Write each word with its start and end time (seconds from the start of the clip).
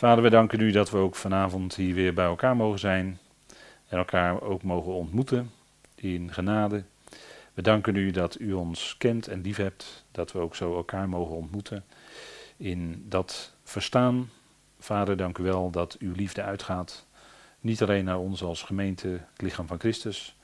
Vader, 0.00 0.22
we 0.22 0.30
danken 0.30 0.60
u 0.60 0.70
dat 0.70 0.90
we 0.90 0.96
ook 0.96 1.14
vanavond 1.14 1.74
hier 1.74 1.94
weer 1.94 2.14
bij 2.14 2.24
elkaar 2.24 2.56
mogen 2.56 2.78
zijn 2.78 3.18
en 3.88 3.98
elkaar 3.98 4.42
ook 4.42 4.62
mogen 4.62 4.92
ontmoeten 4.92 5.50
in 5.94 6.32
genade. 6.32 6.84
We 7.54 7.62
danken 7.62 7.96
u 7.96 8.10
dat 8.10 8.40
u 8.40 8.52
ons 8.52 8.94
kent 8.98 9.28
en 9.28 9.40
liefhebt, 9.40 10.04
dat 10.10 10.32
we 10.32 10.38
ook 10.38 10.56
zo 10.56 10.76
elkaar 10.76 11.08
mogen 11.08 11.36
ontmoeten 11.36 11.84
in 12.56 13.04
dat 13.08 13.52
verstaan. 13.64 14.30
Vader, 14.78 15.16
dank 15.16 15.38
u 15.38 15.42
wel 15.42 15.70
dat 15.70 15.96
uw 15.98 16.12
liefde 16.12 16.42
uitgaat, 16.42 17.06
niet 17.60 17.82
alleen 17.82 18.04
naar 18.04 18.18
ons 18.18 18.42
als 18.42 18.62
gemeente, 18.62 19.08
het 19.08 19.42
lichaam 19.42 19.66
van 19.66 19.78
Christus, 19.80 20.36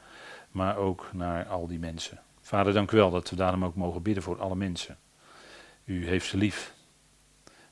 maar 0.50 0.76
ook 0.76 1.08
naar 1.12 1.46
al 1.46 1.66
die 1.66 1.78
mensen. 1.78 2.20
Vader, 2.40 2.72
dank 2.72 2.90
u 2.90 2.96
wel 2.96 3.10
dat 3.10 3.30
we 3.30 3.36
daarom 3.36 3.64
ook 3.64 3.74
mogen 3.74 4.02
bidden 4.02 4.22
voor 4.22 4.40
alle 4.40 4.56
mensen. 4.56 4.98
U 5.84 6.06
heeft 6.06 6.26
ze 6.26 6.36
lief. 6.36 6.74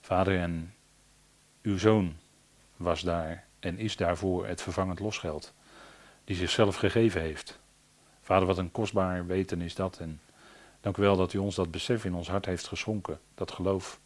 Vader, 0.01 0.39
en 0.39 0.75
uw 1.64 1.78
zoon 1.78 2.16
was 2.76 3.00
daar 3.00 3.45
en 3.60 3.78
is 3.78 3.96
daarvoor 3.96 4.46
het 4.46 4.62
vervangend 4.62 5.00
losgeld, 5.00 5.52
die 6.24 6.36
zichzelf 6.36 6.77
gegeven 6.77 7.20
heeft. 7.20 7.59
Vader, 8.20 8.46
wat 8.46 8.59
een 8.59 8.72
kostbaar 8.72 9.27
weten 9.27 9.60
is 9.60 9.74
dat. 9.74 9.98
En 9.98 10.20
dank 10.80 10.96
u 10.96 11.02
wel 11.02 11.16
dat 11.16 11.32
u 11.32 11.38
ons 11.38 11.55
dat 11.55 11.70
besef 11.70 12.05
in 12.05 12.14
ons 12.14 12.28
hart 12.28 12.46
heeft 12.46 12.66
geschonken, 12.66 13.20
dat 13.34 13.52
geloof. 13.52 14.00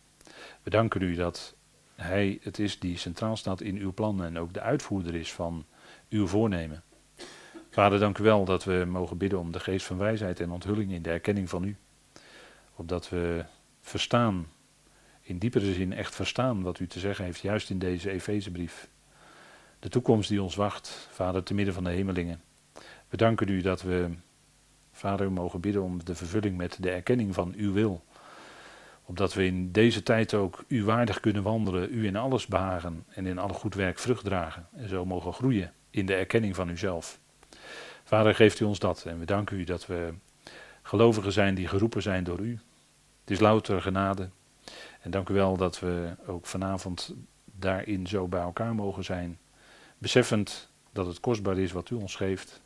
We 0.63 0.71
danken 0.71 1.03
u 1.03 1.15
dat 1.15 1.55
Hij 1.95 2.39
het 2.43 2.59
is 2.59 2.79
die 2.79 2.99
centraal 2.99 3.37
staat 3.37 3.61
in 3.61 3.77
uw 3.77 3.93
plannen 3.93 4.27
en 4.27 4.39
ook 4.39 4.53
de 4.53 4.61
uitvoerder 4.61 5.15
is 5.15 5.33
van 5.33 5.65
uw 6.09 6.27
voornemen. 6.27 6.83
Vader, 7.71 7.99
dank 7.99 8.19
u 8.19 8.23
wel 8.23 8.45
dat 8.45 8.65
we 8.65 8.85
mogen 8.89 9.17
bidden 9.17 9.39
om 9.39 9.53
de 9.53 9.61
geest 9.61 9.87
van 9.87 9.99
wijsheid 9.99 10.41
en 10.41 10.51
onthulling 10.51 10.93
in 10.93 11.03
de 11.03 11.11
erkenning 11.11 11.49
van 11.49 11.65
u. 11.65 11.77
Opdat 12.75 13.09
we 13.09 13.45
verstaan, 13.81 14.47
in 15.29 15.39
diepere 15.39 15.73
zin 15.73 15.93
echt 15.93 16.15
verstaan 16.15 16.63
wat 16.63 16.79
u 16.79 16.87
te 16.87 16.99
zeggen 16.99 17.25
heeft, 17.25 17.41
juist 17.41 17.71
in 17.71 17.79
deze 17.79 18.11
Efezebrief. 18.11 18.89
De 19.79 19.89
toekomst 19.89 20.29
die 20.29 20.43
ons 20.43 20.55
wacht, 20.55 21.09
Vader, 21.11 21.43
te 21.43 21.55
midden 21.55 21.75
van 21.75 21.85
de 21.85 21.91
hemelingen. 21.91 22.41
We 23.09 23.17
danken 23.17 23.49
u 23.49 23.61
dat 23.61 23.83
we, 23.83 24.11
Vader, 24.93 25.33
mogen 25.33 25.61
bidden 25.61 25.83
om 25.83 26.05
de 26.05 26.15
vervulling 26.15 26.57
met 26.57 26.77
de 26.81 26.91
erkenning 26.91 27.35
van 27.35 27.55
uw 27.57 27.73
wil. 27.73 28.05
Opdat 29.05 29.35
we 29.35 29.45
in 29.45 29.73
deze 29.73 30.03
tijd 30.03 30.35
ook 30.35 30.65
u 30.69 30.85
waardig 30.85 31.21
kunnen 31.21 31.43
wandelen, 31.43 31.93
u 31.93 32.07
in 32.07 32.17
alles 32.17 32.47
behagen 32.47 33.05
en 33.09 33.27
in 33.27 33.39
alle 33.39 33.53
goed 33.53 33.75
werk 33.75 33.99
vrucht 33.99 34.25
dragen. 34.25 34.67
En 34.77 34.89
zo 34.89 35.05
mogen 35.05 35.33
groeien 35.33 35.73
in 35.91 36.07
de 36.07 36.15
erkenning 36.15 36.55
van 36.55 36.69
uzelf. 36.69 37.19
Vader, 38.05 38.35
geeft 38.35 38.61
u 38.61 38.65
ons 38.65 38.79
dat. 38.79 39.05
En 39.05 39.19
we 39.19 39.25
danken 39.25 39.59
u 39.59 39.65
dat 39.65 39.87
we 39.87 40.15
gelovigen 40.83 41.33
zijn 41.33 41.55
die 41.55 41.69
geroepen 41.69 42.03
zijn 42.03 42.25
door 42.25 42.41
u. 42.41 42.59
Het 43.21 43.31
is 43.31 43.41
louter 43.41 43.83
genade. 43.83 44.29
En 45.01 45.11
dank 45.11 45.29
u 45.29 45.35
wel 45.35 45.57
dat 45.57 45.81
we 45.81 46.15
ook 46.27 46.47
vanavond 46.47 47.15
daarin 47.45 48.07
zo 48.07 48.29
bij 48.29 48.41
elkaar 48.41 48.75
mogen 48.75 49.05
zijn. 49.05 49.39
Beseffend 49.99 50.69
dat 50.93 51.07
het 51.07 51.21
kostbaar 51.21 51.59
is 51.59 51.73
wat 51.73 51.91
u 51.91 51.95
ons 51.95 52.15
geeft. 52.15 52.61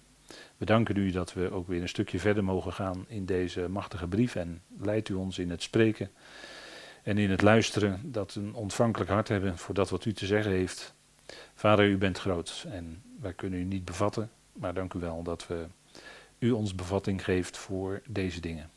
We 0.56 0.64
danken 0.64 0.97
u 0.97 1.11
dat 1.11 1.33
we 1.33 1.50
ook 1.50 1.69
weer 1.69 1.83
een 1.83 1.89
stukje 1.89 2.19
verder 2.19 2.44
mogen 2.44 2.72
gaan 2.72 3.05
in 3.08 3.27
deze 3.27 3.69
machtige 3.69 4.06
brief. 4.06 4.34
En 4.34 4.62
leidt 4.78 5.08
u 5.08 5.14
ons 5.14 5.39
in 5.39 5.50
het 5.50 5.62
spreken 5.62 6.11
en 7.02 7.19
in 7.19 7.30
het 7.30 7.42
luisteren. 7.42 8.00
Dat 8.05 8.34
we 8.34 8.41
een 8.41 8.55
ontvankelijk 8.55 9.11
hart 9.11 9.28
hebben 9.28 9.58
voor 9.58 9.74
dat 9.74 9.91
wat 9.91 10.05
u 10.05 10.12
te 10.12 10.27
zeggen 10.27 10.52
heeft. 10.52 10.94
Vader, 11.55 11.89
u 11.89 11.96
bent 11.96 12.19
groot 12.19 12.67
en 12.69 13.02
wij 13.20 13.33
kunnen 13.33 13.61
u 13.61 13.64
niet 13.64 13.84
bevatten. 13.84 14.30
Maar 14.52 14.74
dank 14.74 14.94
u 14.94 14.98
wel 14.98 15.22
dat 15.22 15.46
we 15.46 15.67
u 16.39 16.50
ons 16.50 16.74
bevatting 16.74 17.24
geeft 17.24 17.56
voor 17.56 18.02
deze 18.06 18.41
dingen. 18.41 18.70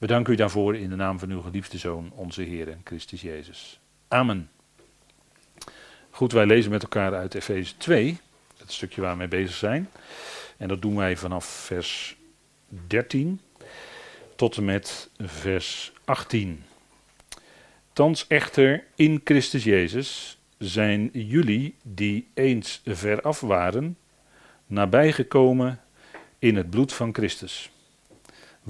We 0.00 0.06
danken 0.06 0.32
u 0.32 0.36
daarvoor 0.36 0.76
in 0.76 0.90
de 0.90 0.96
naam 0.96 1.18
van 1.18 1.30
uw 1.30 1.40
geliefde 1.40 1.78
Zoon, 1.78 2.12
onze 2.14 2.42
Heer 2.42 2.78
Christus 2.84 3.20
Jezus. 3.20 3.80
Amen. 4.08 4.50
Goed, 6.10 6.32
wij 6.32 6.46
lezen 6.46 6.70
met 6.70 6.82
elkaar 6.82 7.14
uit 7.14 7.34
Efeze 7.34 7.76
2, 7.76 8.18
het 8.58 8.72
stukje 8.72 9.00
waar 9.00 9.12
we 9.12 9.18
mee 9.18 9.28
bezig 9.28 9.56
zijn. 9.56 9.88
En 10.56 10.68
dat 10.68 10.82
doen 10.82 10.96
wij 10.96 11.16
vanaf 11.16 11.44
vers 11.44 12.16
13 12.86 13.40
tot 14.36 14.56
en 14.56 14.64
met 14.64 15.10
vers 15.18 15.92
18. 16.04 16.64
Thans 17.92 18.26
echter 18.26 18.84
in 18.94 19.20
Christus 19.24 19.64
Jezus 19.64 20.38
zijn 20.58 21.10
jullie 21.12 21.74
die 21.82 22.28
eens 22.34 22.80
veraf 22.84 23.40
waren, 23.40 23.96
nabijgekomen 24.66 25.80
in 26.38 26.56
het 26.56 26.70
bloed 26.70 26.92
van 26.92 27.14
Christus. 27.14 27.70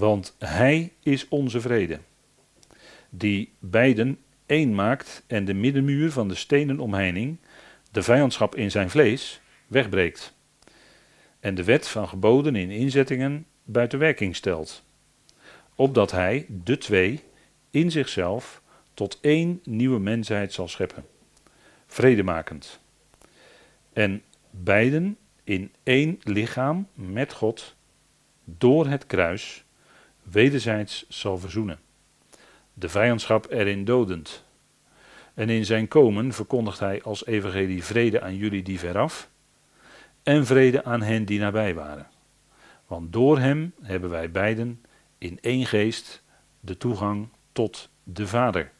Want 0.00 0.34
Hij 0.38 0.93
is 1.03 1.28
onze 1.28 1.61
vrede, 1.61 1.99
die 3.11 3.53
beiden 3.59 4.19
één 4.47 4.75
maakt 4.75 5.22
en 5.27 5.44
de 5.44 5.55
middenmuur 5.55 6.12
van 6.12 6.28
de 6.28 6.34
stenen 6.34 6.81
omheining, 6.81 7.38
de 7.91 8.03
vijandschap 8.03 8.56
in 8.56 8.71
zijn 8.71 8.91
vlees, 8.91 9.41
wegbreekt. 9.66 10.34
En 11.41 11.55
de 11.55 11.65
wet 11.65 11.89
van 11.89 12.09
geboden 12.09 12.56
in 12.56 12.71
inzettingen 12.71 13.47
buiten 13.65 13.99
werking 13.99 14.37
stelt. 14.37 14.84
Opdat 15.75 16.10
Hij, 16.10 16.47
de 16.49 16.78
twee, 16.78 17.21
in 17.71 17.91
zichzelf 17.91 18.62
tot 18.94 19.19
één 19.21 19.60
nieuwe 19.65 19.99
mensheid 19.99 20.53
zal 20.53 20.69
scheppen. 20.69 21.06
Vredemakend. 21.87 22.81
En 23.93 24.22
beiden 24.50 25.16
in 25.44 25.72
één 25.83 26.19
lichaam 26.22 26.89
met 26.94 27.33
God 27.33 27.77
door 28.44 28.87
het 28.87 29.06
kruis 29.06 29.65
wederzijds 30.30 31.04
zal 31.08 31.38
verzoenen. 31.38 31.80
De 32.74 32.88
vijandschap 32.88 33.50
erin 33.50 33.84
dodend. 33.84 34.44
En 35.34 35.48
in 35.48 35.64
zijn 35.64 35.88
komen 35.88 36.32
verkondigt 36.32 36.78
hij 36.78 37.02
als 37.02 37.26
evangelie 37.26 37.84
vrede 37.84 38.20
aan 38.20 38.36
jullie 38.36 38.62
die 38.62 38.78
veraf 38.78 39.28
en 40.22 40.46
vrede 40.46 40.84
aan 40.84 41.02
hen 41.02 41.24
die 41.24 41.38
nabij 41.38 41.74
waren. 41.74 42.08
Want 42.86 43.12
door 43.12 43.38
hem 43.38 43.72
hebben 43.82 44.10
wij 44.10 44.30
beiden 44.30 44.84
in 45.18 45.38
één 45.41 45.66
geest 45.66 46.22
de 46.60 46.76
toegang 46.76 47.28
tot 47.52 47.88
de 48.02 48.26
Vader. 48.26 48.70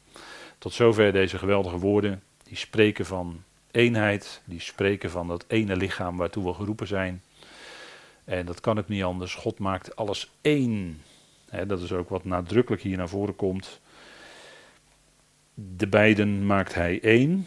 Tot 0.59 0.73
zover 0.73 1.13
deze 1.13 1.39
geweldige 1.39 1.79
woorden 1.79 2.23
die 2.43 2.57
spreken 2.57 3.07
van 3.07 3.43
eenheid, 3.71 4.43
die 4.45 4.61
spreken 4.61 5.11
van 5.11 5.29
dat 5.29 5.45
ene 5.49 5.77
lichaam 5.77 6.17
waartoe 6.17 6.45
we 6.45 6.55
geroepen 6.55 6.87
zijn. 6.87 7.23
En 8.25 8.47
dat 8.47 8.61
kan 8.61 8.79
ook 8.79 8.89
niet 8.89 9.03
anders. 9.03 9.35
God 9.35 9.59
maakt 9.59 9.97
alles 9.97 10.31
één. 10.41 11.03
Dat 11.67 11.81
is 11.81 11.93
ook 11.93 12.09
wat 12.09 12.25
nadrukkelijk 12.25 12.83
hier 12.83 12.97
naar 12.97 13.09
voren 13.09 13.37
komt. 13.37 13.81
De 15.55 15.89
beiden 15.89 16.47
maakt 16.47 16.75
hij 16.75 17.01
één. 17.03 17.47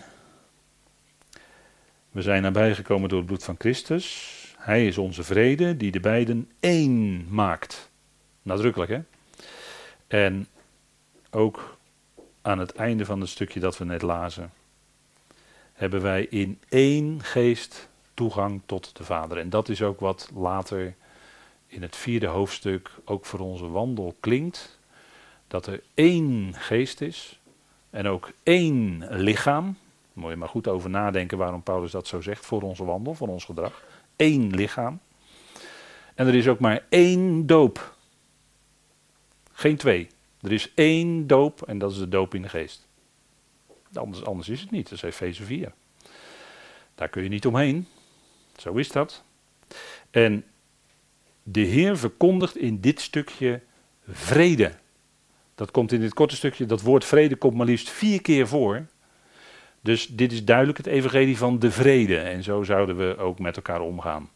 We 2.11 2.21
zijn 2.21 2.41
nabijgekomen 2.41 3.09
door 3.09 3.17
het 3.17 3.27
bloed 3.27 3.43
van 3.43 3.55
Christus. 3.57 4.55
Hij 4.57 4.87
is 4.87 4.97
onze 4.97 5.23
vrede 5.23 5.77
die 5.77 5.91
de 5.91 5.99
beiden 5.99 6.51
één 6.59 7.25
maakt. 7.29 7.91
Nadrukkelijk 8.41 8.91
hè. 8.91 9.01
En 10.07 10.47
ook 11.29 11.77
aan 12.41 12.59
het 12.59 12.73
einde 12.73 13.05
van 13.05 13.19
het 13.19 13.29
stukje 13.29 13.59
dat 13.59 13.77
we 13.77 13.85
net 13.85 14.01
lazen 14.01 14.51
hebben 15.73 16.01
wij 16.01 16.25
in 16.29 16.59
één 16.69 17.23
geest 17.23 17.89
toegang 18.13 18.61
tot 18.65 18.97
de 18.97 19.03
Vader. 19.03 19.37
En 19.37 19.49
dat 19.49 19.69
is 19.69 19.81
ook 19.81 19.99
wat 19.99 20.31
later 20.35 20.95
in 21.73 21.81
het 21.81 21.95
vierde 21.95 22.27
hoofdstuk 22.27 22.91
ook 23.05 23.25
voor 23.25 23.39
onze 23.39 23.67
wandel 23.67 24.15
klinkt. 24.19 24.79
Dat 25.47 25.67
er 25.67 25.83
één 25.93 26.53
geest 26.53 27.01
is 27.01 27.39
en 27.89 28.07
ook 28.07 28.31
één 28.43 29.05
lichaam. 29.09 29.77
Moet 30.13 30.29
je 30.29 30.35
maar 30.35 30.49
goed 30.49 30.67
over 30.67 30.89
nadenken 30.89 31.37
waarom 31.37 31.63
Paulus 31.63 31.91
dat 31.91 32.07
zo 32.07 32.21
zegt 32.21 32.45
voor 32.45 32.61
onze 32.61 32.83
wandel, 32.83 33.13
voor 33.13 33.27
ons 33.27 33.45
gedrag. 33.45 33.83
Eén 34.15 34.55
lichaam. 34.55 34.99
En 36.15 36.27
er 36.27 36.35
is 36.35 36.47
ook 36.47 36.59
maar 36.59 36.85
één 36.89 37.45
doop. 37.45 37.95
Geen 39.51 39.77
twee. 39.77 40.07
Er 40.41 40.51
is 40.51 40.71
één 40.73 41.27
doop 41.27 41.61
en 41.61 41.77
dat 41.77 41.91
is 41.91 41.97
de 41.97 42.09
doop 42.09 42.33
in 42.33 42.41
de 42.41 42.49
geest. 42.49 42.87
Anders, 43.93 44.25
anders 44.25 44.49
is 44.49 44.61
het 44.61 44.71
niet. 44.71 44.89
Dat 44.89 44.97
is 44.97 45.01
Efeze 45.03 45.43
4. 45.43 45.73
Daar 46.95 47.09
kun 47.09 47.23
je 47.23 47.29
niet 47.29 47.45
omheen. 47.45 47.87
Zo 48.55 48.73
is 48.73 48.89
dat. 48.89 49.23
En 50.11 50.45
de 51.43 51.61
Heer 51.61 51.97
verkondigt 51.97 52.57
in 52.57 52.79
dit 52.79 53.01
stukje 53.01 53.61
vrede. 54.07 54.71
Dat 55.55 55.71
komt 55.71 55.91
in 55.91 55.99
dit 55.99 56.13
korte 56.13 56.35
stukje, 56.35 56.65
dat 56.65 56.81
woord 56.81 57.05
vrede 57.05 57.35
komt 57.35 57.55
maar 57.55 57.65
liefst 57.65 57.89
vier 57.89 58.21
keer 58.21 58.47
voor. 58.47 58.85
Dus 59.81 60.07
dit 60.07 60.31
is 60.31 60.45
duidelijk 60.45 60.77
het 60.77 60.87
evangelie 60.87 61.37
van 61.37 61.59
de 61.59 61.71
vrede. 61.71 62.17
En 62.17 62.43
zo 62.43 62.63
zouden 62.63 62.97
we 62.97 63.17
ook 63.17 63.39
met 63.39 63.55
elkaar 63.55 63.81
omgaan. 63.81 64.29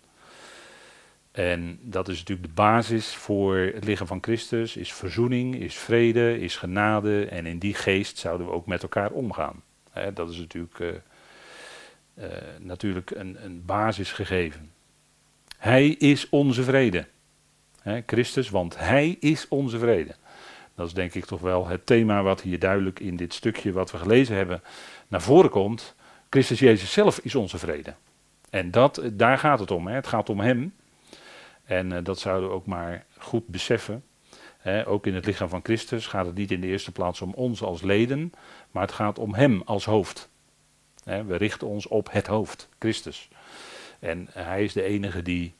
En 1.31 1.79
dat 1.81 2.07
is 2.07 2.17
natuurlijk 2.17 2.47
de 2.47 2.53
basis 2.53 3.15
voor 3.15 3.57
het 3.57 3.83
lichaam 3.83 4.07
van 4.07 4.23
Christus, 4.23 4.75
is 4.75 4.93
verzoening, 4.93 5.55
is 5.55 5.75
vrede, 5.75 6.39
is 6.39 6.55
genade. 6.55 7.25
En 7.25 7.45
in 7.45 7.59
die 7.59 7.73
geest 7.73 8.17
zouden 8.17 8.47
we 8.47 8.53
ook 8.53 8.65
met 8.65 8.81
elkaar 8.81 9.11
omgaan. 9.11 9.63
dat 10.13 10.29
is 10.29 10.37
natuurlijk, 10.37 10.79
uh, 10.79 10.87
uh, 12.17 12.25
natuurlijk 12.59 13.11
een, 13.11 13.37
een 13.43 13.65
basisgegeven. 13.65 14.71
Hij 15.57 15.87
is 15.87 16.29
onze 16.29 16.63
vrede. 16.63 17.07
Christus, 18.05 18.49
want 18.49 18.77
Hij 18.77 19.17
is 19.19 19.47
onze 19.47 19.79
vrede. 19.79 20.15
Dat 20.75 20.87
is 20.87 20.93
denk 20.93 21.13
ik 21.13 21.25
toch 21.25 21.41
wel 21.41 21.67
het 21.67 21.85
thema 21.85 22.23
wat 22.23 22.41
hier 22.41 22.59
duidelijk 22.59 22.99
in 22.99 23.15
dit 23.15 23.33
stukje 23.33 23.71
wat 23.71 23.91
we 23.91 23.97
gelezen 23.97 24.35
hebben 24.35 24.61
naar 25.07 25.21
voren 25.21 25.49
komt. 25.49 25.95
Christus 26.29 26.59
Jezus 26.59 26.91
zelf 26.91 27.19
is 27.19 27.35
onze 27.35 27.57
vrede. 27.57 27.93
En 28.49 28.71
dat, 28.71 29.01
daar 29.13 29.37
gaat 29.37 29.59
het 29.59 29.71
om. 29.71 29.87
Het 29.87 30.07
gaat 30.07 30.29
om 30.29 30.39
Hem. 30.39 30.73
En 31.63 31.91
uh, 31.91 31.97
dat 32.03 32.19
zouden 32.19 32.49
we 32.49 32.55
ook 32.55 32.65
maar 32.65 33.05
goed 33.17 33.47
beseffen. 33.47 34.03
Ook 34.85 35.05
in 35.05 35.15
het 35.15 35.25
lichaam 35.25 35.49
van 35.49 35.59
Christus 35.63 36.07
gaat 36.07 36.25
het 36.25 36.35
niet 36.35 36.51
in 36.51 36.61
de 36.61 36.67
eerste 36.67 36.91
plaats 36.91 37.21
om 37.21 37.33
ons 37.33 37.61
als 37.61 37.81
leden, 37.81 38.31
maar 38.71 38.83
het 38.83 38.91
gaat 38.91 39.19
om 39.19 39.33
Hem 39.33 39.61
als 39.65 39.85
hoofd. 39.85 40.29
We 41.03 41.35
richten 41.35 41.67
ons 41.67 41.87
op 41.87 42.11
het 42.11 42.27
hoofd, 42.27 42.69
Christus. 42.79 43.29
En 44.07 44.27
Hij 44.31 44.63
is 44.63 44.73
de 44.73 44.83
enige 44.83 45.21
die 45.21 45.55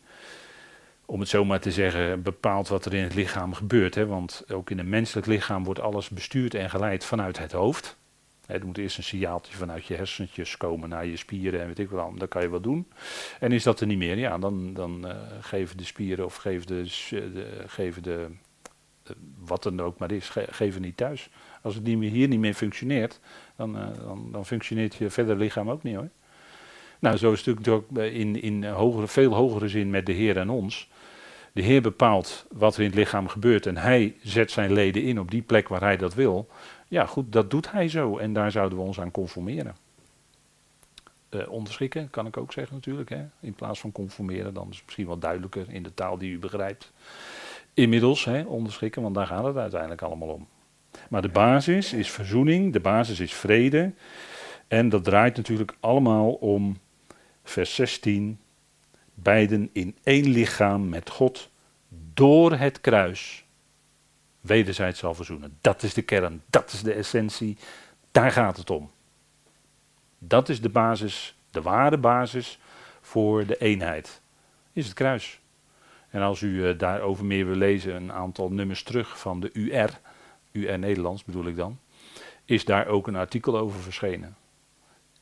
om 1.05 1.19
het 1.19 1.29
zo 1.29 1.45
maar 1.45 1.59
te 1.59 1.71
zeggen, 1.71 2.21
bepaalt 2.21 2.67
wat 2.67 2.85
er 2.85 2.93
in 2.93 3.03
het 3.03 3.15
lichaam 3.15 3.53
gebeurt. 3.53 3.95
Hè? 3.95 4.05
Want 4.05 4.43
ook 4.51 4.69
in 4.69 4.79
een 4.79 4.89
menselijk 4.89 5.27
lichaam 5.27 5.63
wordt 5.63 5.79
alles 5.79 6.09
bestuurd 6.09 6.53
en 6.53 6.69
geleid 6.69 7.05
vanuit 7.05 7.37
het 7.37 7.51
hoofd. 7.51 7.97
Er 8.45 8.65
moet 8.65 8.77
eerst 8.77 8.97
een 8.97 9.03
signaaltje 9.03 9.57
vanuit 9.57 9.85
je 9.85 9.95
hersentjes 9.95 10.57
komen 10.57 10.89
naar 10.89 11.05
je 11.05 11.17
spieren 11.17 11.61
en 11.61 11.67
weet 11.67 11.79
ik 11.79 11.89
wat, 11.89 12.19
dan 12.19 12.27
kan 12.27 12.41
je 12.41 12.49
wat 12.49 12.63
doen. 12.63 12.87
En 13.39 13.51
is 13.51 13.63
dat 13.63 13.79
er 13.79 13.87
niet 13.87 13.97
meer, 13.97 14.17
ja, 14.17 14.37
dan, 14.37 14.73
dan 14.73 15.05
uh, 15.05 15.15
geven 15.39 15.77
de 15.77 15.83
spieren 15.83 16.25
of 16.25 16.35
geven 16.35 16.67
de, 16.67 16.83
de 17.09 17.63
geven 17.67 18.03
de, 18.03 18.27
de, 19.03 19.15
wat 19.37 19.63
dan 19.63 19.81
ook 19.81 19.97
maar 19.97 20.11
is, 20.11 20.29
ge, 20.29 20.47
geven 20.49 20.81
niet 20.81 20.97
thuis. 20.97 21.29
Als 21.61 21.75
het 21.75 21.83
niet 21.83 21.97
meer, 21.97 22.11
hier 22.11 22.27
niet 22.27 22.39
meer 22.39 22.53
functioneert, 22.53 23.19
dan, 23.55 23.73
dan, 23.73 24.29
dan 24.31 24.45
functioneert 24.45 24.95
je 24.95 25.09
verder 25.09 25.37
lichaam 25.37 25.69
ook 25.69 25.83
niet 25.83 25.95
hoor. 25.95 26.09
Nou, 26.99 27.17
zo 27.17 27.31
is 27.31 27.45
het 27.45 27.57
natuurlijk 27.57 27.85
ook 27.91 27.97
in, 27.97 28.41
in 28.41 28.65
hogere, 28.65 29.07
veel 29.07 29.33
hogere 29.33 29.67
zin 29.67 29.89
met 29.89 30.05
de 30.05 30.11
Heer 30.11 30.37
en 30.37 30.49
ons. 30.49 30.89
De 31.53 31.61
Heer 31.61 31.81
bepaalt 31.81 32.45
wat 32.51 32.75
er 32.75 32.81
in 32.81 32.85
het 32.85 32.95
lichaam 32.95 33.27
gebeurt 33.27 33.65
en 33.65 33.77
hij 33.77 34.15
zet 34.23 34.51
zijn 34.51 34.73
leden 34.73 35.03
in 35.03 35.19
op 35.19 35.31
die 35.31 35.41
plek 35.41 35.67
waar 35.67 35.81
hij 35.81 35.97
dat 35.97 36.13
wil. 36.13 36.47
Ja, 36.87 37.05
goed, 37.05 37.31
dat 37.31 37.51
doet 37.51 37.71
hij 37.71 37.89
zo 37.89 38.17
en 38.17 38.33
daar 38.33 38.51
zouden 38.51 38.77
we 38.77 38.83
ons 38.83 38.99
aan 38.99 39.11
conformeren. 39.11 39.75
Uh, 41.29 41.49
onderschikken 41.49 42.09
kan 42.09 42.25
ik 42.25 42.37
ook 42.37 42.53
zeggen 42.53 42.75
natuurlijk. 42.75 43.09
Hè? 43.09 43.25
In 43.39 43.53
plaats 43.53 43.79
van 43.79 43.91
conformeren, 43.91 44.53
dan 44.53 44.67
is 44.69 44.75
het 44.75 44.85
misschien 44.85 45.07
wat 45.07 45.21
duidelijker 45.21 45.65
in 45.69 45.83
de 45.83 45.93
taal 45.93 46.17
die 46.17 46.31
u 46.31 46.39
begrijpt. 46.39 46.91
Inmiddels 47.73 48.25
hè, 48.25 48.41
onderschikken, 48.43 49.01
want 49.01 49.15
daar 49.15 49.27
gaat 49.27 49.43
het 49.43 49.57
uiteindelijk 49.57 50.01
allemaal 50.01 50.27
om. 50.27 50.47
Maar 51.09 51.21
de 51.21 51.29
basis 51.29 51.93
is 51.93 52.11
verzoening, 52.11 52.73
de 52.73 52.79
basis 52.79 53.19
is 53.19 53.33
vrede. 53.33 53.93
En 54.67 54.89
dat 54.89 55.03
draait 55.03 55.35
natuurlijk 55.35 55.75
allemaal 55.79 56.31
om 56.31 56.77
vers 57.49 57.75
16 57.75 58.39
beiden 59.13 59.69
in 59.71 59.95
één 60.03 60.29
lichaam 60.29 60.89
met 60.89 61.09
God 61.09 61.49
door 62.13 62.53
het 62.53 62.81
kruis 62.81 63.45
wederzijds 64.41 64.99
zal 64.99 65.13
verzoenen. 65.13 65.57
Dat 65.61 65.83
is 65.83 65.93
de 65.93 66.01
kern, 66.01 66.43
dat 66.45 66.71
is 66.71 66.81
de 66.81 66.93
essentie, 66.93 67.57
daar 68.11 68.31
gaat 68.31 68.57
het 68.57 68.69
om. 68.69 68.91
Dat 70.19 70.49
is 70.49 70.61
de 70.61 70.69
basis, 70.69 71.35
de 71.51 71.61
ware 71.61 71.97
basis 71.97 72.59
voor 73.01 73.45
de 73.45 73.57
eenheid, 73.57 74.21
is 74.73 74.85
het 74.85 74.93
kruis. 74.93 75.39
En 76.09 76.21
als 76.21 76.41
u 76.41 76.47
uh, 76.47 76.77
daarover 76.77 77.25
meer 77.25 77.45
wil 77.45 77.55
lezen, 77.55 77.95
een 77.95 78.11
aantal 78.11 78.49
nummers 78.49 78.83
terug 78.83 79.19
van 79.19 79.39
de 79.39 79.49
UR, 79.53 79.99
UR 80.51 80.79
Nederlands 80.79 81.23
bedoel 81.23 81.45
ik 81.45 81.55
dan, 81.55 81.79
is 82.45 82.65
daar 82.65 82.87
ook 82.87 83.07
een 83.07 83.15
artikel 83.15 83.57
over 83.57 83.79
verschenen. 83.79 84.35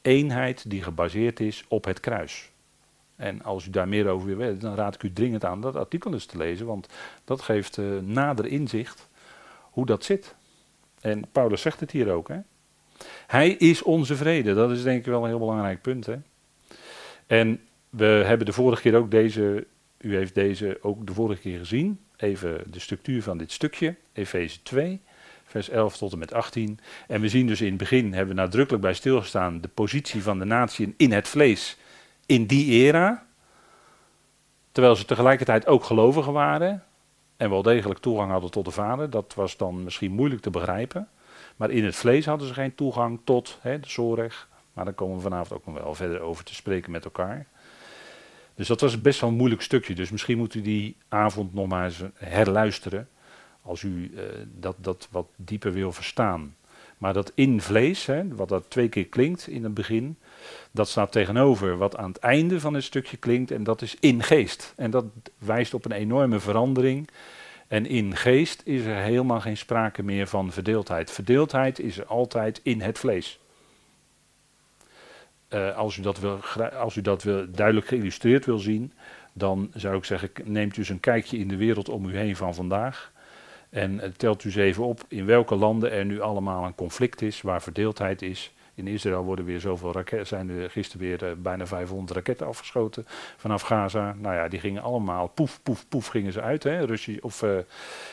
Eenheid 0.06 0.70
die 0.70 0.82
gebaseerd 0.82 1.40
is 1.40 1.66
op 1.68 1.86
het 1.86 2.00
kruis. 2.00 2.52
En 3.16 3.44
als 3.44 3.66
u 3.66 3.70
daar 3.70 3.88
meer 3.88 4.08
over 4.08 4.28
wil 4.28 4.38
weten, 4.38 4.60
dan 4.60 4.76
raad 4.76 4.96
ik 4.96 5.04
u 5.04 5.14
dringend 5.14 5.46
aan 5.46 5.62
dat 5.62 5.76
artikel 5.76 6.14
eens 6.14 6.26
te 6.26 6.38
lezen, 6.38 6.66
want 6.66 6.88
dat 7.24 7.42
geeft 7.42 7.78
uh, 7.78 8.00
nader 8.00 8.46
inzicht 8.46 9.08
hoe 9.62 9.86
dat 9.86 10.04
zit. 10.04 10.36
En 11.02 11.26
Paulus 11.32 11.62
zegt 11.62 11.80
het 11.80 11.92
hier 11.92 12.12
ook. 12.12 12.28
Hè? 12.28 12.40
Hij 13.28 13.50
is 13.50 13.82
onze 13.82 14.16
vrede, 14.16 14.54
dat 14.54 14.72
is 14.72 14.84
denk 14.84 15.00
ik 15.00 15.06
wel 15.06 15.22
een 15.22 15.30
heel 15.30 15.40
belangrijk 15.40 15.82
punt. 15.82 16.06
Hè? 16.06 16.16
En 17.28 17.62
we 17.90 18.06
hebben 18.06 18.46
de 18.46 18.54
vorige 18.54 18.82
keer 18.82 18.96
ook 18.96 19.12
deze, 19.12 19.68
u 19.98 20.16
heeft 20.16 20.36
deze 20.36 20.78
ook 20.82 21.08
de 21.08 21.14
vorige 21.14 21.42
keer 21.42 21.58
gezien, 21.58 22.00
even 22.18 22.72
de 22.72 22.80
structuur 22.80 23.24
van 23.24 23.38
dit 23.38 23.52
stukje, 23.52 23.96
Efeze 24.14 24.62
2 24.62 25.02
vers 25.46 25.70
11 25.70 25.98
tot 25.98 26.12
en 26.12 26.20
met 26.20 26.34
18. 26.34 26.80
En 27.08 27.22
we 27.22 27.30
zien 27.30 27.48
dus 27.48 27.62
in 27.62 27.68
het 27.68 27.78
begin, 27.78 28.14
hebben 28.14 28.36
we 28.36 28.42
nadrukkelijk 28.42 28.84
bij 28.84 28.94
stilgestaan, 28.94 29.62
de 29.62 29.68
positie 29.68 30.24
van 30.24 30.40
de 30.40 30.46
natie 30.46 30.94
in 30.98 31.12
het 31.12 31.28
vlees 31.28 31.78
in 32.26 32.46
die 32.46 32.72
era, 32.72 33.26
terwijl 34.72 34.96
ze 34.96 35.06
tegelijkertijd 35.06 35.68
ook 35.68 35.84
gelovigen 35.84 36.34
waren 36.34 36.84
en 37.38 37.50
wel 37.50 37.62
degelijk 37.62 38.00
toegang 38.00 38.32
hadden 38.32 38.52
tot 38.52 38.66
de 38.66 38.72
Vader. 38.72 39.10
Dat 39.10 39.34
was 39.36 39.58
dan 39.58 39.84
misschien 39.84 40.12
moeilijk 40.12 40.42
te 40.42 40.50
begrijpen. 40.50 41.10
Maar 41.56 41.70
in 41.70 41.86
het 41.86 41.96
vlees 41.96 42.26
hadden 42.26 42.48
ze 42.48 42.54
geen 42.54 42.76
toegang 42.76 43.20
tot 43.24 43.58
hè, 43.62 43.80
de 43.80 43.90
zorg. 43.90 44.48
Maar 44.74 44.86
daar 44.86 44.94
komen 44.94 45.16
we 45.16 45.22
vanavond 45.22 45.54
ook 45.54 45.66
nog 45.66 45.84
wel 45.84 45.96
verder 45.96 46.20
over 46.20 46.44
te 46.44 46.56
spreken 46.56 46.92
met 46.92 47.06
elkaar. 47.06 47.46
Dus 48.56 48.68
dat 48.68 48.82
was 48.82 49.02
best 49.02 49.20
wel 49.20 49.30
een 49.30 49.36
moeilijk 49.36 49.62
stukje. 49.62 49.96
Dus 49.96 50.10
misschien 50.10 50.38
moet 50.38 50.54
u 50.54 50.62
die 50.62 50.98
avond 51.08 51.54
nog 51.54 51.68
maar 51.68 51.86
eens 51.86 52.04
herluisteren. 52.14 53.10
Als 53.66 53.82
u 53.82 54.12
uh, 54.14 54.22
dat, 54.60 54.76
dat 54.80 55.08
wat 55.12 55.28
dieper 55.36 55.72
wil 55.72 55.92
verstaan. 55.92 56.56
Maar 56.98 57.14
dat 57.14 57.32
in 57.36 57.62
vlees, 57.62 58.06
hè, 58.06 58.36
wat 58.36 58.50
dat 58.50 58.70
twee 58.70 58.90
keer 58.90 59.06
klinkt 59.06 59.48
in 59.48 59.64
het 59.64 59.74
begin, 59.74 60.18
dat 60.72 60.90
staat 60.90 61.12
tegenover 61.12 61.78
wat 61.78 61.98
aan 61.98 62.10
het 62.10 62.18
einde 62.18 62.60
van 62.60 62.74
het 62.74 62.84
stukje 62.84 63.18
klinkt 63.18 63.52
en 63.52 63.64
dat 63.64 63.82
is 63.82 63.96
in 64.00 64.24
geest. 64.24 64.74
En 64.76 64.92
dat 64.92 65.06
wijst 65.38 65.74
op 65.74 65.86
een 65.86 65.92
enorme 65.92 66.40
verandering. 66.40 67.10
En 67.68 67.86
in 67.86 68.16
geest 68.16 68.62
is 68.66 68.86
er 68.86 68.96
helemaal 68.96 69.42
geen 69.42 69.58
sprake 69.58 70.04
meer 70.04 70.28
van 70.28 70.52
verdeeldheid. 70.52 71.12
Verdeeldheid 71.12 71.80
is 71.80 71.98
er 71.98 72.06
altijd 72.06 72.60
in 72.64 72.82
het 72.82 73.00
vlees. 73.00 73.40
Uh, 75.50 75.78
als, 75.78 75.98
u 75.98 76.02
dat 76.02 76.20
wil, 76.20 76.40
als 76.80 76.96
u 76.96 77.02
dat 77.02 77.24
wil, 77.24 77.52
duidelijk 77.52 77.88
geïllustreerd 77.88 78.46
wil 78.46 78.58
zien, 78.58 78.94
dan 79.34 79.72
zou 79.74 79.98
ik 79.98 80.04
zeggen, 80.04 80.30
neemt 80.44 80.76
u 80.76 80.80
eens 80.80 80.90
een 80.90 81.00
kijkje 81.00 81.38
in 81.38 81.48
de 81.48 81.56
wereld 81.56 81.90
om 81.90 82.06
u 82.06 82.18
heen 82.18 82.36
van 82.36 82.56
vandaag. 82.56 83.14
En 83.70 84.14
telt 84.18 84.44
u 84.44 84.48
eens 84.48 84.58
even 84.58 84.84
op 84.84 85.02
in 85.08 85.26
welke 85.26 85.56
landen 85.56 85.92
er 85.92 86.06
nu 86.06 86.22
allemaal 86.22 86.66
een 86.66 86.76
conflict 86.76 87.22
is, 87.22 87.42
waar 87.42 87.62
verdeeldheid 87.62 88.22
is. 88.22 88.54
In 88.76 88.88
Israël 88.88 89.24
worden 89.24 89.46
weer 89.46 89.60
zoveel 89.60 89.92
raketten, 89.92 90.28
zijn 90.28 90.50
er 90.50 90.70
gisteren 90.70 91.08
weer 91.08 91.24
uh, 91.24 91.30
bijna 91.38 91.68
500 91.68 92.12
raketten 92.12 92.48
afgeschoten 92.48 93.06
vanaf 93.38 93.62
Gaza. 93.62 94.16
Nou 94.20 94.36
ja, 94.36 94.48
die 94.48 94.60
gingen 94.60 94.82
allemaal 94.82 95.28
poef, 95.28 95.60
poef, 95.64 95.88
poef 95.88 96.08
gingen 96.08 96.32
ze 96.32 96.42
uit. 96.42 96.64
Hè. 96.64 96.84
Of, 97.22 97.42
uh, 97.42 97.58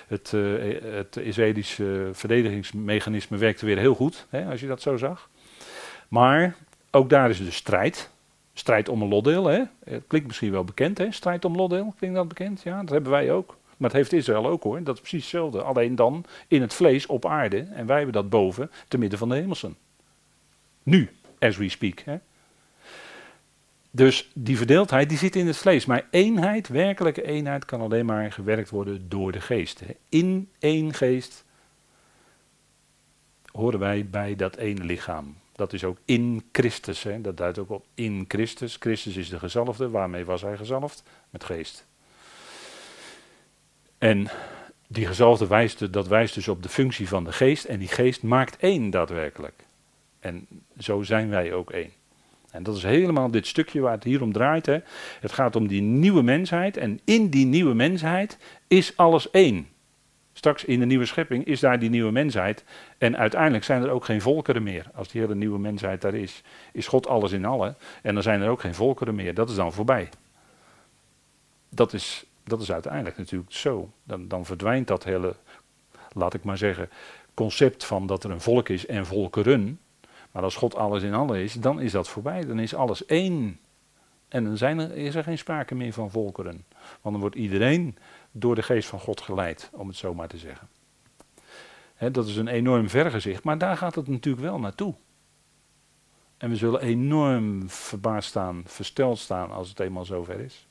het, 0.07 0.33
uh, 0.35 0.75
het 0.83 1.17
Israëlische 1.17 2.11
verdedigingsmechanisme 2.13 3.37
werkte 3.37 3.67
weer 3.67 3.79
heel 3.79 3.95
goed, 3.95 4.27
hè, 4.29 4.51
als 4.51 4.61
je 4.61 4.67
dat 4.67 4.83
zo 4.83 4.97
zag. 4.97 5.31
Maar 6.09 6.55
ook 6.91 7.11
daar 7.11 7.31
is 7.31 7.39
dus 7.39 7.57
strijd. 7.57 8.11
Strijd 8.53 8.89
om 8.89 9.03
een 9.03 9.09
lotdeel. 9.09 9.47
Hè. 9.47 9.63
Het 9.85 10.05
klinkt 10.07 10.27
misschien 10.27 10.53
wel 10.53 10.65
bekend, 10.65 10.99
hè? 10.99 11.13
strijd 11.13 11.45
om 11.45 11.57
lotdeel. 11.57 11.95
Klinkt 11.99 12.17
dat 12.17 12.29
bekend? 12.29 12.63
Ja, 12.63 12.81
dat 12.81 12.91
hebben 12.91 13.11
wij 13.11 13.33
ook. 13.33 13.57
Maar 13.83 13.91
het 13.91 14.01
heeft 14.01 14.13
Israël 14.13 14.47
ook 14.47 14.63
hoor. 14.63 14.83
Dat 14.83 14.95
is 14.95 15.01
precies 15.01 15.21
hetzelfde. 15.21 15.63
Alleen 15.63 15.95
dan 15.95 16.25
in 16.49 16.61
het 16.61 16.75
vlees 16.75 17.07
op 17.07 17.27
aarde. 17.27 17.59
En 17.59 17.87
wij 17.87 17.97
hebben 17.97 18.15
dat 18.15 18.31
boven, 18.31 18.71
te 18.89 18.99
midden 18.99 19.19
van 19.19 19.29
de 19.29 19.35
hemelsen. 19.35 19.77
Nu, 20.83 21.11
as 21.39 21.57
we 21.57 21.69
speak. 21.69 21.99
Hè? 22.01 22.17
Dus 23.91 24.31
die 24.35 24.57
verdeeldheid 24.57 25.09
die 25.09 25.19
zit 25.19 25.37
in 25.37 25.47
het 25.47 25.57
vlees. 25.57 25.87
Maar 25.87 26.07
eenheid, 26.11 26.69
werkelijke 26.69 27.23
eenheid, 27.23 27.65
kan 27.65 27.81
alleen 27.81 28.07
maar 28.07 28.33
gewerkt 28.33 28.71
worden 28.71 29.09
door 29.09 29.33
de 29.33 29.41
geest. 29.41 29.81
Hè? 29.81 29.97
In 30.09 30.51
één 30.59 30.95
geest 30.95 31.45
horen 33.53 33.79
wij 33.79 34.07
bij 34.07 34.37
dat 34.37 34.57
ene 34.57 34.85
lichaam. 34.85 35.37
Dat 35.53 35.73
is 35.73 35.85
ook 35.85 35.99
in 36.05 36.49
Christus. 36.53 37.03
Hè? 37.03 37.21
Dat 37.21 37.37
duidt 37.37 37.59
ook 37.59 37.71
op 37.71 37.87
in 37.95 38.25
Christus. 38.29 38.77
Christus 38.81 39.17
is 39.17 39.29
de 39.29 39.39
gezalfde. 39.39 39.91
Waarmee 39.91 40.25
was 40.25 40.43
hij 40.43 40.57
gezalfd? 40.57 41.03
Met 41.31 41.45
geest. 41.45 41.91
En 44.03 44.29
die 44.89 45.07
gezalfde 45.07 45.47
wijst, 45.47 45.93
dat 45.93 46.09
wijst 46.09 46.35
dus 46.35 46.49
op 46.49 46.63
de 46.63 46.69
functie 46.69 47.09
van 47.09 47.25
de 47.25 47.33
geest. 47.33 47.65
En 47.65 47.79
die 47.79 47.89
geest 47.89 48.23
maakt 48.23 48.57
één 48.57 48.91
daadwerkelijk. 48.91 49.65
En 50.21 50.47
zo 50.79 51.03
zijn 51.03 51.29
wij 51.29 51.53
ook 51.53 51.71
één. 51.71 51.91
En 52.51 52.63
dat 52.63 52.77
is 52.77 52.83
helemaal 52.83 53.31
dit 53.31 53.47
stukje 53.47 53.81
waar 53.81 53.93
het 53.93 54.05
hier 54.05 54.23
om 54.23 54.33
draait. 54.33 54.67
Hè. 54.67 54.79
Het 55.21 55.33
gaat 55.33 55.57
om 55.57 55.67
die 55.67 55.83
nieuwe 55.83 56.23
mensheid. 56.23 56.77
En 56.77 57.01
in 57.05 57.29
die 57.29 57.47
nieuwe 57.47 57.75
mensheid 57.75 58.39
is 58.69 58.97
alles 58.97 59.31
één. 59.31 59.69
Straks 60.33 60.65
in 60.65 60.81
de 60.81 60.87
nieuwe 60.87 61.07
schepping 61.07 61.45
is 61.45 61.61
daar 61.61 61.79
die 61.79 61.91
nieuwe 61.91 62.13
mensheid. 62.13 62.65
En 62.99 63.17
uiteindelijk 63.17 63.65
zijn 63.65 63.83
er 63.83 63.91
ook 63.91 64.05
geen 64.05 64.21
volkeren 64.21 64.63
meer. 64.63 64.87
Als 64.95 65.09
die 65.09 65.21
hele 65.21 65.35
nieuwe 65.35 65.59
mensheid 65.59 66.01
daar 66.01 66.15
is, 66.15 66.43
is 66.73 66.87
God 66.87 67.07
alles 67.07 67.33
in 67.33 67.45
allen. 67.45 67.77
En 68.03 68.15
dan 68.15 68.23
zijn 68.23 68.41
er 68.41 68.49
ook 68.49 68.61
geen 68.61 68.75
volkeren 68.75 69.15
meer. 69.15 69.35
Dat 69.35 69.51
is 69.51 69.57
dan 69.57 69.73
voorbij. 69.73 70.09
Dat 71.69 71.93
is, 71.93 72.25
dat 72.45 72.61
is 72.61 72.73
uiteindelijk 72.73 73.17
natuurlijk 73.17 73.53
zo. 73.53 73.91
Dan, 74.05 74.29
dan 74.29 74.45
verdwijnt 74.45 74.87
dat 74.87 75.05
hele, 75.05 75.37
laat 76.13 76.35
ik 76.35 76.45
maar 76.45 76.59
zeggen, 76.59 76.91
concept 77.35 77.85
van 77.85 78.07
dat 78.07 78.25
er 78.25 78.31
een 78.31 78.41
volk 78.41 78.69
is 78.69 78.87
en 78.87 79.07
volkeren. 79.07 79.81
Maar 80.31 80.43
als 80.43 80.57
God 80.57 80.75
alles 80.75 81.03
in 81.03 81.15
allen 81.15 81.39
is, 81.39 81.55
dan 81.55 81.81
is 81.81 81.93
dat 81.93 82.09
voorbij. 82.09 82.47
Dan 82.47 82.59
is 82.59 82.75
alles 82.75 83.07
één. 83.07 83.61
En 84.29 84.45
dan 84.45 84.57
zijn 84.57 84.79
er, 84.79 84.97
is 84.97 85.15
er 85.15 85.23
geen 85.25 85.39
sprake 85.39 85.75
meer 85.75 85.93
van 85.93 86.11
volkeren. 86.11 86.65
Want 87.01 87.15
dan 87.15 87.19
wordt 87.21 87.37
iedereen 87.37 87.97
door 88.31 88.55
de 88.55 88.63
geest 88.63 88.89
van 88.89 89.01
God 89.01 89.21
geleid, 89.21 89.71
om 89.73 89.89
het 89.89 89.97
zo 89.97 90.15
maar 90.15 90.29
te 90.29 90.39
zeggen. 90.39 90.69
dat 92.13 92.27
is 92.27 92.37
een 92.37 92.49
enorm 92.49 92.89
vergezicht, 92.89 93.45
maar 93.45 93.59
daar 93.59 93.77
gaat 93.77 93.95
het 93.95 94.09
natuurlijk 94.09 94.45
wel 94.45 94.59
naartoe. 94.59 94.95
En 96.37 96.51
we 96.51 96.57
zullen 96.57 96.81
enorm 96.81 97.71
verbaasd 97.71 98.29
staan, 98.29 98.63
versteld 98.67 99.19
staan 99.19 99.51
als 99.51 99.69
het 99.69 99.81
eenmaal 99.81 100.05
zover 100.05 100.41
is. 100.41 100.67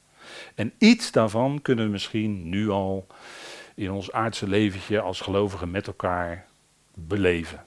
En 0.56 0.74
iets 0.78 1.12
daarvan 1.12 1.62
kunnen 1.62 1.86
we 1.86 1.92
misschien 1.92 2.50
nu 2.50 2.70
al 2.70 3.08
in 3.76 3.92
ons 3.92 4.12
aardse 4.12 4.48
leventje 4.48 5.02
als 5.02 5.22
gelovigen 5.22 5.72
met 5.72 5.88
elkaar 5.88 6.48
beleven. 6.94 7.66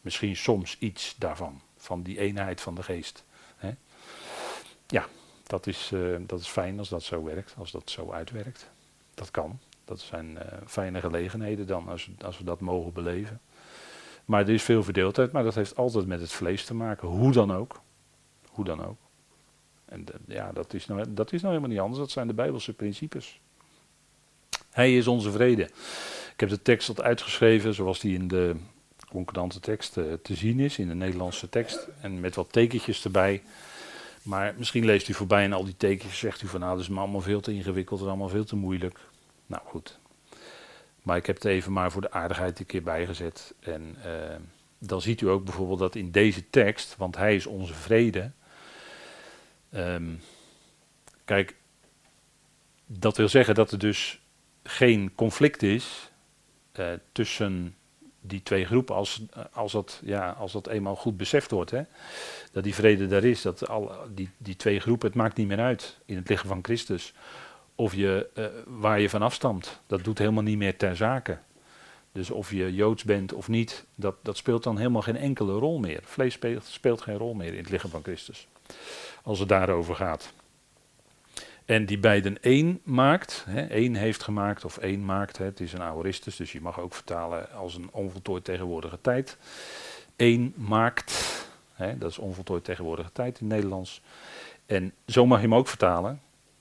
Misschien 0.00 0.36
soms 0.36 0.76
iets 0.78 1.14
daarvan, 1.18 1.60
van 1.76 2.02
die 2.02 2.18
eenheid 2.18 2.60
van 2.60 2.74
de 2.74 2.82
geest. 2.82 3.24
Hè? 3.56 3.70
Ja, 4.86 5.06
dat 5.46 5.66
is, 5.66 5.90
uh, 5.94 6.16
dat 6.20 6.40
is 6.40 6.48
fijn 6.48 6.78
als 6.78 6.88
dat 6.88 7.02
zo 7.02 7.24
werkt, 7.24 7.54
als 7.58 7.70
dat 7.70 7.90
zo 7.90 8.10
uitwerkt. 8.10 8.70
Dat 9.14 9.30
kan. 9.30 9.58
Dat 9.84 10.00
zijn 10.00 10.30
uh, 10.30 10.42
fijne 10.66 11.00
gelegenheden 11.00 11.66
dan, 11.66 11.88
als, 11.88 12.10
als 12.24 12.38
we 12.38 12.44
dat 12.44 12.60
mogen 12.60 12.92
beleven. 12.92 13.40
Maar 14.24 14.40
er 14.40 14.48
is 14.48 14.62
veel 14.62 14.82
verdeeldheid, 14.82 15.32
maar 15.32 15.44
dat 15.44 15.54
heeft 15.54 15.76
altijd 15.76 16.06
met 16.06 16.20
het 16.20 16.32
vlees 16.32 16.64
te 16.64 16.74
maken. 16.74 17.08
Hoe 17.08 17.32
dan 17.32 17.52
ook. 17.52 17.80
Hoe 18.48 18.64
dan 18.64 18.84
ook. 18.84 18.96
En 19.92 20.06
ja, 20.26 20.52
dat 20.52 20.74
is, 20.74 20.86
nou, 20.86 21.04
dat 21.08 21.32
is 21.32 21.40
nou 21.40 21.54
helemaal 21.54 21.74
niet 21.74 21.84
anders. 21.84 22.00
Dat 22.00 22.10
zijn 22.10 22.26
de 22.26 22.34
Bijbelse 22.34 22.72
principes. 22.72 23.40
Hij 24.70 24.96
is 24.96 25.06
onze 25.06 25.30
vrede. 25.30 25.62
Ik 26.32 26.40
heb 26.40 26.48
de 26.48 26.62
tekst 26.62 26.88
al 26.88 27.04
uitgeschreven 27.04 27.74
zoals 27.74 28.00
die 28.00 28.14
in 28.14 28.28
de 28.28 28.56
concordante 29.08 29.60
tekst 29.60 29.96
uh, 29.96 30.12
te 30.22 30.34
zien 30.34 30.60
is, 30.60 30.78
in 30.78 30.88
de 30.88 30.94
Nederlandse 30.94 31.48
tekst. 31.48 31.88
En 32.00 32.20
met 32.20 32.34
wat 32.34 32.52
tekentjes 32.52 33.04
erbij. 33.04 33.42
Maar 34.22 34.54
misschien 34.58 34.84
leest 34.84 35.08
u 35.08 35.14
voorbij 35.14 35.44
en 35.44 35.52
al 35.52 35.64
die 35.64 35.76
tekens 35.76 36.18
zegt 36.18 36.42
u 36.42 36.46
van 36.46 36.60
nou, 36.60 36.72
dat 36.72 36.82
is 36.82 36.88
me 36.88 36.98
allemaal 36.98 37.20
veel 37.20 37.40
te 37.40 37.52
ingewikkeld 37.52 38.00
en 38.00 38.06
allemaal 38.06 38.28
veel 38.28 38.44
te 38.44 38.56
moeilijk. 38.56 38.98
Nou 39.46 39.62
goed. 39.64 39.98
Maar 41.02 41.16
ik 41.16 41.26
heb 41.26 41.36
het 41.36 41.44
even 41.44 41.72
maar 41.72 41.92
voor 41.92 42.00
de 42.00 42.12
aardigheid 42.12 42.58
een 42.58 42.66
keer 42.66 42.82
bijgezet. 42.82 43.54
En 43.60 43.96
uh, 44.06 44.34
dan 44.78 45.00
ziet 45.00 45.20
u 45.20 45.28
ook 45.28 45.44
bijvoorbeeld 45.44 45.78
dat 45.78 45.94
in 45.94 46.10
deze 46.10 46.50
tekst, 46.50 46.96
want 46.96 47.16
hij 47.16 47.34
is 47.34 47.46
onze 47.46 47.74
vrede. 47.74 48.30
Um, 49.76 50.20
kijk, 51.24 51.54
dat 52.86 53.16
wil 53.16 53.28
zeggen 53.28 53.54
dat 53.54 53.72
er 53.72 53.78
dus 53.78 54.20
geen 54.62 55.14
conflict 55.14 55.62
is 55.62 56.10
uh, 56.78 56.86
tussen 57.12 57.74
die 58.20 58.42
twee 58.42 58.64
groepen, 58.64 58.94
als, 58.94 59.22
als, 59.52 59.72
dat, 59.72 60.00
ja, 60.04 60.30
als 60.30 60.52
dat 60.52 60.66
eenmaal 60.66 60.96
goed 60.96 61.16
beseft 61.16 61.50
wordt. 61.50 61.70
Hè? 61.70 61.82
Dat 62.52 62.64
die 62.64 62.74
vrede 62.74 63.06
daar 63.06 63.24
is, 63.24 63.42
dat 63.42 63.68
al, 63.68 63.92
die, 64.14 64.30
die 64.36 64.56
twee 64.56 64.80
groepen, 64.80 65.08
het 65.08 65.16
maakt 65.16 65.36
niet 65.36 65.48
meer 65.48 65.60
uit 65.60 65.98
in 66.04 66.16
het 66.16 66.28
lichaam 66.28 66.48
van 66.48 66.64
Christus. 66.64 67.12
Of 67.74 67.94
je, 67.94 68.28
uh, 68.34 68.46
waar 68.66 69.00
je 69.00 69.10
van 69.10 69.22
afstamt, 69.22 69.80
dat 69.86 70.04
doet 70.04 70.18
helemaal 70.18 70.42
niet 70.42 70.58
meer 70.58 70.76
ter 70.76 70.96
zake. 70.96 71.38
Dus 72.12 72.30
of 72.30 72.50
je 72.50 72.74
joods 72.74 73.04
bent 73.04 73.32
of 73.32 73.48
niet, 73.48 73.84
dat, 73.94 74.14
dat 74.22 74.36
speelt 74.36 74.62
dan 74.62 74.76
helemaal 74.76 75.02
geen 75.02 75.16
enkele 75.16 75.52
rol 75.52 75.78
meer. 75.78 76.00
Vlees 76.04 76.32
speelt, 76.32 76.64
speelt 76.64 77.00
geen 77.00 77.16
rol 77.16 77.34
meer 77.34 77.52
in 77.52 77.58
het 77.58 77.70
lichaam 77.70 77.90
van 77.90 78.02
Christus. 78.02 78.46
Als 79.22 79.38
het 79.38 79.48
daarover 79.48 79.94
gaat. 79.94 80.32
En 81.64 81.86
die 81.86 81.98
beiden 81.98 82.42
één 82.42 82.80
maakt, 82.84 83.44
hè, 83.48 83.60
één 83.66 83.94
heeft 83.94 84.22
gemaakt 84.22 84.64
of 84.64 84.78
één 84.78 85.04
maakt. 85.04 85.38
Hè, 85.38 85.44
het 85.44 85.60
is 85.60 85.72
een 85.72 85.82
aoristus, 85.82 86.36
dus 86.36 86.52
je 86.52 86.60
mag 86.60 86.80
ook 86.80 86.94
vertalen 86.94 87.52
als 87.52 87.74
een 87.74 87.88
onvoltooid 87.92 88.44
tegenwoordige 88.44 88.98
tijd. 89.00 89.36
Eén 90.16 90.54
maakt, 90.56 91.44
hè, 91.72 91.98
dat 91.98 92.10
is 92.10 92.18
onvoltooid 92.18 92.64
tegenwoordige 92.64 93.12
tijd 93.12 93.40
in 93.40 93.46
het 93.46 93.54
Nederlands. 93.54 94.02
En 94.66 94.92
zo 95.06 95.26
mag 95.26 95.40
je 95.40 95.46
hem 95.46 95.54
ook 95.54 95.68
vertalen, 95.68 96.20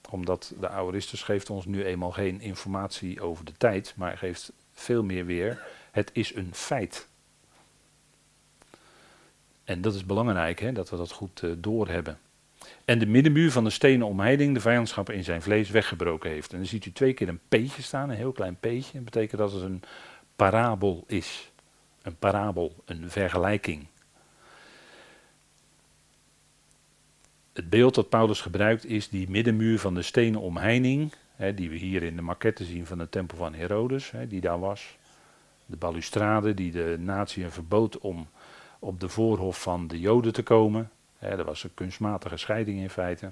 omdat 0.09 0.53
de 0.59 0.69
aoristus 0.69 1.23
geeft 1.23 1.49
ons 1.49 1.65
nu 1.65 1.83
eenmaal 1.83 2.11
geen 2.11 2.41
informatie 2.41 3.21
over 3.21 3.45
de 3.45 3.57
tijd, 3.57 3.93
maar 3.95 4.17
geeft 4.17 4.51
veel 4.73 5.03
meer 5.03 5.25
weer, 5.25 5.63
het 5.91 6.09
is 6.13 6.35
een 6.35 6.49
feit. 6.53 7.07
En 9.63 9.81
dat 9.81 9.95
is 9.95 10.05
belangrijk, 10.05 10.59
hè, 10.59 10.71
dat 10.71 10.89
we 10.89 10.97
dat 10.97 11.11
goed 11.11 11.41
uh, 11.41 11.51
doorhebben 11.57 12.17
en 12.85 12.99
de 12.99 13.05
middenmuur 13.05 13.51
van 13.51 13.63
de 13.63 13.69
stenen 13.69 14.07
omheining 14.07 14.53
de 14.53 14.59
vijandschap 14.59 15.09
in 15.09 15.23
zijn 15.23 15.41
vlees 15.41 15.69
weggebroken 15.69 16.29
heeft. 16.29 16.51
En 16.51 16.57
dan 16.57 16.67
ziet 16.67 16.85
u 16.85 16.91
twee 16.91 17.13
keer 17.13 17.27
een 17.29 17.39
peetje 17.49 17.81
staan, 17.81 18.09
een 18.09 18.15
heel 18.15 18.31
klein 18.31 18.57
peetje. 18.59 18.93
Dat 18.93 19.03
betekent 19.03 19.41
dat 19.41 19.51
het 19.51 19.61
een 19.61 19.81
parabel 20.35 21.03
is. 21.07 21.51
Een 22.01 22.15
parabel, 22.15 22.75
een 22.85 23.09
vergelijking. 23.09 23.85
Het 27.53 27.69
beeld 27.69 27.95
dat 27.95 28.09
Paulus 28.09 28.41
gebruikt 28.41 28.85
is 28.85 29.09
die 29.09 29.29
middenmuur 29.29 29.79
van 29.79 29.93
de 29.93 30.01
stenen 30.01 30.41
omheining, 30.41 31.13
hè, 31.35 31.53
die 31.53 31.69
we 31.69 31.75
hier 31.75 32.03
in 32.03 32.15
de 32.15 32.21
maquette 32.21 32.63
zien 32.63 32.85
van 32.85 32.97
de 32.97 33.09
tempel 33.09 33.37
van 33.37 33.53
Herodes, 33.53 34.11
hè, 34.11 34.27
die 34.27 34.41
daar 34.41 34.59
was. 34.59 34.97
De 35.65 35.77
balustrade 35.77 36.53
die 36.53 36.71
de 36.71 36.95
natie 36.99 37.47
verbood 37.47 37.97
om 37.97 38.27
op 38.81 38.99
de 38.99 39.09
voorhof 39.09 39.61
van 39.61 39.87
de 39.87 39.99
Joden 39.99 40.33
te 40.33 40.43
komen. 40.43 40.91
Hè, 41.17 41.35
dat 41.35 41.45
was 41.45 41.63
een 41.63 41.73
kunstmatige 41.73 42.37
scheiding 42.37 42.79
in 42.79 42.89
feite. 42.89 43.31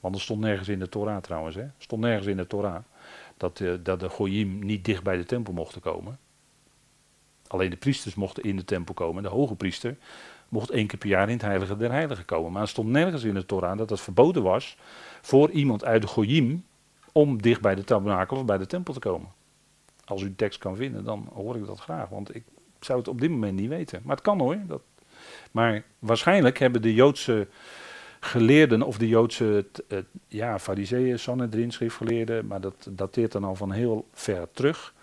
Want 0.00 0.14
er 0.14 0.20
stond 0.20 0.40
nergens 0.40 0.68
in 0.68 0.78
de 0.78 0.88
Torah 0.88 1.22
trouwens. 1.22 1.56
Hè. 1.56 1.62
Er 1.62 1.72
stond 1.78 2.02
nergens 2.02 2.26
in 2.26 2.36
de 2.36 2.46
Torah 2.46 2.82
dat, 3.36 3.60
uh, 3.60 3.74
dat 3.82 4.00
de 4.00 4.08
Goyim 4.08 4.58
niet 4.58 4.84
dicht 4.84 5.02
bij 5.02 5.16
de 5.16 5.24
tempel 5.24 5.52
mochten 5.52 5.80
komen. 5.80 6.18
Alleen 7.46 7.70
de 7.70 7.76
priesters 7.76 8.14
mochten 8.14 8.42
in 8.42 8.56
de 8.56 8.64
tempel 8.64 8.94
komen. 8.94 9.22
De 9.22 9.28
hoge 9.28 9.54
priester 9.54 9.96
mocht 10.48 10.70
één 10.70 10.86
keer 10.86 10.98
per 10.98 11.08
jaar 11.08 11.28
in 11.28 11.34
het 11.34 11.42
heilige 11.42 11.76
der 11.76 11.90
heiligen 11.90 12.24
komen. 12.24 12.52
Maar 12.52 12.62
er 12.62 12.68
stond 12.68 12.88
nergens 12.88 13.24
in 13.24 13.34
de 13.34 13.46
Torah 13.46 13.78
dat 13.78 13.90
het 13.90 14.00
verboden 14.00 14.42
was 14.42 14.76
voor 15.20 15.50
iemand 15.50 15.84
uit 15.84 16.02
de 16.02 16.08
Goyim 16.08 16.64
om 17.12 17.42
dicht 17.42 17.60
bij 17.60 17.74
de 17.74 17.84
tabernakel 17.84 18.36
of 18.36 18.44
bij 18.44 18.58
de 18.58 18.66
tempel 18.66 18.92
te 18.92 19.00
komen. 19.00 19.28
Als 20.04 20.22
u 20.22 20.24
de 20.24 20.36
tekst 20.36 20.58
kan 20.58 20.76
vinden, 20.76 21.04
dan 21.04 21.28
hoor 21.34 21.56
ik 21.56 21.66
dat 21.66 21.80
graag. 21.80 22.08
Want 22.08 22.34
ik 22.34 22.44
zou 22.80 22.98
het 22.98 23.08
op 23.08 23.20
dit 23.20 23.30
moment 23.30 23.58
niet 23.58 23.68
weten. 23.68 24.00
Maar 24.04 24.16
het 24.16 24.24
kan 24.24 24.40
hoor, 24.40 24.56
dat 24.66 24.82
maar 25.50 25.82
waarschijnlijk 25.98 26.58
hebben 26.58 26.82
de 26.82 26.94
Joodse 26.94 27.48
geleerden 28.20 28.82
of 28.82 28.98
de 28.98 29.08
Joodse 29.08 29.66
uh, 29.88 29.98
ja, 30.28 30.58
fariseeën, 30.58 31.18
Sanhedrin, 31.18 31.72
schriftgeleerden, 31.72 32.46
maar 32.46 32.60
dat 32.60 32.88
dateert 32.90 33.32
dan 33.32 33.44
al 33.44 33.54
van 33.54 33.72
heel 33.72 34.08
ver 34.12 34.48
terug. 34.52 34.94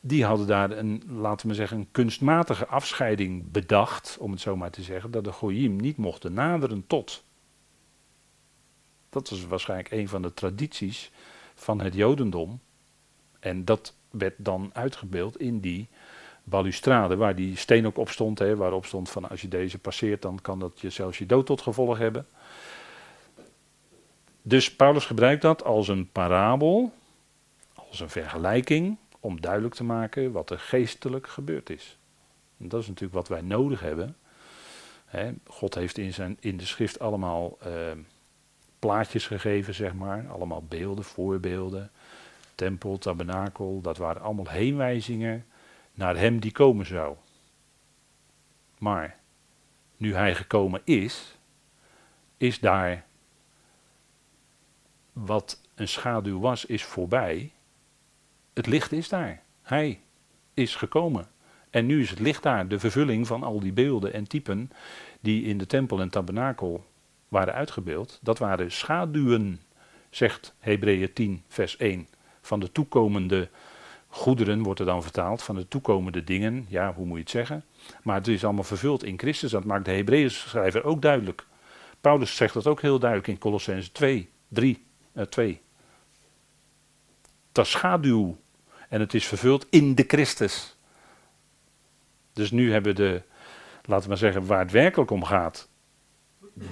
Die 0.00 0.24
hadden 0.24 0.46
daar 0.46 0.70
een, 0.70 1.02
laten 1.08 1.48
we 1.48 1.54
zeggen, 1.54 1.78
een 1.78 1.88
kunstmatige 1.90 2.66
afscheiding 2.66 3.50
bedacht, 3.50 4.16
om 4.20 4.30
het 4.30 4.40
zo 4.40 4.56
maar 4.56 4.70
te 4.70 4.82
zeggen, 4.82 5.10
dat 5.10 5.24
de 5.24 5.32
Goyim 5.32 5.76
niet 5.76 5.96
mochten 5.96 6.32
naderen 6.32 6.84
tot. 6.86 7.24
Dat 9.10 9.30
was 9.30 9.46
waarschijnlijk 9.46 9.90
een 9.90 10.08
van 10.08 10.22
de 10.22 10.34
tradities 10.34 11.10
van 11.54 11.80
het 11.80 11.94
Jodendom. 11.94 12.60
En 13.40 13.64
dat 13.64 13.94
werd 14.10 14.34
dan 14.36 14.70
uitgebeeld 14.72 15.40
in 15.40 15.60
die 15.60 15.88
balustrade, 16.44 17.16
waar 17.16 17.34
die 17.34 17.56
steen 17.56 17.86
ook 17.86 17.98
op 17.98 18.08
stond, 18.08 18.38
hè, 18.38 18.56
waarop 18.56 18.86
stond 18.86 19.10
van 19.10 19.28
als 19.28 19.40
je 19.40 19.48
deze 19.48 19.78
passeert, 19.78 20.22
dan 20.22 20.38
kan 20.42 20.58
dat 20.58 20.80
je 20.80 20.90
zelfs 20.90 21.18
je 21.18 21.26
dood 21.26 21.46
tot 21.46 21.60
gevolg 21.60 21.98
hebben. 21.98 22.26
Dus 24.42 24.74
Paulus 24.74 25.04
gebruikt 25.04 25.42
dat 25.42 25.64
als 25.64 25.88
een 25.88 26.10
parabel, 26.10 26.92
als 27.74 28.00
een 28.00 28.10
vergelijking, 28.10 28.96
om 29.20 29.40
duidelijk 29.40 29.74
te 29.74 29.84
maken 29.84 30.32
wat 30.32 30.50
er 30.50 30.58
geestelijk 30.58 31.26
gebeurd 31.26 31.70
is. 31.70 31.98
En 32.58 32.68
dat 32.68 32.80
is 32.80 32.86
natuurlijk 32.86 33.14
wat 33.14 33.28
wij 33.28 33.40
nodig 33.40 33.80
hebben. 33.80 34.16
God 35.46 35.74
heeft 35.74 35.98
in, 35.98 36.12
zijn, 36.12 36.36
in 36.40 36.56
de 36.56 36.66
schrift 36.66 36.98
allemaal 36.98 37.58
uh, 37.66 37.72
plaatjes 38.78 39.26
gegeven, 39.26 39.74
zeg 39.74 39.94
maar. 39.94 40.26
Allemaal 40.28 40.62
beelden, 40.68 41.04
voorbeelden. 41.04 41.90
Tempel, 42.54 42.98
tabernakel, 42.98 43.80
dat 43.80 43.96
waren 43.96 44.22
allemaal 44.22 44.48
heenwijzingen 44.48 45.44
naar 45.94 46.16
hem 46.16 46.40
die 46.40 46.52
komen 46.52 46.86
zou. 46.86 47.16
Maar 48.78 49.18
nu 49.96 50.14
hij 50.14 50.34
gekomen 50.34 50.80
is, 50.84 51.38
is 52.36 52.60
daar 52.60 53.04
wat 55.12 55.60
een 55.74 55.88
schaduw 55.88 56.40
was, 56.40 56.64
is 56.64 56.84
voorbij. 56.84 57.52
Het 58.52 58.66
licht 58.66 58.92
is 58.92 59.08
daar. 59.08 59.42
Hij 59.62 60.00
is 60.54 60.76
gekomen. 60.76 61.28
En 61.70 61.86
nu 61.86 62.00
is 62.00 62.10
het 62.10 62.18
licht 62.18 62.42
daar, 62.42 62.68
de 62.68 62.78
vervulling 62.78 63.26
van 63.26 63.42
al 63.42 63.60
die 63.60 63.72
beelden 63.72 64.12
en 64.12 64.28
typen 64.28 64.70
die 65.20 65.44
in 65.44 65.58
de 65.58 65.66
tempel 65.66 66.00
en 66.00 66.10
tabernakel 66.10 66.84
waren 67.28 67.54
uitgebeeld. 67.54 68.18
Dat 68.22 68.38
waren 68.38 68.72
schaduwen, 68.72 69.60
zegt 70.10 70.54
Hebreeën 70.58 71.12
10, 71.12 71.42
vers 71.48 71.76
1, 71.76 72.08
van 72.40 72.60
de 72.60 72.72
toekomende 72.72 73.48
Goederen 74.14 74.62
wordt 74.62 74.80
er 74.80 74.86
dan 74.86 75.02
vertaald 75.02 75.42
van 75.42 75.54
de 75.54 75.68
toekomende 75.68 76.24
dingen. 76.24 76.66
Ja, 76.68 76.94
hoe 76.94 77.06
moet 77.06 77.16
je 77.16 77.22
het 77.22 77.30
zeggen? 77.30 77.64
Maar 78.02 78.16
het 78.16 78.28
is 78.28 78.44
allemaal 78.44 78.64
vervuld 78.64 79.04
in 79.04 79.18
Christus. 79.18 79.50
Dat 79.50 79.64
maakt 79.64 79.84
de 79.84 79.90
Hebreeën 79.90 80.30
schrijver 80.30 80.84
ook 80.84 81.02
duidelijk. 81.02 81.46
Paulus 82.00 82.36
zegt 82.36 82.54
dat 82.54 82.66
ook 82.66 82.80
heel 82.80 82.98
duidelijk 82.98 83.28
in 83.30 83.38
Colossense 83.38 83.92
2, 83.92 84.30
3, 84.48 84.84
uh, 85.12 85.24
2. 85.24 85.60
Dat 87.52 87.64
is 87.64 87.70
schaduw. 87.70 88.36
En 88.88 89.00
het 89.00 89.14
is 89.14 89.26
vervuld 89.26 89.66
in 89.70 89.94
de 89.94 90.04
Christus. 90.06 90.76
Dus 92.32 92.50
nu 92.50 92.72
hebben 92.72 92.94
we 92.94 93.02
de, 93.02 93.22
laten 93.82 94.02
we 94.02 94.08
maar 94.08 94.18
zeggen, 94.18 94.46
waar 94.46 94.58
het 94.58 94.70
werkelijk 94.70 95.10
om 95.10 95.24
gaat. 95.24 95.68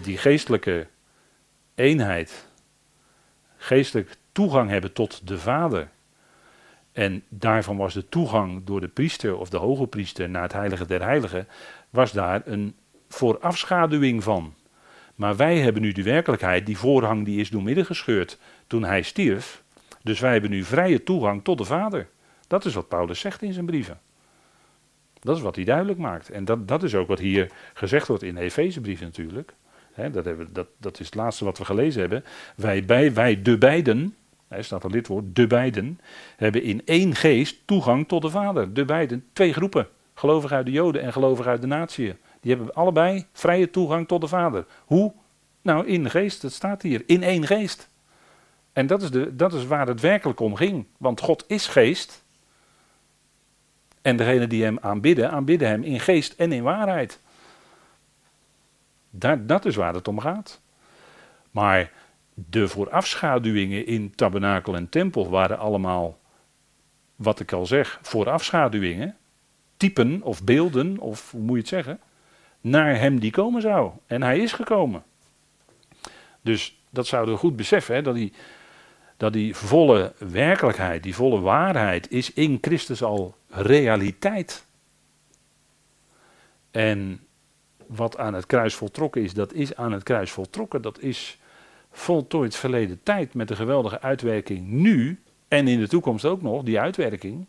Die 0.02 0.18
geestelijke 0.18 0.88
eenheid. 1.74 2.48
Geestelijk 3.56 4.16
toegang 4.32 4.70
hebben 4.70 4.92
tot 4.92 5.26
de 5.28 5.38
Vader 5.38 5.90
en 6.92 7.22
daarvan 7.28 7.76
was 7.76 7.94
de 7.94 8.08
toegang 8.08 8.64
door 8.64 8.80
de 8.80 8.88
priester 8.88 9.36
of 9.36 9.48
de 9.48 9.56
hoge 9.56 9.86
priester 9.86 10.30
naar 10.30 10.42
het 10.42 10.52
heilige 10.52 10.86
der 10.86 11.02
heiligen, 11.02 11.48
was 11.90 12.12
daar 12.12 12.42
een 12.44 12.74
voorafschaduwing 13.08 14.22
van. 14.22 14.54
Maar 15.14 15.36
wij 15.36 15.58
hebben 15.58 15.82
nu 15.82 15.92
de 15.92 16.02
werkelijkheid, 16.02 16.66
die 16.66 16.78
voorhang 16.78 17.24
die 17.24 17.40
is 17.40 17.50
doormidden 17.50 17.86
gescheurd 17.86 18.38
toen 18.66 18.84
hij 18.84 19.02
stierf. 19.02 19.62
Dus 20.02 20.20
wij 20.20 20.32
hebben 20.32 20.50
nu 20.50 20.64
vrije 20.64 21.02
toegang 21.02 21.44
tot 21.44 21.58
de 21.58 21.64
Vader. 21.64 22.08
Dat 22.46 22.64
is 22.64 22.74
wat 22.74 22.88
Paulus 22.88 23.20
zegt 23.20 23.42
in 23.42 23.52
zijn 23.52 23.66
brieven. 23.66 24.00
Dat 25.20 25.36
is 25.36 25.42
wat 25.42 25.56
hij 25.56 25.64
duidelijk 25.64 25.98
maakt. 25.98 26.30
En 26.30 26.44
dat, 26.44 26.68
dat 26.68 26.82
is 26.82 26.94
ook 26.94 27.08
wat 27.08 27.18
hier 27.18 27.50
gezegd 27.74 28.08
wordt 28.08 28.22
in 28.22 28.34
de 28.34 28.40
Efezebrief 28.40 29.00
natuurlijk. 29.00 29.54
dat, 30.12 30.24
hebben, 30.24 30.48
dat, 30.52 30.66
dat 30.78 31.00
is 31.00 31.06
het 31.06 31.14
laatste 31.14 31.44
wat 31.44 31.58
we 31.58 31.64
gelezen 31.64 32.00
hebben. 32.00 32.24
Wij, 32.56 32.84
bij, 32.84 33.12
wij 33.12 33.42
de 33.42 33.58
beiden, 33.58 34.16
er 34.52 34.64
staat 34.64 34.84
een 34.84 34.90
lidwoord, 34.90 35.24
de 35.36 35.46
beiden, 35.46 36.00
hebben 36.36 36.62
in 36.62 36.82
één 36.84 37.14
geest 37.14 37.56
toegang 37.64 38.08
tot 38.08 38.22
de 38.22 38.30
Vader. 38.30 38.74
De 38.74 38.84
beiden, 38.84 39.24
twee 39.32 39.52
groepen. 39.52 39.88
Gelovig 40.14 40.52
uit 40.52 40.66
de 40.66 40.72
Joden 40.72 41.02
en 41.02 41.12
gelovig 41.12 41.46
uit 41.46 41.60
de 41.60 41.66
natieën. 41.66 42.16
Die 42.40 42.54
hebben 42.54 42.74
allebei 42.74 43.26
vrije 43.32 43.70
toegang 43.70 44.08
tot 44.08 44.20
de 44.20 44.28
Vader. 44.28 44.66
Hoe? 44.84 45.12
Nou, 45.62 45.86
in 45.86 46.02
de 46.02 46.10
geest, 46.10 46.42
dat 46.42 46.52
staat 46.52 46.82
hier, 46.82 47.02
in 47.06 47.22
één 47.22 47.46
geest. 47.46 47.88
En 48.72 48.86
dat 48.86 49.02
is, 49.02 49.10
de, 49.10 49.36
dat 49.36 49.52
is 49.52 49.66
waar 49.66 49.86
het 49.86 50.00
werkelijk 50.00 50.40
om 50.40 50.54
ging. 50.54 50.86
Want 50.96 51.20
God 51.20 51.44
is 51.46 51.66
geest. 51.66 52.22
En 54.02 54.16
degenen 54.16 54.48
die 54.48 54.64
hem 54.64 54.78
aanbidden, 54.80 55.30
aanbidden 55.30 55.68
hem 55.68 55.82
in 55.82 56.00
geest 56.00 56.32
en 56.32 56.52
in 56.52 56.62
waarheid. 56.62 57.20
Daar, 59.10 59.46
dat 59.46 59.64
is 59.64 59.76
waar 59.76 59.94
het 59.94 60.08
om 60.08 60.20
gaat. 60.20 60.60
Maar 61.50 61.90
de 62.34 62.68
voorafschaduwingen 62.68 63.86
in 63.86 64.14
tabernakel 64.14 64.74
en 64.74 64.88
tempel 64.88 65.30
waren 65.30 65.58
allemaal, 65.58 66.18
wat 67.16 67.40
ik 67.40 67.52
al 67.52 67.66
zeg, 67.66 67.98
voorafschaduwingen. 68.02 69.16
Typen 69.76 70.22
of 70.22 70.44
beelden, 70.44 70.98
of 70.98 71.30
hoe 71.30 71.40
moet 71.40 71.54
je 71.54 71.60
het 71.60 71.68
zeggen? 71.68 72.00
Naar 72.60 72.98
hem 72.98 73.20
die 73.20 73.30
komen 73.30 73.62
zou. 73.62 73.90
En 74.06 74.22
hij 74.22 74.38
is 74.38 74.52
gekomen. 74.52 75.02
Dus 76.40 76.80
dat 76.90 77.06
zouden 77.06 77.34
we 77.34 77.40
goed 77.40 77.56
beseffen, 77.56 77.94
hè, 77.94 78.02
dat 78.02 78.14
die 78.14 78.32
dat 79.22 79.32
die 79.32 79.56
volle 79.56 80.12
werkelijkheid, 80.18 81.02
die 81.02 81.14
volle 81.14 81.40
waarheid 81.40 82.10
is 82.10 82.32
in 82.32 82.58
Christus 82.60 83.02
al 83.02 83.34
realiteit. 83.48 84.66
En 86.70 87.26
wat 87.86 88.18
aan 88.18 88.34
het 88.34 88.46
kruis 88.46 88.74
voltrokken 88.74 89.22
is, 89.22 89.34
dat 89.34 89.52
is 89.52 89.76
aan 89.76 89.92
het 89.92 90.02
kruis 90.02 90.30
voltrokken. 90.30 90.82
Dat 90.82 91.00
is 91.00 91.38
voltooid 91.92 92.56
verleden 92.56 93.02
tijd 93.02 93.34
met 93.34 93.50
een 93.50 93.56
geweldige 93.56 94.00
uitwerking 94.00 94.68
nu 94.68 95.20
en 95.48 95.68
in 95.68 95.78
de 95.78 95.88
toekomst 95.88 96.24
ook 96.24 96.42
nog. 96.42 96.62
Die 96.62 96.80
uitwerking, 96.80 97.46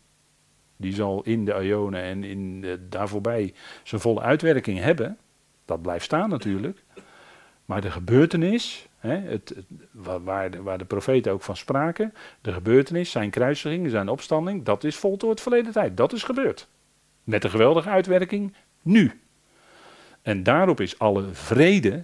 die 0.77 0.93
zal 0.93 1.23
in 1.23 1.45
de 1.45 1.63
Ionen 1.63 2.01
en 2.01 2.23
in 2.23 2.62
de, 2.62 2.88
daar 2.89 3.09
zijn 3.83 4.01
volle 4.01 4.21
uitwerking 4.21 4.79
hebben. 4.79 5.17
Dat 5.65 5.81
blijft 5.81 6.05
staan 6.05 6.29
natuurlijk. 6.29 6.83
Maar 7.65 7.81
de 7.81 7.91
gebeurtenis, 7.91 8.88
hè, 8.97 9.15
het, 9.15 9.55
waar, 9.91 10.51
de, 10.51 10.62
waar 10.62 10.77
de 10.77 10.85
profeten 10.85 11.31
ook 11.31 11.41
van 11.41 11.57
spraken, 11.57 12.13
de 12.41 12.53
gebeurtenis, 12.53 13.12
zijn 13.12 13.29
kruisiging, 13.29 13.89
zijn 13.89 14.09
opstanding, 14.09 14.63
dat 14.63 14.83
is 14.83 14.95
voltooid 14.95 15.41
verleden 15.41 15.71
tijd. 15.71 15.97
Dat 15.97 16.13
is 16.13 16.23
gebeurd. 16.23 16.67
Met 17.23 17.43
een 17.43 17.50
geweldige 17.50 17.89
uitwerking 17.89 18.53
nu. 18.81 19.21
En 20.21 20.43
daarop 20.43 20.81
is 20.81 21.00
alle 21.00 21.23
vrede, 21.31 22.03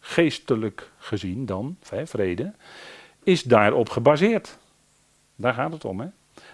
geestelijk 0.00 0.90
gezien 0.98 1.46
dan, 1.46 1.76
hè, 1.88 2.06
vrede, 2.06 2.52
is 3.22 3.42
daarop 3.42 3.88
gebaseerd. 3.88 4.58
Daar 5.36 5.54
gaat 5.54 5.72
het 5.72 5.84
om. 5.84 6.00
Hè? 6.00 6.06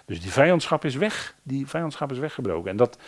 Dus 0.04 0.20
die 0.20 0.32
vijandschap 0.32 0.84
is 0.84 0.94
weg. 0.94 1.34
Die 1.42 1.66
vijandschap 1.66 2.12
is 2.12 2.18
weggebroken. 2.18 2.70
En 2.70 2.76
dat 2.76 2.98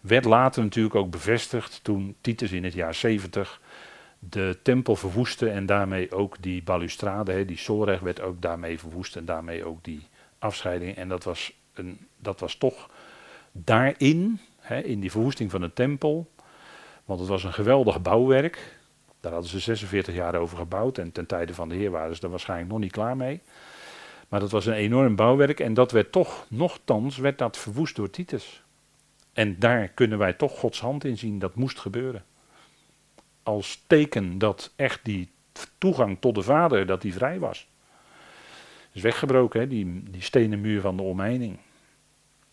werd 0.00 0.24
later 0.24 0.62
natuurlijk 0.62 0.94
ook 0.94 1.10
bevestigd 1.10 1.80
toen 1.82 2.16
Titus 2.20 2.52
in 2.52 2.64
het 2.64 2.72
jaar 2.72 2.94
70 2.94 3.60
de 4.18 4.58
tempel 4.62 4.96
verwoestte 4.96 5.50
en 5.50 5.66
daarmee 5.66 6.12
ook 6.12 6.36
die 6.40 6.62
balustrade, 6.62 7.44
die 7.44 7.56
Soreg 7.56 8.00
werd 8.00 8.20
ook 8.20 8.42
daarmee 8.42 8.78
verwoest 8.78 9.16
en 9.16 9.24
daarmee 9.24 9.64
ook 9.64 9.84
die 9.84 10.06
afscheiding. 10.38 10.96
En 10.96 11.08
dat 11.08 11.24
was, 11.24 11.52
een, 11.74 11.98
dat 12.18 12.40
was 12.40 12.54
toch 12.54 12.90
daarin, 13.52 14.40
in 14.82 15.00
die 15.00 15.10
verwoesting 15.10 15.50
van 15.50 15.60
de 15.60 15.72
tempel, 15.72 16.30
want 17.04 17.20
het 17.20 17.28
was 17.28 17.44
een 17.44 17.52
geweldig 17.52 18.02
bouwwerk. 18.02 18.75
Daar 19.20 19.32
hadden 19.32 19.50
ze 19.50 19.58
46 19.58 20.14
jaar 20.14 20.34
over 20.34 20.56
gebouwd 20.56 20.98
en 20.98 21.12
ten 21.12 21.26
tijde 21.26 21.54
van 21.54 21.68
de 21.68 21.74
Heer 21.74 21.90
waren 21.90 22.16
ze 22.16 22.22
er 22.22 22.30
waarschijnlijk 22.30 22.70
nog 22.70 22.78
niet 22.78 22.92
klaar 22.92 23.16
mee. 23.16 23.40
Maar 24.28 24.40
dat 24.40 24.50
was 24.50 24.66
een 24.66 24.72
enorm 24.72 25.16
bouwwerk 25.16 25.60
en 25.60 25.74
dat 25.74 25.92
werd 25.92 26.12
toch, 26.12 26.46
nogthans, 26.48 27.16
werd 27.16 27.38
dat 27.38 27.56
verwoest 27.56 27.96
door 27.96 28.10
Titus. 28.10 28.62
En 29.32 29.58
daar 29.58 29.88
kunnen 29.88 30.18
wij 30.18 30.32
toch 30.32 30.58
Gods 30.58 30.80
hand 30.80 31.04
in 31.04 31.18
zien, 31.18 31.38
dat 31.38 31.54
moest 31.54 31.78
gebeuren 31.78 32.24
als 33.46 33.82
teken 33.86 34.38
dat 34.38 34.72
echt 34.76 35.00
die 35.02 35.30
toegang 35.78 36.16
tot 36.20 36.34
de 36.34 36.42
Vader, 36.42 36.86
dat 36.86 37.02
die 37.02 37.12
vrij 37.12 37.38
was. 37.38 37.68
Is 38.92 39.02
weggebroken, 39.02 39.60
hè, 39.60 39.68
die, 39.68 40.02
die 40.10 40.22
stenen 40.22 40.60
muur 40.60 40.80
van 40.80 40.96
de 40.96 41.02
omheining. 41.02 41.58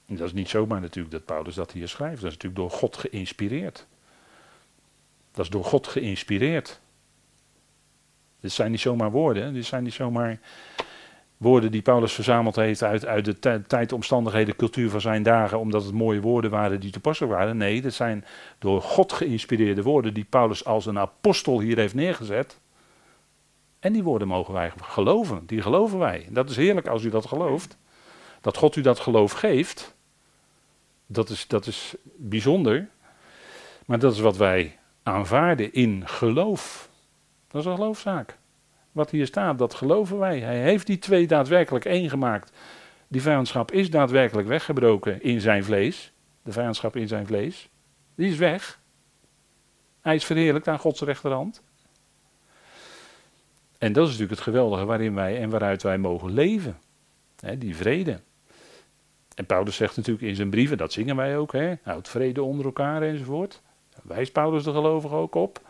En 0.06 0.16
dat 0.16 0.28
is 0.28 0.34
niet 0.34 0.50
zomaar 0.50 0.82
natuurlijk 0.82 1.14
dat 1.14 1.26
Paulus 1.26 1.56
dat 1.56 1.72
hier 1.72 1.88
schrijft. 1.88 2.22
Dat 2.22 2.32
is 2.32 2.38
natuurlijk 2.38 2.62
door 2.62 2.72
God 2.72 2.98
geïnspireerd. 2.98 3.88
Dat 5.34 5.46
is 5.46 5.52
door 5.52 5.66
God 5.66 5.88
geïnspireerd. 5.88 6.80
Dit 8.40 8.52
zijn 8.52 8.72
niet 8.72 8.80
zomaar 8.80 9.12
woorden, 9.12 9.54
dit 9.54 9.66
zijn 9.66 9.84
niet 9.84 9.94
zomaar 9.94 10.40
woorden 11.38 11.72
die 11.72 11.82
Paulus 11.82 12.14
verzameld 12.14 12.56
heeft 12.56 12.84
uit, 12.84 13.06
uit 13.06 13.26
de 13.26 13.62
tijd, 13.68 13.92
omstandigheden, 13.92 14.56
cultuur 14.56 14.90
van 14.90 15.02
zijn 15.02 15.24
dagen, 15.24 15.60
omdat 15.60 15.84
het 15.84 15.94
mooie 15.94 16.22
woorden 16.22 16.52
waren 16.52 16.80
die 16.80 16.92
toepasselijk 16.92 17.34
waren. 17.34 17.58
Nee, 17.58 17.82
dat 17.82 17.94
zijn 17.94 18.26
door 18.60 18.82
God 18.82 19.14
geïnspireerde 19.14 19.84
woorden 19.84 20.14
die 20.14 20.26
Paulus 20.30 20.66
als 20.66 20.86
een 20.86 21.00
apostel 21.00 21.60
hier 21.60 21.78
heeft 21.78 21.94
neergezet. 21.94 22.60
En 23.80 23.94
die 23.94 24.04
woorden 24.04 24.28
mogen 24.28 24.54
wij 24.54 24.72
geloven, 24.82 25.46
die 25.46 25.62
geloven 25.62 26.00
wij. 26.00 26.28
Dat 26.30 26.50
is 26.50 26.56
heerlijk 26.56 26.88
als 26.88 27.04
u 27.04 27.10
dat 27.10 27.26
gelooft. 27.26 27.78
Dat 28.42 28.58
God 28.58 28.76
u 28.76 28.82
dat 28.82 29.00
geloof 29.00 29.32
geeft, 29.32 29.96
dat 31.06 31.30
is, 31.30 31.48
dat 31.48 31.68
is 31.68 31.96
bijzonder. 32.16 32.88
Maar 33.86 34.00
dat 34.00 34.14
is 34.14 34.20
wat 34.20 34.38
wij 34.38 34.78
aanvaarden 35.04 35.74
in 35.74 36.08
geloof. 36.08 36.90
Dat 37.48 37.62
is 37.62 37.68
een 37.68 37.76
geloofzaak 37.76 38.38
wat 38.94 39.10
hier 39.10 39.26
staat, 39.26 39.58
dat 39.58 39.74
geloven 39.74 40.18
wij. 40.18 40.40
Hij 40.40 40.62
heeft 40.62 40.88
die 40.88 41.00
twee 41.00 41.28
daadwerkelijk 41.28 41.86
één 41.86 42.10
gemaakt. 42.10 42.52
Die 43.08 43.22
vijandschap 43.22 43.72
is 43.72 43.90
daadwerkelijk 43.90 44.48
weggebroken 44.48 45.22
in 45.22 45.42
zijn 45.42 45.64
vlees. 45.64 46.12
De 46.42 46.52
vijandschap 46.52 46.96
in 46.96 47.08
zijn 47.08 47.26
vlees. 47.26 47.70
Die 48.16 48.30
is 48.30 48.38
weg. 48.38 48.80
Hij 50.02 50.16
is 50.16 50.26
verheerlijkt 50.26 50.68
aan 50.68 50.80
Gods 50.80 51.02
rechterhand. 51.02 51.62
En 53.78 53.94
dat 53.94 54.04
is 54.04 54.12
natuurlijk 54.12 54.40
het 54.40 54.50
geweldige 54.50 54.86
waarin 54.86 55.16
wij 55.16 55.40
en 55.40 55.50
waaruit 55.50 55.84
wij 55.84 55.98
mogen 55.98 56.32
leven. 56.32 56.78
die 57.58 57.76
vrede. 57.76 58.20
En 59.36 59.46
Paulus 59.46 59.76
zegt 59.76 59.96
natuurlijk 59.96 60.26
in 60.26 60.36
zijn 60.36 60.50
brieven, 60.50 60.78
dat 60.78 60.92
zingen 60.92 61.16
wij 61.16 61.38
ook, 61.38 61.56
houd 61.84 62.10
vrede 62.10 62.44
onder 62.44 62.66
elkaar 62.66 63.02
enzovoort. 63.02 63.62
Wijst 64.04 64.32
Paulus 64.32 64.64
de 64.64 64.72
gelovigen 64.72 65.18
ook 65.18 65.36
op 65.36 65.62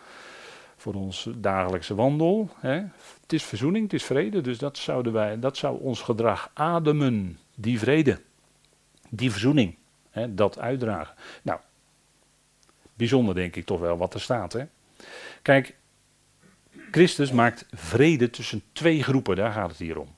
voor 0.84 0.94
ons 0.94 1.30
dagelijkse 1.36 1.96
wandel. 1.96 2.50
Hè. 2.60 2.74
Het 3.22 3.34
is 3.34 3.44
verzoening, 3.44 3.84
het 3.84 3.94
is 3.94 4.04
vrede, 4.04 4.42
dus 4.42 4.58
dat, 4.58 4.78
zouden 4.78 5.14
wij, 5.14 5.40
dat 5.40 5.58
zou 5.58 5.82
ons 5.82 6.02
gedrag 6.02 6.52
ademen, 6.54 7.40
die 7.56 7.80
vrede, 7.80 8.22
die 9.10 9.32
verzoening, 9.32 9.76
hè, 10.10 10.34
dat 10.34 10.60
uitdragen. 10.60 11.16
Nou, 11.42 11.60
bijzonder 12.94 13.36
denk 13.36 13.56
ik 13.56 13.66
toch 13.66 13.80
wel 13.80 13.98
wat 13.98 14.14
er 14.14 14.22
staat. 14.22 14.54
Hè. 14.54 14.66
Kijk, 15.42 15.76
Christus 16.92 17.32
maakt 17.32 17.66
vrede 17.72 18.30
tussen 18.30 18.64
twee 18.72 19.04
groepen, 19.04 19.36
daar 19.36 19.52
gaat 19.52 19.70
het 19.70 19.80
hier 19.80 20.00
om. 20.00 20.16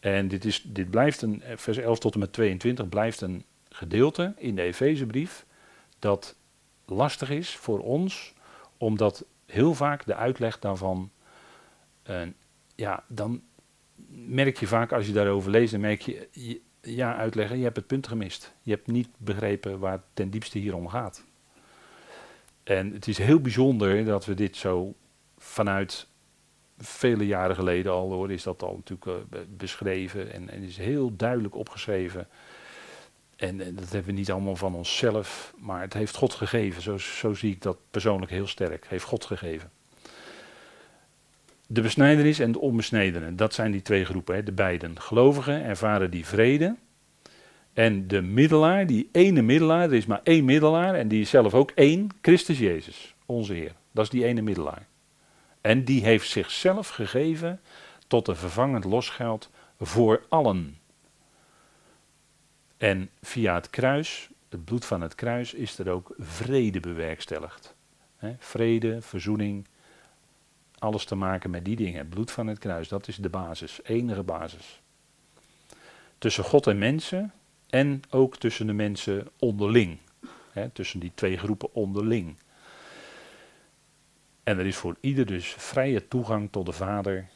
En 0.00 0.28
dit, 0.28 0.44
is, 0.44 0.62
dit 0.64 0.90
blijft 0.90 1.22
een, 1.22 1.42
vers 1.56 1.76
11 1.76 1.98
tot 1.98 2.14
en 2.14 2.20
met 2.20 2.32
22 2.32 2.88
blijft 2.88 3.20
een 3.20 3.44
gedeelte 3.68 4.34
in 4.36 4.54
de 4.54 4.62
Efezebrief 4.62 5.46
dat 5.98 6.36
lastig 6.90 7.30
is 7.30 7.56
voor 7.56 7.78
ons, 7.78 8.34
omdat 8.76 9.24
heel 9.46 9.74
vaak 9.74 10.06
de 10.06 10.14
uitleg 10.14 10.58
daarvan, 10.58 11.10
uh, 12.10 12.22
ja, 12.74 13.04
dan 13.06 13.42
merk 14.10 14.58
je 14.58 14.66
vaak 14.66 14.92
als 14.92 15.06
je 15.06 15.12
daarover 15.12 15.50
leest, 15.50 15.72
dan 15.72 15.80
merk 15.80 16.00
je, 16.00 16.28
ja, 16.80 17.16
uitleggen, 17.16 17.58
je 17.58 17.64
hebt 17.64 17.76
het 17.76 17.86
punt 17.86 18.06
gemist. 18.06 18.54
Je 18.62 18.70
hebt 18.70 18.86
niet 18.86 19.08
begrepen 19.16 19.78
waar 19.78 19.92
het 19.92 20.02
ten 20.14 20.30
diepste 20.30 20.58
hier 20.58 20.74
om 20.74 20.88
gaat. 20.88 21.24
En 22.62 22.92
het 22.92 23.08
is 23.08 23.18
heel 23.18 23.40
bijzonder 23.40 24.04
dat 24.04 24.24
we 24.24 24.34
dit 24.34 24.56
zo 24.56 24.94
vanuit 25.38 26.06
vele 26.78 27.26
jaren 27.26 27.56
geleden 27.56 27.92
al, 27.92 28.12
hoor, 28.12 28.30
is 28.32 28.42
dat 28.42 28.62
al 28.62 28.82
natuurlijk 28.84 29.06
uh, 29.34 29.40
beschreven 29.48 30.32
en, 30.32 30.50
en 30.50 30.62
is 30.62 30.76
heel 30.76 31.16
duidelijk 31.16 31.54
opgeschreven 31.54 32.28
en, 33.38 33.56
dat 33.58 33.90
hebben 33.90 34.04
we 34.04 34.12
niet 34.12 34.30
allemaal 34.30 34.56
van 34.56 34.74
onszelf, 34.74 35.54
maar 35.58 35.80
het 35.80 35.92
heeft 35.92 36.16
God 36.16 36.34
gegeven. 36.34 36.82
Zo, 36.82 36.98
zo 36.98 37.34
zie 37.34 37.52
ik 37.52 37.62
dat 37.62 37.78
persoonlijk 37.90 38.30
heel 38.30 38.46
sterk. 38.46 38.86
Heeft 38.88 39.04
God 39.04 39.24
gegeven. 39.24 39.70
De 41.66 41.80
besnijdenis 41.80 42.38
en 42.38 42.52
de 42.52 42.60
onbesnedenen, 42.60 43.36
dat 43.36 43.54
zijn 43.54 43.70
die 43.70 43.82
twee 43.82 44.04
groepen. 44.04 44.34
Hè, 44.34 44.42
de 44.42 44.52
beiden. 44.52 45.00
Gelovigen 45.00 45.64
ervaren 45.64 46.10
die 46.10 46.26
vrede. 46.26 46.76
En 47.72 48.08
de 48.08 48.22
middelaar, 48.22 48.86
die 48.86 49.08
ene 49.12 49.42
middelaar, 49.42 49.82
er 49.82 49.94
is 49.94 50.06
maar 50.06 50.20
één 50.22 50.44
middelaar 50.44 50.94
en 50.94 51.08
die 51.08 51.20
is 51.20 51.30
zelf 51.30 51.54
ook 51.54 51.70
één, 51.70 52.08
Christus 52.22 52.58
Jezus, 52.58 53.14
onze 53.26 53.52
Heer. 53.52 53.72
Dat 53.92 54.04
is 54.04 54.10
die 54.10 54.24
ene 54.24 54.42
middelaar. 54.42 54.86
En 55.60 55.84
die 55.84 56.02
heeft 56.02 56.28
zichzelf 56.28 56.88
gegeven 56.88 57.60
tot 58.06 58.28
een 58.28 58.36
vervangend 58.36 58.84
losgeld 58.84 59.50
voor 59.80 60.22
allen. 60.28 60.77
En 62.78 63.10
via 63.22 63.54
het 63.54 63.70
kruis, 63.70 64.28
het 64.48 64.64
bloed 64.64 64.84
van 64.84 65.00
het 65.00 65.14
kruis, 65.14 65.54
is 65.54 65.78
er 65.78 65.90
ook 65.90 66.14
vrede 66.18 66.80
bewerkstelligd. 66.80 67.76
vrede, 68.38 69.02
verzoening, 69.02 69.66
alles 70.78 71.04
te 71.04 71.14
maken 71.14 71.50
met 71.50 71.64
die 71.64 71.76
dingen. 71.76 71.98
Het 71.98 72.10
bloed 72.10 72.30
van 72.30 72.46
het 72.46 72.58
kruis, 72.58 72.88
dat 72.88 73.08
is 73.08 73.16
de 73.16 73.28
basis, 73.28 73.80
enige 73.82 74.22
basis. 74.22 74.80
Tussen 76.18 76.44
God 76.44 76.66
en 76.66 76.78
mensen 76.78 77.32
en 77.68 78.02
ook 78.10 78.36
tussen 78.36 78.66
de 78.66 78.72
mensen 78.72 79.28
onderling. 79.38 79.98
tussen 80.72 81.00
die 81.00 81.12
twee 81.14 81.38
groepen 81.38 81.74
onderling. 81.74 82.36
En 84.42 84.58
er 84.58 84.66
is 84.66 84.76
voor 84.76 84.96
ieder 85.00 85.26
dus 85.26 85.48
vrije 85.48 86.08
toegang 86.08 86.52
tot 86.52 86.66
de 86.66 86.72
Vader 86.72 87.28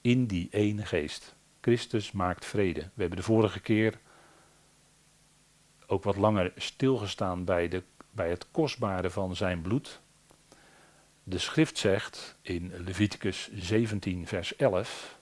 in 0.00 0.26
die 0.26 0.48
ene 0.50 0.84
geest. 0.84 1.34
Christus 1.60 2.12
maakt 2.12 2.44
vrede. 2.44 2.80
We 2.80 3.00
hebben 3.00 3.18
de 3.18 3.24
vorige 3.24 3.60
keer 3.60 3.98
ook 5.86 6.02
wat 6.02 6.16
langer 6.16 6.52
stilgestaan 6.56 7.44
bij, 7.44 7.68
de, 7.68 7.82
bij 8.10 8.28
het 8.28 8.46
kostbare 8.50 9.10
van 9.10 9.36
zijn 9.36 9.62
bloed. 9.62 10.00
De 11.22 11.38
schrift 11.38 11.78
zegt 11.78 12.36
in 12.42 12.72
Leviticus 12.84 13.50
17, 13.52 14.26
vers 14.26 14.56
11, 14.56 15.18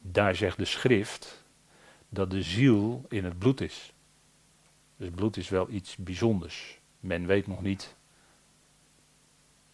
daar 0.00 0.34
zegt 0.34 0.58
de 0.58 0.64
schrift 0.64 1.44
dat 2.08 2.30
de 2.30 2.42
ziel 2.42 3.04
in 3.08 3.24
het 3.24 3.38
bloed 3.38 3.60
is. 3.60 3.92
Dus 4.96 5.10
bloed 5.10 5.36
is 5.36 5.48
wel 5.48 5.70
iets 5.70 5.96
bijzonders. 5.96 6.78
Men 7.00 7.26
weet 7.26 7.46
nog 7.46 7.62
niet, 7.62 7.96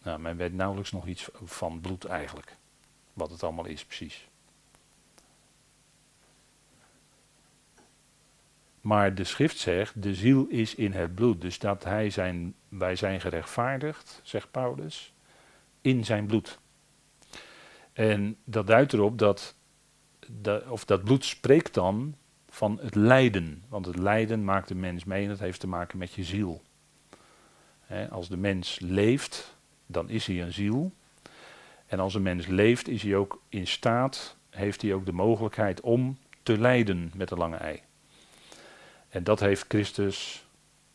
nou, 0.03 0.19
men 0.19 0.37
weet 0.37 0.53
nauwelijks 0.53 0.91
nog 0.91 1.07
iets 1.07 1.29
van 1.43 1.81
bloed 1.81 2.05
eigenlijk. 2.05 2.57
Wat 3.13 3.31
het 3.31 3.43
allemaal 3.43 3.65
is 3.65 3.85
precies. 3.85 4.27
Maar 8.87 9.15
de 9.15 9.23
schrift 9.23 9.57
zegt, 9.57 10.01
de 10.01 10.15
ziel 10.15 10.45
is 10.49 10.75
in 10.75 10.91
het 10.91 11.15
bloed. 11.15 11.41
Dus 11.41 11.59
dat 11.59 11.83
hij 11.83 12.09
zijn, 12.09 12.55
wij 12.69 12.95
zijn 12.95 13.21
gerechtvaardigd, 13.21 14.19
zegt 14.23 14.51
Paulus, 14.51 15.13
in 15.81 16.05
zijn 16.05 16.25
bloed. 16.25 16.59
En 17.93 18.37
dat 18.43 18.67
duidt 18.67 18.93
erop 18.93 19.17
dat, 19.17 19.55
dat, 20.27 20.67
of 20.67 20.85
dat 20.85 21.03
bloed 21.03 21.25
spreekt 21.25 21.73
dan 21.73 22.15
van 22.49 22.79
het 22.81 22.95
lijden. 22.95 23.63
Want 23.69 23.85
het 23.85 23.97
lijden 23.97 24.43
maakt 24.43 24.67
de 24.67 24.75
mens 24.75 25.03
mee 25.03 25.23
en 25.23 25.29
dat 25.29 25.39
heeft 25.39 25.59
te 25.59 25.67
maken 25.67 25.97
met 25.97 26.13
je 26.13 26.23
ziel. 26.23 26.61
als 28.09 28.29
de 28.29 28.37
mens 28.37 28.79
leeft, 28.79 29.57
dan 29.85 30.09
is 30.09 30.27
hij 30.27 30.41
een 30.41 30.53
ziel. 30.53 30.91
En 31.85 31.99
als 31.99 32.13
een 32.13 32.21
mens 32.21 32.45
leeft, 32.45 32.87
is 32.87 33.03
hij 33.03 33.15
ook 33.15 33.41
in 33.49 33.67
staat, 33.67 34.35
heeft 34.49 34.81
hij 34.81 34.93
ook 34.93 35.05
de 35.05 35.11
mogelijkheid 35.11 35.81
om 35.81 36.17
te 36.43 36.57
lijden 36.57 37.11
met 37.15 37.31
een 37.31 37.37
lange 37.37 37.57
ei. 37.57 37.85
En 39.09 39.23
dat 39.23 39.39
heeft 39.39 39.65
Christus 39.67 40.45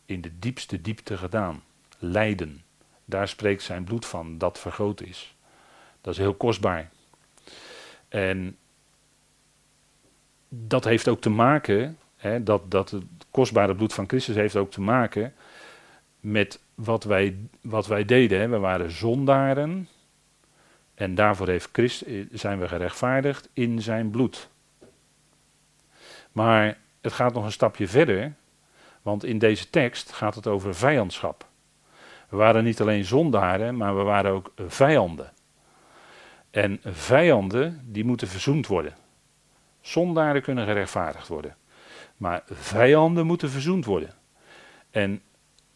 in 0.07 0.21
de 0.21 0.39
diepste 0.39 0.81
diepte 0.81 1.17
gedaan. 1.17 1.63
Lijden. 1.99 2.63
Daar 3.05 3.29
spreekt 3.29 3.63
zijn 3.63 3.85
bloed 3.85 4.07
van, 4.07 4.39
dat 4.39 4.59
vergroot 4.59 5.03
is. 5.03 5.35
Dat 6.01 6.13
is 6.13 6.19
heel 6.19 6.35
kostbaar. 6.35 6.91
En 8.09 8.57
dat 10.49 10.85
heeft 10.85 11.09
ook 11.09 11.21
te 11.21 11.31
maken, 11.31 11.99
hè, 12.17 12.43
dat, 12.43 12.71
dat 12.71 12.91
het 12.91 13.05
kostbare 13.31 13.75
bloed 13.75 13.95
van 13.95 14.09
Christus 14.09 14.35
heeft 14.35 14.57
ook 14.57 14.71
te 14.71 14.81
maken 14.81 15.35
met 16.21 16.61
wat 16.75 17.05
wij, 17.05 17.37
wat 17.61 17.87
wij 17.87 18.05
deden. 18.05 18.51
We 18.51 18.59
waren 18.59 18.91
zondaren 18.91 19.89
en 20.95 21.15
daarvoor 21.15 21.49
heeft 21.49 21.69
Christus, 21.73 22.27
zijn 22.33 22.61
we 22.61 22.69
gerechtvaardigd 22.69 23.49
in 23.53 23.83
zijn 23.83 24.11
bloed. 24.11 24.49
Maar 26.33 26.79
het 27.03 27.13
gaat 27.13 27.35
nog 27.35 27.45
een 27.45 27.53
stapje 27.53 27.89
verder, 27.89 28.35
want 29.03 29.25
in 29.25 29.39
deze 29.39 29.71
tekst 29.71 30.13
gaat 30.13 30.35
het 30.35 30.47
over 30.47 30.75
vijandschap. 30.75 31.47
We 32.29 32.37
waren 32.37 32.65
niet 32.65 32.81
alleen 32.81 33.05
zondaren, 33.05 33.77
maar 33.77 33.97
we 33.97 34.03
waren 34.03 34.33
ook 34.33 34.53
vijanden. 34.67 35.33
En 36.51 36.81
vijanden, 36.85 37.85
die 37.85 38.05
moeten 38.05 38.29
verzoend 38.29 38.67
worden. 38.67 38.95
Zondaren 39.81 40.43
kunnen 40.43 40.67
gerechtvaardigd 40.67 41.29
worden. 41.29 41.57
Maar 42.17 42.43
vijanden 42.51 43.27
moeten 43.27 43.51
verzoend 43.51 43.85
worden. 43.85 44.15
En 44.91 45.23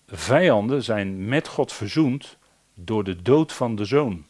vijanden 0.06 0.82
zijn 0.82 1.28
met 1.28 1.48
God 1.48 1.72
verzoend 1.72 2.38
door 2.74 3.04
de 3.04 3.22
dood 3.22 3.52
van 3.52 3.74
de 3.76 3.84
zoon. 3.84 4.26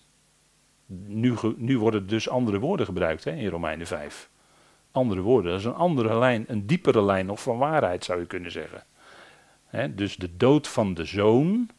Nu, 1.06 1.34
nu 1.56 1.78
worden 1.78 2.06
dus 2.06 2.28
andere 2.28 2.58
woorden 2.58 2.86
gebruikt 2.86 3.24
hè, 3.24 3.30
in 3.30 3.48
Romeinen 3.48 3.86
5 3.86 4.28
andere 4.96 5.20
woorden. 5.20 5.50
Dat 5.50 5.60
is 5.60 5.66
een 5.66 5.74
andere 5.74 6.18
lijn, 6.18 6.44
een 6.48 6.66
diepere 6.66 7.02
lijn 7.02 7.30
of 7.30 7.42
van 7.42 7.58
waarheid 7.58 8.04
zou 8.04 8.20
je 8.20 8.26
kunnen 8.26 8.50
zeggen. 8.50 8.84
dus 9.94 10.16
de 10.16 10.36
dood 10.36 10.68
van 10.68 10.94
de 10.94 11.04
zoon. 11.04 11.70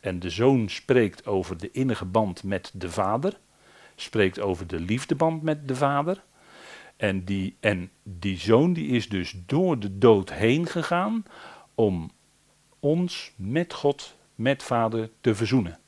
En 0.00 0.18
de 0.18 0.30
zoon 0.30 0.68
spreekt 0.68 1.26
over 1.26 1.56
de 1.56 1.70
innige 1.70 2.04
band 2.04 2.42
met 2.42 2.70
de 2.74 2.90
vader. 2.90 3.38
Spreekt 3.94 4.40
over 4.40 4.66
de 4.66 4.80
liefdeband 4.80 5.42
met 5.42 5.68
de 5.68 5.76
vader. 5.76 6.22
En 6.96 7.24
die, 7.24 7.56
en 7.60 7.90
die 8.02 8.38
zoon 8.38 8.72
die 8.72 8.88
is 8.88 9.08
dus 9.08 9.34
door 9.46 9.78
de 9.78 9.98
dood 9.98 10.32
heen 10.32 10.66
gegaan 10.66 11.24
om 11.74 12.10
ons 12.80 13.32
met 13.36 13.74
God, 13.74 14.16
met 14.34 14.62
vader 14.62 15.10
te 15.20 15.34
verzoenen. 15.34 15.78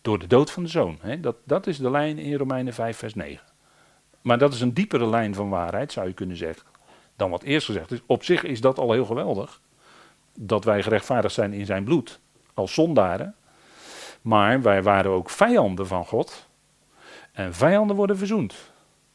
Door 0.00 0.18
de 0.18 0.26
dood 0.26 0.50
van 0.50 0.62
de 0.62 0.68
zoon. 0.68 0.98
Dat, 1.20 1.36
dat 1.44 1.66
is 1.66 1.78
de 1.78 1.90
lijn 1.90 2.18
in 2.18 2.34
Romeinen 2.34 2.74
5 2.74 2.96
vers 2.96 3.14
9. 3.14 3.53
Maar 4.24 4.38
dat 4.38 4.54
is 4.54 4.60
een 4.60 4.74
diepere 4.74 5.06
lijn 5.06 5.34
van 5.34 5.48
waarheid, 5.48 5.92
zou 5.92 6.06
je 6.06 6.12
kunnen 6.12 6.36
zeggen, 6.36 6.66
dan 7.16 7.30
wat 7.30 7.42
eerst 7.42 7.66
gezegd 7.66 7.90
is. 7.90 8.00
Op 8.06 8.24
zich 8.24 8.42
is 8.42 8.60
dat 8.60 8.78
al 8.78 8.92
heel 8.92 9.04
geweldig. 9.04 9.60
Dat 10.34 10.64
wij 10.64 10.82
gerechtvaardigd 10.82 11.34
zijn 11.34 11.52
in 11.52 11.66
zijn 11.66 11.84
bloed, 11.84 12.20
als 12.54 12.74
zondaren. 12.74 13.34
Maar 14.22 14.62
wij 14.62 14.82
waren 14.82 15.10
ook 15.10 15.30
vijanden 15.30 15.86
van 15.86 16.06
God. 16.06 16.48
En 17.32 17.54
vijanden 17.54 17.96
worden 17.96 18.18
verzoend. 18.18 18.54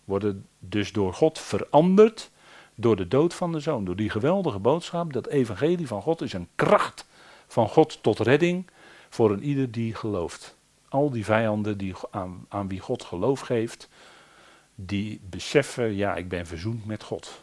Worden 0.06 0.46
dus 0.60 0.92
door 0.92 1.14
God 1.14 1.40
veranderd 1.40 2.32
door 2.76 2.96
de 2.96 3.08
dood 3.08 3.34
van 3.34 3.52
de 3.52 3.60
zoon. 3.60 3.86
Door 3.86 3.96
die 3.96 4.10
geweldige 4.10 4.60
boodschap, 4.60 5.14
dat 5.14 5.28
evangelie 5.28 5.88
van 5.88 6.02
God 6.02 6.22
is 6.22 6.34
een 6.34 6.48
kracht 6.56 7.08
van 7.48 7.70
God 7.70 8.04
tot 8.04 8.20
redding 8.20 8.68
voor 9.10 9.32
een 9.32 9.44
ieder 9.44 9.72
die 9.72 9.96
gelooft. 9.96 10.58
Al 10.90 11.10
die 11.10 11.26
vijanden 11.26 11.78
die 11.78 11.94
aan, 12.12 12.46
aan 12.50 12.68
wie 12.68 12.80
God 12.80 13.04
geloof 13.04 13.40
geeft, 13.40 13.90
die 14.86 15.22
beseffen, 15.30 15.96
ja, 15.96 16.16
ik 16.16 16.30
ben 16.30 16.48
verzoend 16.48 16.86
met 16.86 17.04
God. 17.04 17.42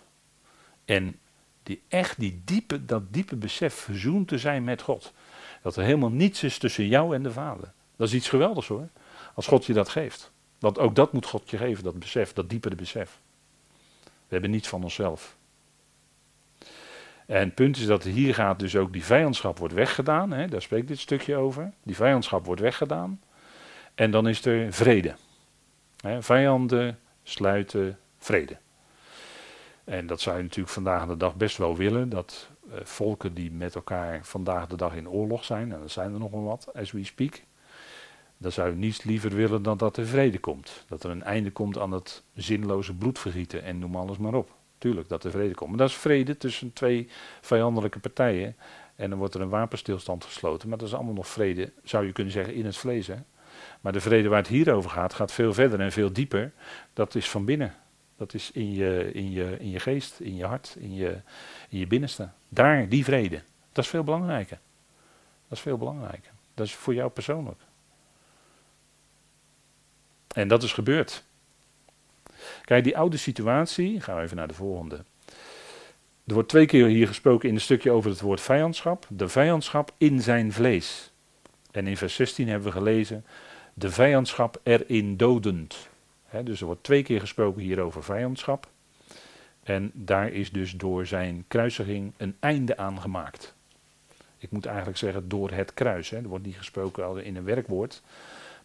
En 0.85 1.18
die 1.62 1.83
echt 1.88 2.18
die 2.18 2.42
diepe, 2.44 2.85
dat 2.85 3.12
diepe 3.12 3.37
besef 3.37 3.75
verzoend 3.75 4.29
te 4.29 4.38
zijn 4.38 4.64
met 4.64 4.83
God. 4.83 5.12
Dat 5.62 5.77
er 5.77 5.85
helemaal 5.85 6.11
niets 6.11 6.42
is 6.42 6.59
tussen 6.59 6.87
jou 6.87 7.14
en 7.14 7.22
de 7.22 7.33
Vader. 7.33 7.72
Dat 7.96 8.09
is 8.09 8.14
iets 8.14 8.29
geweldigs 8.29 8.68
hoor. 8.68 8.88
Als 9.35 9.46
God 9.46 9.66
je 9.66 9.72
dat 9.72 9.88
geeft. 9.88 10.31
Want 10.59 10.79
ook 10.79 10.94
dat 10.94 11.12
moet 11.12 11.27
God 11.27 11.51
je 11.51 11.57
geven, 11.57 11.85
dat 11.85 11.99
besef, 11.99 12.33
dat 12.33 12.51
diepere 12.51 12.75
besef. 12.75 13.20
We 14.05 14.11
hebben 14.29 14.51
niets 14.51 14.68
van 14.68 14.83
onszelf. 14.83 15.37
En 17.27 17.40
het 17.40 17.55
punt 17.55 17.77
is 17.77 17.87
dat 17.87 18.03
hier 18.03 18.35
gaat 18.35 18.59
dus 18.59 18.77
ook 18.77 18.92
die 18.92 19.05
vijandschap 19.05 19.59
wordt 19.59 19.75
weggedaan. 19.75 20.33
Hè, 20.33 20.49
daar 20.49 20.62
spreekt 20.62 20.88
dit 20.88 20.99
stukje 20.99 21.37
over. 21.37 21.72
Die 21.83 21.96
vijandschap 21.96 22.46
wordt 22.46 22.61
weggedaan. 22.61 23.20
En 23.94 24.11
dan 24.11 24.29
is 24.29 24.44
er 24.44 24.72
vrede. 24.72 25.14
Hè, 26.01 26.22
vijanden 26.22 26.99
sluiten 27.29 27.99
vrede. 28.19 28.57
En 29.85 30.07
dat 30.07 30.21
zou 30.21 30.37
je 30.37 30.43
natuurlijk 30.43 30.75
vandaag 30.75 31.07
de 31.07 31.17
dag 31.17 31.37
best 31.37 31.57
wel 31.57 31.77
willen, 31.77 32.09
dat 32.09 32.51
uh, 32.69 32.75
volken 32.83 33.35
die 33.35 33.53
met 33.53 33.75
elkaar 33.75 34.25
vandaag 34.25 34.67
de 34.67 34.77
dag 34.77 34.95
in 34.95 35.09
oorlog 35.09 35.45
zijn, 35.45 35.73
en 35.73 35.81
dat 35.81 35.91
zijn 35.91 36.12
er 36.12 36.19
nog 36.19 36.31
wat, 36.31 36.69
as 36.75 36.91
we 36.91 37.05
speak, 37.05 37.43
dan 38.39 38.53
zou 38.53 38.71
je 38.71 38.77
niets 38.77 39.03
liever 39.03 39.35
willen 39.35 39.62
dan 39.62 39.77
dat 39.77 39.97
er 39.97 40.07
vrede 40.07 40.39
komt. 40.39 40.85
Dat 40.89 41.05
er 41.05 41.11
een 41.11 41.23
einde 41.23 41.51
komt 41.51 41.79
aan 41.79 41.93
het 41.93 42.23
zinloze 42.35 42.95
bloedvergieten 42.95 43.62
en 43.62 43.79
noem 43.79 43.97
alles 43.97 44.19
maar 44.19 44.35
op. 44.35 44.55
Tuurlijk, 44.79 45.09
dat 45.09 45.25
er 45.25 45.31
vrede 45.31 45.55
komt. 45.55 45.71
Maar 45.71 45.79
dat 45.79 45.89
is 45.89 45.97
vrede 45.97 46.37
tussen 46.37 46.73
twee 46.73 47.09
vijandelijke 47.41 47.99
partijen. 47.99 48.57
En 48.97 49.11
dan 49.11 49.19
wordt 49.19 49.35
er 49.35 49.41
een 49.41 49.49
wapenstilstand 49.49 50.25
gesloten. 50.25 50.69
Maar 50.69 50.79
dat 50.79 50.87
is 50.87 50.95
allemaal 50.95 51.15
nog 51.15 51.29
vrede, 51.29 51.73
zou 51.85 52.07
je 52.07 52.12
kunnen 52.12 52.33
zeggen, 52.33 52.55
in 52.55 52.65
het 52.65 52.77
vlees. 52.77 53.07
Hè? 53.07 53.17
Maar 53.87 53.94
de 53.94 54.01
vrede 54.01 54.29
waar 54.29 54.38
het 54.38 54.49
hier 54.49 54.72
over 54.72 54.90
gaat, 54.90 55.14
gaat 55.14 55.33
veel 55.33 55.55
verder 55.55 55.81
en 55.81 55.92
veel 55.92 56.12
dieper. 56.12 56.53
Dat 56.92 57.14
is 57.14 57.31
van 57.31 57.44
binnen. 57.44 57.75
Dat 58.16 58.35
is 58.35 58.51
in 58.51 58.72
je, 58.72 59.11
in 59.12 59.31
je, 59.31 59.57
in 59.59 59.70
je 59.70 59.81
geest, 59.81 60.20
in 60.20 60.37
je 60.37 60.44
hart, 60.44 60.77
in 60.79 60.94
je, 60.94 61.20
in 61.68 61.79
je 61.79 61.87
binnenste. 61.87 62.29
Daar, 62.49 62.88
die 62.88 63.05
vrede. 63.05 63.42
Dat 63.72 63.85
is 63.85 63.90
veel 63.90 64.05
belangrijker. 64.05 64.59
Dat 65.49 65.59
is 65.59 65.61
veel 65.61 65.77
belangrijker. 65.77 66.31
Dat 66.55 66.66
is 66.66 66.75
voor 66.75 66.94
jou 66.94 67.11
persoonlijk. 67.11 67.61
En 70.29 70.49
dat 70.49 70.62
is 70.62 70.72
gebeurd. 70.72 71.25
Kijk, 72.64 72.85
die 72.85 72.96
oude 72.96 73.16
situatie, 73.16 74.01
gaan 74.01 74.16
we 74.16 74.22
even 74.22 74.37
naar 74.37 74.49
de 74.49 74.55
volgende. 74.55 75.05
Er 76.25 76.35
wordt 76.35 76.49
twee 76.49 76.66
keer 76.66 76.87
hier 76.87 77.07
gesproken 77.07 77.49
in 77.49 77.55
een 77.55 77.61
stukje 77.61 77.90
over 77.90 78.11
het 78.11 78.20
woord 78.20 78.40
vijandschap. 78.40 79.07
De 79.09 79.29
vijandschap 79.29 79.94
in 79.99 80.22
zijn 80.22 80.53
vlees. 80.53 81.11
En 81.70 81.87
in 81.87 81.96
vers 81.96 82.14
16 82.14 82.49
hebben 82.49 82.66
we 82.66 82.79
gelezen 82.79 83.25
de 83.79 83.91
vijandschap 83.91 84.61
erin 84.62 85.17
dodend. 85.17 85.89
dus 86.45 86.61
er 86.61 86.67
wordt 86.67 86.83
twee 86.83 87.03
keer 87.03 87.21
gesproken 87.21 87.62
hier 87.62 87.81
over 87.81 88.03
vijandschap. 88.03 88.69
En 89.62 89.91
daar 89.95 90.33
is 90.33 90.51
dus 90.53 90.73
door 90.73 91.07
zijn 91.07 91.45
kruisiging 91.49 92.12
een 92.17 92.37
einde 92.41 92.77
aan 92.77 93.01
gemaakt. 93.01 93.55
Ik 94.39 94.51
moet 94.51 94.67
eigenlijk 94.67 94.99
zeggen 94.99 95.29
door 95.29 95.51
het 95.51 95.75
kruis. 95.75 96.12
Er 96.12 96.29
wordt 96.29 96.45
niet 96.45 96.57
gesproken 96.57 97.25
in 97.25 97.37
een 97.37 97.45
werkwoord. 97.45 98.03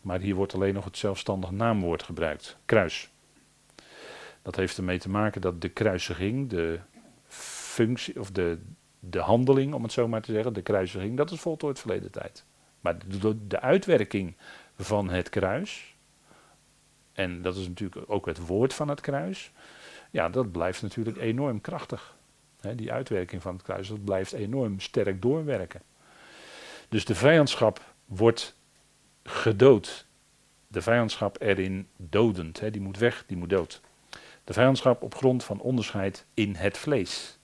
Maar 0.02 0.20
hier 0.20 0.36
wordt 0.36 0.54
alleen 0.54 0.74
nog 0.74 0.86
het 0.86 0.98
zelfstandig 0.98 1.52
naamwoord 1.52 2.04
gebruikt. 2.04 2.58
Kruis. 2.66 3.10
Dat 4.42 4.56
heeft 4.56 4.78
ermee 4.78 5.00
te 5.00 5.10
maken 5.10 5.42
dat 5.42 5.62
de 5.62 5.70
kruisiging, 5.70 6.50
de 6.50 6.80
functie, 7.28 8.20
of 8.20 8.32
de, 8.32 8.58
de 9.00 9.20
handeling, 9.20 9.74
om 9.74 9.84
het 9.84 9.92
zo 9.92 10.08
maar 10.08 10.22
te 10.22 10.32
zeggen, 10.32 10.54
de 10.54 10.62
kruisiging, 10.62 11.18
dat 11.18 11.32
is 11.32 11.40
voltooid 11.40 11.80
verleden 11.80 12.12
tijd. 12.12 12.44
Maar 12.82 12.98
de 13.48 13.60
uitwerking 13.60 14.36
van 14.78 15.10
het 15.10 15.30
kruis, 15.30 15.96
en 17.14 17.42
dat 17.42 17.56
is 17.56 17.68
natuurlijk 17.68 18.12
ook 18.12 18.26
het 18.26 18.46
woord 18.46 18.74
van 18.74 18.88
het 18.88 19.02
kruis, 19.02 19.52
ja, 20.12 20.30
dat 20.30 20.52
blijft 20.52 20.82
natuurlijk 20.82 21.18
enorm 21.18 21.62
krachtig. 21.62 22.16
die 22.76 22.92
uitwerking 22.92 23.42
van 23.42 23.54
het 23.54 23.64
kruis, 23.64 23.88
dat 23.88 24.04
blijft 24.04 24.32
enorm 24.32 24.80
sterk 24.80 25.22
doorwerken. 25.22 25.82
Dus 26.90 27.06
de 27.06 27.16
vijandschap 27.16 27.94
wordt 28.06 28.56
gedood. 29.24 30.06
De 30.68 30.82
vijandschap 30.82 31.42
erin 31.42 31.88
dodend. 31.96 32.72
die 32.72 32.82
moet 32.82 32.98
weg, 32.98 33.24
die 33.28 33.38
moet 33.38 33.50
dood. 33.50 33.82
De 34.44 34.54
vijandschap 34.54 35.02
op 35.02 35.16
grond 35.16 35.44
van 35.44 35.60
onderscheid 35.60 36.26
in 36.34 36.56
het 36.56 36.78
vlees. 36.78 37.40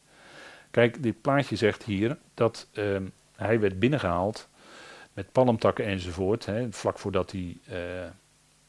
Kijk, 0.72 1.04
dit 1.04 1.22
plaatje 1.22 1.56
zegt 1.56 1.84
hier 1.84 2.18
dat 2.34 2.68
ehm, 2.74 3.08
hij 3.36 3.60
werd 3.60 3.80
binnengehaald 3.80 4.50
met 5.18 5.32
palmtakken 5.32 5.86
enzovoort. 5.86 6.48
vlak 6.70 7.00
voordat 7.00 7.32
hij 7.32 7.58
uh, 7.70 7.76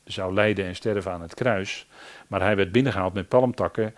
zou 0.04 0.34
lijden 0.34 0.64
en 0.64 0.76
sterven 0.76 1.12
aan 1.12 1.20
het 1.20 1.34
kruis. 1.34 1.86
Maar 2.26 2.40
hij 2.40 2.56
werd 2.56 2.72
binnengehaald 2.72 3.14
met 3.14 3.28
palmtakken. 3.28 3.94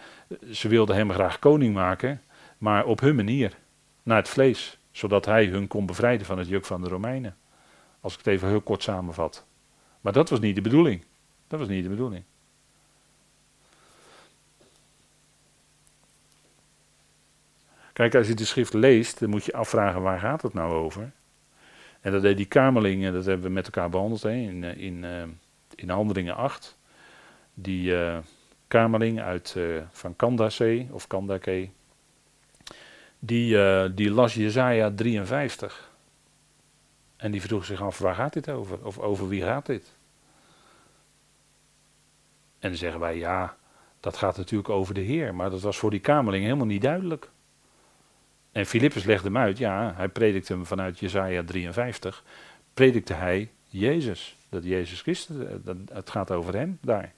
Ze 0.53 0.69
wilden 0.69 0.97
hem 0.97 1.13
graag 1.13 1.39
koning 1.39 1.75
maken, 1.75 2.23
maar 2.59 2.85
op 2.85 3.01
hun 3.01 3.15
manier, 3.15 3.57
naar 4.03 4.17
het 4.17 4.29
vlees, 4.29 4.79
zodat 4.91 5.25
hij 5.25 5.47
hun 5.47 5.67
kon 5.67 5.87
bevrijden 5.87 6.27
van 6.27 6.39
het 6.39 6.49
juk 6.49 6.65
van 6.65 6.83
de 6.83 6.89
Romeinen. 6.89 7.37
Als 8.01 8.13
ik 8.13 8.19
het 8.19 8.29
even 8.29 8.49
heel 8.49 8.61
kort 8.61 8.83
samenvat. 8.83 9.47
Maar 10.01 10.13
dat 10.13 10.31
was 10.31 10.41
niet 10.41 10.55
de 10.55 10.61
bedoeling. 10.61 11.05
Dat 11.49 11.59
was 11.59 11.69
niet 11.69 11.83
de 11.83 11.89
bedoeling. 11.89 12.25
Kijk, 17.93 18.15
als 18.15 18.27
je 18.27 18.35
de 18.35 18.45
schrift 18.45 18.73
leest, 18.73 19.19
dan 19.19 19.31
moet 19.31 19.45
je 19.45 19.53
afvragen 19.53 20.03
waar 20.03 20.19
gaat 20.19 20.43
het 20.43 20.55
nou 20.55 20.73
over. 20.73 21.13
En 22.01 22.13
dat 22.13 22.23
deed 22.23 22.37
die 22.37 22.47
Kamerling, 22.47 23.13
dat 23.13 23.25
hebben 23.25 23.47
we 23.47 23.53
met 23.53 23.65
elkaar 23.65 23.91
behandeld 23.91 24.23
hè, 24.23 24.31
in, 24.31 24.65
eh, 24.65 24.77
in, 24.77 25.05
eh, 25.05 25.23
in 25.75 25.89
Handelingen 25.89 26.37
8. 26.37 26.79
Die 27.55 27.91
uh, 27.93 28.19
uit, 29.17 29.55
uh, 29.57 29.83
van 29.91 30.17
Kandase, 30.17 30.87
of 30.91 31.07
Kandake, 31.07 31.69
die, 33.19 33.95
die 33.95 34.11
las 34.11 34.35
Jezaja 34.35 34.91
53. 34.95 35.91
En 37.17 37.31
die 37.31 37.43
vroeg 37.43 37.65
zich 37.65 37.83
af, 37.83 37.99
waar 37.99 38.15
gaat 38.15 38.33
dit 38.33 38.49
over? 38.49 38.85
Of 38.85 38.99
over 38.99 39.29
wie 39.29 39.43
gaat 39.43 39.67
dit? 39.67 39.95
En 42.59 42.69
dan 42.69 42.79
zeggen 42.79 43.01
wij, 43.01 43.17
ja, 43.17 43.57
dat 44.01 44.17
gaat 44.17 44.37
natuurlijk 44.37 44.69
over 44.69 44.95
de 44.95 45.01
Heer. 45.01 45.35
Maar 45.35 45.51
dat 45.51 45.61
was 45.61 45.79
voor 45.79 45.91
die 45.91 46.01
Kamerling 46.01 46.45
helemaal 46.45 46.67
niet 46.67 46.83
duidelijk. 46.83 47.31
En 48.61 48.67
Filippus 48.67 49.05
legde 49.05 49.27
hem 49.27 49.37
uit, 49.37 49.59
ja, 49.59 49.93
hij 49.97 50.09
predikte 50.09 50.53
hem 50.53 50.67
vanuit 50.67 50.99
Jezaja 50.99 51.45
53, 51.45 52.25
predikte 52.75 53.15
hij 53.15 53.51
Jezus. 53.67 54.37
Dat 54.49 54.65
Jezus 54.65 55.01
Christus, 55.01 55.37
eh, 55.37 55.55
dat, 55.65 55.77
het 55.93 56.11
gaat 56.11 56.31
over 56.31 56.55
hem 56.55 56.79
daar. 56.83 57.13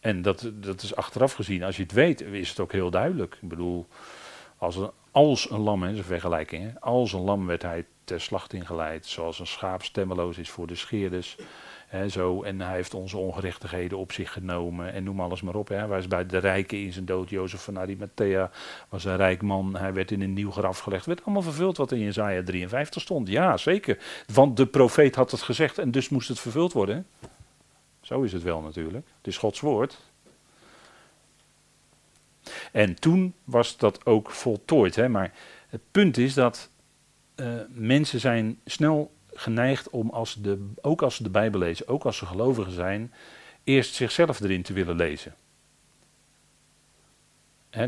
En 0.00 0.22
dat, 0.22 0.50
dat 0.54 0.82
is 0.82 0.94
achteraf 0.94 1.32
gezien, 1.32 1.62
als 1.62 1.76
je 1.76 1.82
het 1.82 1.92
weet, 1.92 2.20
is 2.20 2.48
het 2.48 2.60
ook 2.60 2.72
heel 2.72 2.90
duidelijk. 2.90 3.38
Ik 3.40 3.48
bedoel, 3.48 3.86
als 4.56 4.76
een, 4.76 4.90
als 5.10 5.50
een 5.50 5.60
lam, 5.60 5.82
hè, 5.82 5.90
is 5.90 5.98
een 5.98 6.04
vergelijking, 6.04 6.62
hè, 6.62 6.80
als 6.80 7.12
een 7.12 7.20
lam 7.20 7.46
werd 7.46 7.62
hij 7.62 7.86
ter 8.04 8.20
slachting 8.20 8.66
geleid, 8.66 9.06
zoals 9.06 9.38
een 9.38 9.46
schaap 9.46 9.82
stemmeloos 9.82 10.38
is 10.38 10.50
voor 10.50 10.66
de 10.66 10.74
scheerders 10.74 11.36
zo, 12.08 12.42
en 12.42 12.60
hij 12.60 12.74
heeft 12.74 12.94
onze 12.94 13.16
ongerechtigheden 13.16 13.98
op 13.98 14.12
zich 14.12 14.32
genomen 14.32 14.92
en 14.92 15.04
noem 15.04 15.20
alles 15.20 15.42
maar 15.42 15.54
op. 15.54 15.68
Hè. 15.68 15.76
Hij 15.76 15.86
was 15.86 16.08
bij 16.08 16.26
de 16.26 16.38
rijken 16.38 16.78
in 16.78 16.92
zijn 16.92 17.04
dood. 17.04 17.30
Jozef 17.30 17.62
van 17.62 17.78
Arimathea 17.78 18.50
was 18.88 19.04
een 19.04 19.16
rijk 19.16 19.42
man. 19.42 19.76
Hij 19.76 19.92
werd 19.92 20.10
in 20.10 20.20
een 20.20 20.32
nieuw 20.32 20.50
graf 20.50 20.78
gelegd. 20.78 21.04
Het 21.04 21.14
werd 21.14 21.26
allemaal 21.26 21.52
vervuld 21.52 21.76
wat 21.76 21.92
in 21.92 22.00
Jezaja 22.00 22.42
53 22.42 23.02
stond. 23.02 23.28
Ja, 23.28 23.56
zeker. 23.56 23.98
Want 24.32 24.56
de 24.56 24.66
profeet 24.66 25.14
had 25.14 25.30
het 25.30 25.42
gezegd 25.42 25.78
en 25.78 25.90
dus 25.90 26.08
moest 26.08 26.28
het 26.28 26.40
vervuld 26.40 26.72
worden. 26.72 27.06
Zo 28.00 28.22
is 28.22 28.32
het 28.32 28.42
wel 28.42 28.60
natuurlijk. 28.60 29.06
Het 29.16 29.26
is 29.26 29.36
Gods 29.36 29.60
woord. 29.60 29.98
En 32.72 32.94
toen 32.94 33.34
was 33.44 33.76
dat 33.76 34.06
ook 34.06 34.30
voltooid. 34.30 34.96
Hè. 34.96 35.08
Maar 35.08 35.32
het 35.68 35.80
punt 35.90 36.16
is 36.16 36.34
dat 36.34 36.70
uh, 37.36 37.54
mensen 37.68 38.20
zijn 38.20 38.60
snel 38.64 39.12
geneigd 39.38 39.90
om, 39.90 40.10
als 40.10 40.34
de, 40.34 40.70
ook 40.80 41.02
als 41.02 41.14
ze 41.14 41.22
de 41.22 41.30
Bijbel 41.30 41.60
lezen, 41.60 41.88
ook 41.88 42.04
als 42.04 42.16
ze 42.16 42.26
gelovigen 42.26 42.72
zijn, 42.72 43.12
eerst 43.64 43.94
zichzelf 43.94 44.40
erin 44.40 44.62
te 44.62 44.72
willen 44.72 44.96
lezen. 44.96 45.34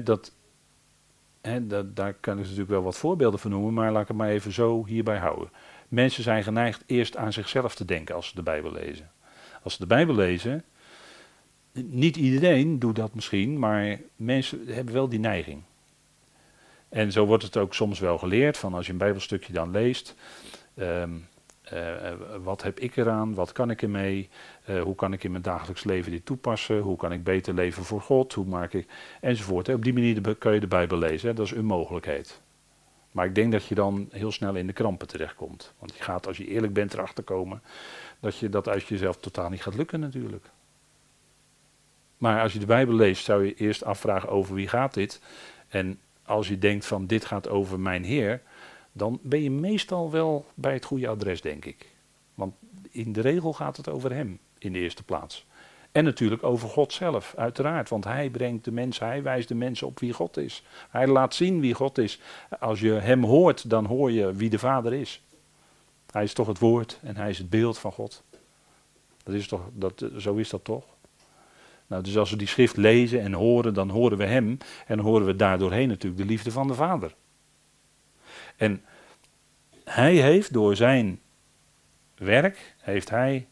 dat, 0.02 0.32
dat, 1.62 1.96
daar 1.96 2.14
kan 2.14 2.34
ik 2.38 2.42
natuurlijk 2.42 2.70
wel 2.70 2.82
wat 2.82 2.98
voorbeelden 2.98 3.40
van 3.40 3.50
noemen, 3.50 3.74
maar 3.74 3.92
laat 3.92 4.02
ik 4.02 4.08
het 4.08 4.16
maar 4.16 4.28
even 4.28 4.52
zo 4.52 4.84
hierbij 4.86 5.18
houden. 5.18 5.50
Mensen 5.88 6.22
zijn 6.22 6.42
geneigd 6.42 6.82
eerst 6.86 7.16
aan 7.16 7.32
zichzelf 7.32 7.74
te 7.74 7.84
denken 7.84 8.14
als 8.14 8.28
ze 8.28 8.34
de 8.34 8.42
Bijbel 8.42 8.72
lezen. 8.72 9.10
Als 9.62 9.72
ze 9.72 9.78
de 9.78 9.86
Bijbel 9.86 10.14
lezen, 10.14 10.64
niet 11.72 12.16
iedereen 12.16 12.78
doet 12.78 12.96
dat 12.96 13.14
misschien, 13.14 13.58
maar 13.58 14.00
mensen 14.16 14.66
hebben 14.66 14.94
wel 14.94 15.08
die 15.08 15.18
neiging. 15.18 15.62
En 16.88 17.12
zo 17.12 17.26
wordt 17.26 17.42
het 17.42 17.56
ook 17.56 17.74
soms 17.74 17.98
wel 17.98 18.18
geleerd, 18.18 18.56
van 18.56 18.74
als 18.74 18.86
je 18.86 18.92
een 18.92 18.98
Bijbelstukje 18.98 19.52
dan 19.52 19.70
leest, 19.70 20.14
um, 20.74 21.26
uh, 21.74 22.12
wat 22.42 22.62
heb 22.62 22.78
ik 22.78 22.96
eraan? 22.96 23.34
Wat 23.34 23.52
kan 23.52 23.70
ik 23.70 23.82
ermee? 23.82 24.28
Uh, 24.70 24.82
hoe 24.82 24.94
kan 24.94 25.12
ik 25.12 25.24
in 25.24 25.30
mijn 25.30 25.42
dagelijks 25.42 25.84
leven 25.84 26.12
dit 26.12 26.26
toepassen? 26.26 26.78
Hoe 26.78 26.96
kan 26.96 27.12
ik 27.12 27.24
beter 27.24 27.54
leven 27.54 27.84
voor 27.84 28.00
God? 28.00 28.32
Hoe 28.32 28.46
maak 28.46 28.72
ik. 28.72 28.88
Enzovoort. 29.20 29.68
Op 29.68 29.84
die 29.84 29.92
manier 29.92 30.36
kun 30.36 30.52
je 30.52 30.60
de 30.60 30.66
Bijbel 30.66 30.98
lezen. 30.98 31.28
Hè? 31.28 31.34
Dat 31.34 31.46
is 31.46 31.52
een 31.52 31.64
mogelijkheid. 31.64 32.40
Maar 33.12 33.26
ik 33.26 33.34
denk 33.34 33.52
dat 33.52 33.64
je 33.64 33.74
dan 33.74 34.08
heel 34.10 34.32
snel 34.32 34.54
in 34.54 34.66
de 34.66 34.72
krampen 34.72 35.08
terechtkomt. 35.08 35.72
Want 35.78 35.96
je 35.96 36.02
gaat, 36.02 36.26
als 36.26 36.36
je 36.36 36.46
eerlijk 36.46 36.72
bent, 36.72 36.94
erachter 36.94 37.24
komen 37.24 37.62
dat 38.20 38.36
je 38.36 38.48
dat 38.48 38.68
uit 38.68 38.86
jezelf 38.86 39.16
totaal 39.16 39.50
niet 39.50 39.62
gaat 39.62 39.74
lukken, 39.74 40.00
natuurlijk. 40.00 40.50
Maar 42.18 42.42
als 42.42 42.52
je 42.52 42.58
de 42.58 42.66
Bijbel 42.66 42.94
leest, 42.94 43.24
zou 43.24 43.44
je 43.44 43.54
eerst 43.54 43.84
afvragen 43.84 44.28
over 44.28 44.54
wie 44.54 44.68
gaat 44.68 44.94
dit. 44.94 45.20
En 45.68 45.98
als 46.24 46.48
je 46.48 46.58
denkt 46.58 46.86
van 46.86 47.06
dit 47.06 47.24
gaat 47.24 47.48
over 47.48 47.80
mijn 47.80 48.04
Heer, 48.04 48.42
dan 48.92 49.18
ben 49.22 49.42
je 49.42 49.50
meestal 49.50 50.10
wel 50.10 50.46
bij 50.54 50.72
het 50.72 50.84
goede 50.84 51.08
adres, 51.08 51.40
denk 51.40 51.64
ik. 51.64 51.86
Want 52.34 52.54
in 52.90 53.12
de 53.12 53.20
regel 53.20 53.52
gaat 53.52 53.76
het 53.76 53.88
over 53.88 54.12
Hem 54.12 54.38
in 54.58 54.72
de 54.72 54.78
eerste 54.78 55.02
plaats. 55.02 55.46
En 55.92 56.04
natuurlijk 56.04 56.42
over 56.42 56.68
God 56.68 56.92
zelf, 56.92 57.34
uiteraard. 57.36 57.88
Want 57.88 58.04
Hij 58.04 58.30
brengt 58.30 58.64
de 58.64 58.72
mensen, 58.72 59.06
Hij 59.06 59.22
wijst 59.22 59.48
de 59.48 59.54
mensen 59.54 59.86
op 59.86 59.98
wie 59.98 60.12
God 60.12 60.36
is. 60.36 60.64
Hij 60.90 61.06
laat 61.06 61.34
zien 61.34 61.60
wie 61.60 61.74
God 61.74 61.98
is. 61.98 62.20
Als 62.60 62.80
je 62.80 62.92
Hem 62.92 63.24
hoort, 63.24 63.70
dan 63.70 63.84
hoor 63.84 64.10
je 64.10 64.32
wie 64.32 64.50
de 64.50 64.58
Vader 64.58 64.92
is. 64.92 65.22
Hij 66.10 66.22
is 66.22 66.32
toch 66.32 66.46
het 66.46 66.58
woord 66.58 66.98
en 67.02 67.16
Hij 67.16 67.30
is 67.30 67.38
het 67.38 67.50
beeld 67.50 67.78
van 67.78 67.92
God. 67.92 68.22
Dat 69.22 69.34
is 69.34 69.48
toch, 69.48 69.60
dat, 69.72 70.04
zo 70.16 70.34
is 70.34 70.50
dat 70.50 70.64
toch? 70.64 70.84
Nou, 71.86 72.02
dus 72.02 72.16
als 72.16 72.30
we 72.30 72.36
die 72.36 72.46
schrift 72.46 72.76
lezen 72.76 73.20
en 73.20 73.32
horen, 73.32 73.74
dan 73.74 73.88
horen 73.88 74.18
we 74.18 74.24
Hem. 74.24 74.58
En 74.86 74.98
horen 74.98 75.26
we 75.26 75.36
daardoorheen 75.36 75.88
natuurlijk 75.88 76.22
de 76.22 76.28
liefde 76.28 76.50
van 76.50 76.66
de 76.66 76.74
Vader. 76.74 77.14
En 78.60 78.84
hij 79.84 80.14
heeft 80.14 80.52
door 80.52 80.76
zijn 80.76 81.20
werk, 82.14 82.74
heeft 82.78 83.10
hij. 83.10 83.48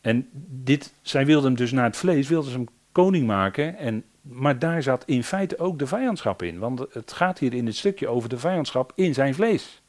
En 0.00 0.28
dit, 0.48 0.92
zij 1.02 1.26
wilden 1.26 1.44
hem 1.44 1.56
dus 1.58 1.72
naar 1.72 1.84
het 1.84 1.96
vlees, 1.96 2.28
wilden 2.28 2.50
ze 2.50 2.56
hem 2.56 2.68
koning 2.92 3.26
maken. 3.26 3.76
En, 3.76 4.04
maar 4.20 4.58
daar 4.58 4.82
zat 4.82 5.04
in 5.06 5.24
feite 5.24 5.58
ook 5.58 5.78
de 5.78 5.86
vijandschap 5.86 6.42
in. 6.42 6.58
Want 6.58 6.78
het 6.90 7.12
gaat 7.12 7.38
hier 7.38 7.54
in 7.54 7.64
dit 7.64 7.76
stukje 7.76 8.08
over 8.08 8.28
de 8.28 8.38
vijandschap 8.38 8.92
in 8.94 9.14
zijn 9.14 9.34
vlees. 9.34 9.82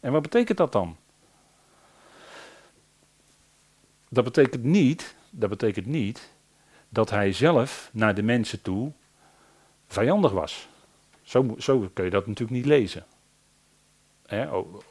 En 0.00 0.12
wat 0.12 0.22
betekent 0.22 0.58
dat 0.58 0.72
dan? 0.72 0.96
Dat 4.08 4.24
betekent 4.24 4.62
niet, 4.62 5.14
dat 5.30 5.48
betekent 5.48 5.86
niet 5.86 6.32
dat 6.88 7.10
hij 7.10 7.32
zelf 7.32 7.90
naar 7.92 8.14
de 8.14 8.22
mensen 8.22 8.62
toe 8.62 8.92
vijandig 9.86 10.32
was. 10.32 10.68
Zo, 11.22 11.54
zo 11.58 11.90
kun 11.92 12.04
je 12.04 12.10
dat 12.10 12.26
natuurlijk 12.26 12.56
niet 12.56 12.66
lezen 12.66 13.04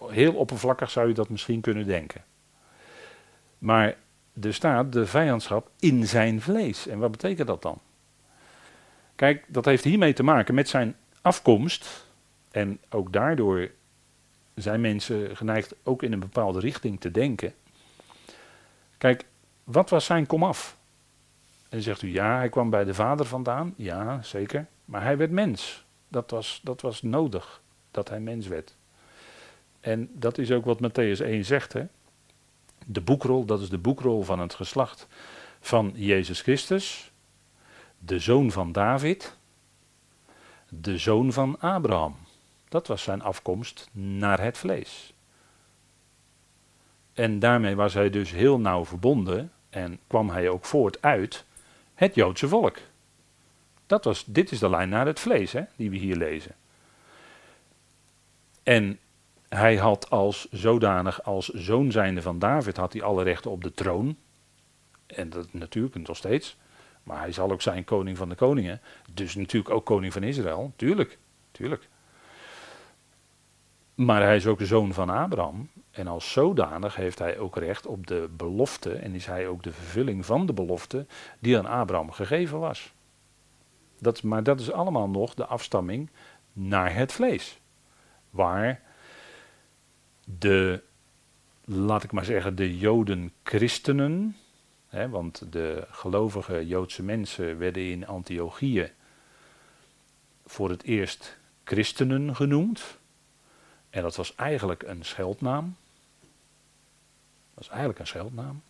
heel 0.10 0.34
oppervlakkig 0.34 0.89
zou 0.89 1.08
je 1.08 1.13
dat 1.13 1.30
misschien 1.30 1.62
kunnen 1.62 1.88
denken. 1.88 2.24
Maar 3.58 3.95
er 4.41 4.54
staat 4.54 4.93
de 4.93 5.06
vijandschap 5.06 5.69
in 5.80 6.08
zijn 6.08 6.41
vlees. 6.41 6.88
En 6.88 7.00
wat 7.00 7.12
betekent 7.12 7.48
dat 7.48 7.62
dan? 7.62 7.80
Kijk, 9.15 9.45
dat 9.48 9.65
heeft 9.65 9.84
hiermee 9.84 10.13
te 10.13 10.24
maken 10.24 10.56
met 10.56 10.69
zijn 10.69 10.95
afkomst. 11.21 12.06
En 12.52 12.80
ook 12.89 13.13
daardoor 13.13 13.71
zijn 14.56 14.82
mensen 14.82 15.38
geneigd 15.38 15.76
ook 15.84 16.04
in 16.04 16.13
een 16.13 16.19
bepaalde 16.19 16.60
richting 16.60 17.00
te 17.00 17.12
denken. 17.12 17.54
Kijk, 18.98 19.26
wat 19.63 19.89
was 19.89 20.06
zijn 20.06 20.26
komaf? 20.26 20.78
En 21.69 21.82
zegt 21.82 22.02
u, 22.02 22.12
ja, 22.12 22.38
hij 22.38 22.50
kwam 22.50 22.69
bij 22.69 22.84
de 22.84 22.93
vader 22.93 23.26
vandaan. 23.26 23.74
Ja, 23.78 24.21
zeker. 24.21 24.67
Maar 24.86 25.04
hij 25.04 25.17
werd 25.17 25.32
mens. 25.32 25.86
Dat 26.08 26.32
was, 26.32 26.62
dat 26.63 26.82
was 26.82 27.02
nodig, 27.02 27.62
dat 27.91 28.10
hij 28.10 28.19
mens 28.19 28.48
werd. 28.48 28.76
En 29.86 30.10
dat 30.13 30.38
is 30.38 30.52
ook 30.52 30.65
wat 30.65 30.82
Matthäus 30.82 31.21
1 31.21 31.45
zegt. 31.45 31.74
Hè? 31.74 31.84
De 32.86 33.02
boekrol, 33.02 33.45
dat 33.45 33.62
is 33.62 33.69
de 33.69 33.78
boekrol 33.78 34.24
van 34.24 34.39
het 34.39 34.54
geslacht 34.54 35.08
van 35.60 35.91
Jezus 35.95 36.41
Christus. 36.41 37.12
De 37.98 38.19
zoon 38.19 38.52
van 38.52 38.71
David. 38.71 39.38
De 40.69 40.98
zoon 40.98 41.34
van 41.34 41.60
Abraham. 41.60 42.15
Dat 42.69 42.88
was 42.88 43.04
zijn 43.04 43.21
afkomst 43.21 43.89
naar 43.91 44.41
het 44.41 44.58
vlees. 44.58 45.13
En 47.13 47.39
daarmee 47.39 47.76
was 47.76 47.93
hij 47.93 48.10
dus 48.10 48.32
heel 48.32 48.60
nauw 48.60 48.86
verbonden 48.86 49.52
en 49.69 50.00
kwam 50.08 50.30
hij 50.30 50.50
ook 50.50 50.65
voort 50.65 51.02
uit 51.02 51.45
het 51.93 52.15
Joodse 52.15 52.48
volk. 52.48 52.78
Dat 53.86 54.04
was, 54.04 54.24
dit 54.26 54.52
is 54.52 54.60
de 54.60 54.69
lijn 54.69 54.89
naar 54.89 55.06
het 55.06 55.19
vlees 55.19 55.52
hè, 55.52 55.63
die 55.76 55.89
we 55.89 55.98
hier 55.98 56.15
lezen. 56.15 56.56
En 58.63 59.00
hij 59.56 59.78
had 59.78 60.10
als 60.10 60.48
zodanig, 60.52 61.24
als 61.24 61.48
zoon 61.48 61.91
zijnde 61.91 62.22
van 62.22 62.39
David, 62.39 62.78
had 62.78 62.94
hij 62.94 63.02
alle 63.02 63.24
rechten 63.24 63.52
op 63.52 63.63
de 63.63 63.72
troon. 63.72 64.18
En 65.06 65.30
dat 65.30 65.54
natuurlijk 65.54 66.08
nog 66.08 66.18
steeds. 66.18 66.58
Maar 67.04 67.20
hij 67.20 67.32
zal 67.32 67.52
ook 67.52 67.62
zijn 67.62 67.84
koning 67.84 68.18
van 68.18 68.30
de 68.30 68.36
koningen. 68.36 68.82
Dus 69.13 69.36
natuurlijk 69.36 69.74
ook 69.74 69.86
koning 69.86 70.13
van 70.13 70.24
Israël. 70.24 70.74
Tuurlijk, 70.76 71.18
tuurlijk. 71.52 71.89
Maar 73.96 74.22
hij 74.22 74.36
is 74.36 74.48
ook 74.48 74.58
de 74.58 74.65
zoon 74.65 74.94
van 74.94 75.10
Abraham. 75.10 75.70
En 75.91 76.08
als 76.08 76.32
zodanig 76.32 76.96
heeft 76.96 77.20
hij 77.20 77.38
ook 77.38 77.58
recht 77.58 77.86
op 77.86 78.08
de 78.08 78.30
belofte. 78.38 78.94
En 78.94 79.13
is 79.13 79.26
hij 79.26 79.48
ook 79.48 79.63
de 79.63 79.72
vervulling 79.72 80.26
van 80.26 80.46
de 80.46 80.54
belofte 80.54 81.06
die 81.39 81.58
aan 81.58 81.65
Abraham 81.65 82.12
gegeven 82.12 82.60
was. 82.60 82.94
Dat, 84.00 84.24
maar 84.24 84.44
dat 84.44 84.60
is 84.60 84.72
allemaal 84.72 85.10
nog 85.10 85.34
de 85.34 85.46
afstamming 85.46 86.10
naar 86.54 86.96
het 86.96 87.12
vlees. 87.12 87.60
Waar 88.30 88.82
de, 90.26 90.82
laat 91.66 92.04
ik 92.04 92.12
maar 92.12 92.26
zeggen, 92.26 92.56
de 92.56 92.78
Joden-christenen. 92.78 94.36
want 95.10 95.52
de 95.52 95.88
gelovige 95.90 96.68
Joodse 96.68 97.04
mensen 97.04 97.58
werden 97.58 97.84
in 97.84 98.08
Antiochië 98.08 98.92
voor 100.46 100.70
het 100.70 100.84
eerst 100.84 101.38
christenen 101.64 102.36
genoemd. 102.36 102.98
En 103.90 104.02
dat 104.02 104.16
was 104.16 104.36
eigenlijk 104.36 104.84
een 104.84 105.06
scheldnaam. 105.06 105.76
Dat 107.54 107.68
was 107.68 107.70
eigenlijk 107.70 108.00
een 108.00 108.08
scheldnaam. 108.08 108.62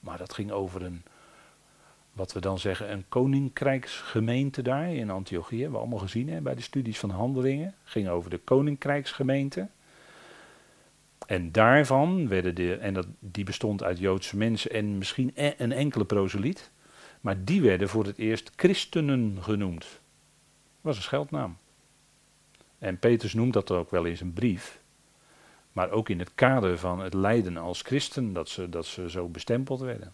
Maar 0.00 0.18
dat 0.18 0.34
ging 0.34 0.50
over 0.50 0.82
een, 0.82 1.02
wat 2.12 2.32
we 2.32 2.40
dan 2.40 2.58
zeggen, 2.58 2.92
een 2.92 3.04
koninkrijksgemeente 3.08 4.62
daar 4.62 4.94
in 4.94 5.10
Antiochië. 5.10 5.56
Hebben 5.56 5.72
we 5.72 5.78
allemaal 5.78 5.98
gezien 5.98 6.28
hè, 6.28 6.40
bij 6.40 6.54
de 6.54 6.60
studies 6.60 6.98
van 6.98 7.10
handelingen. 7.10 7.74
ging 7.84 8.08
over 8.08 8.30
de 8.30 8.38
koninkrijksgemeente. 8.38 9.68
En 11.28 11.52
daarvan 11.52 12.28
werden 12.28 12.54
de, 12.54 12.74
en 12.74 12.94
dat, 12.94 13.06
die 13.18 13.44
bestond 13.44 13.82
uit 13.82 13.98
Joodse 13.98 14.36
mensen 14.36 14.70
en 14.70 14.98
misschien 14.98 15.30
e-, 15.34 15.54
een 15.58 15.72
enkele 15.72 16.04
proseliet. 16.04 16.70
Maar 17.20 17.44
die 17.44 17.60
werden 17.60 17.88
voor 17.88 18.04
het 18.04 18.18
eerst 18.18 18.50
christenen 18.56 19.38
genoemd. 19.40 19.80
Dat 19.80 19.90
was 20.80 20.96
een 20.96 21.02
scheldnaam. 21.02 21.56
En 22.78 22.98
Petrus 22.98 23.34
noemt 23.34 23.52
dat 23.52 23.70
ook 23.70 23.90
wel 23.90 24.04
in 24.04 24.16
zijn 24.16 24.32
brief. 24.32 24.80
Maar 25.72 25.90
ook 25.90 26.08
in 26.08 26.18
het 26.18 26.34
kader 26.34 26.78
van 26.78 27.00
het 27.00 27.14
lijden 27.14 27.56
als 27.56 27.82
christen, 27.82 28.32
dat 28.32 28.48
ze, 28.48 28.68
dat 28.68 28.86
ze 28.86 29.10
zo 29.10 29.28
bestempeld 29.28 29.80
werden. 29.80 30.12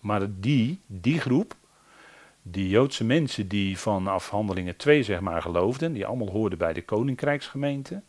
Maar 0.00 0.40
die, 0.40 0.80
die 0.86 1.20
groep, 1.20 1.56
die 2.42 2.68
Joodse 2.68 3.04
mensen 3.04 3.48
die 3.48 3.78
vanaf 3.78 4.28
handelingen 4.28 4.76
2 4.76 5.02
zeg 5.02 5.20
maar 5.20 5.42
geloofden, 5.42 5.92
die 5.92 6.06
allemaal 6.06 6.30
hoorden 6.30 6.58
bij 6.58 6.72
de 6.72 6.82
koninkrijksgemeente, 6.82 8.02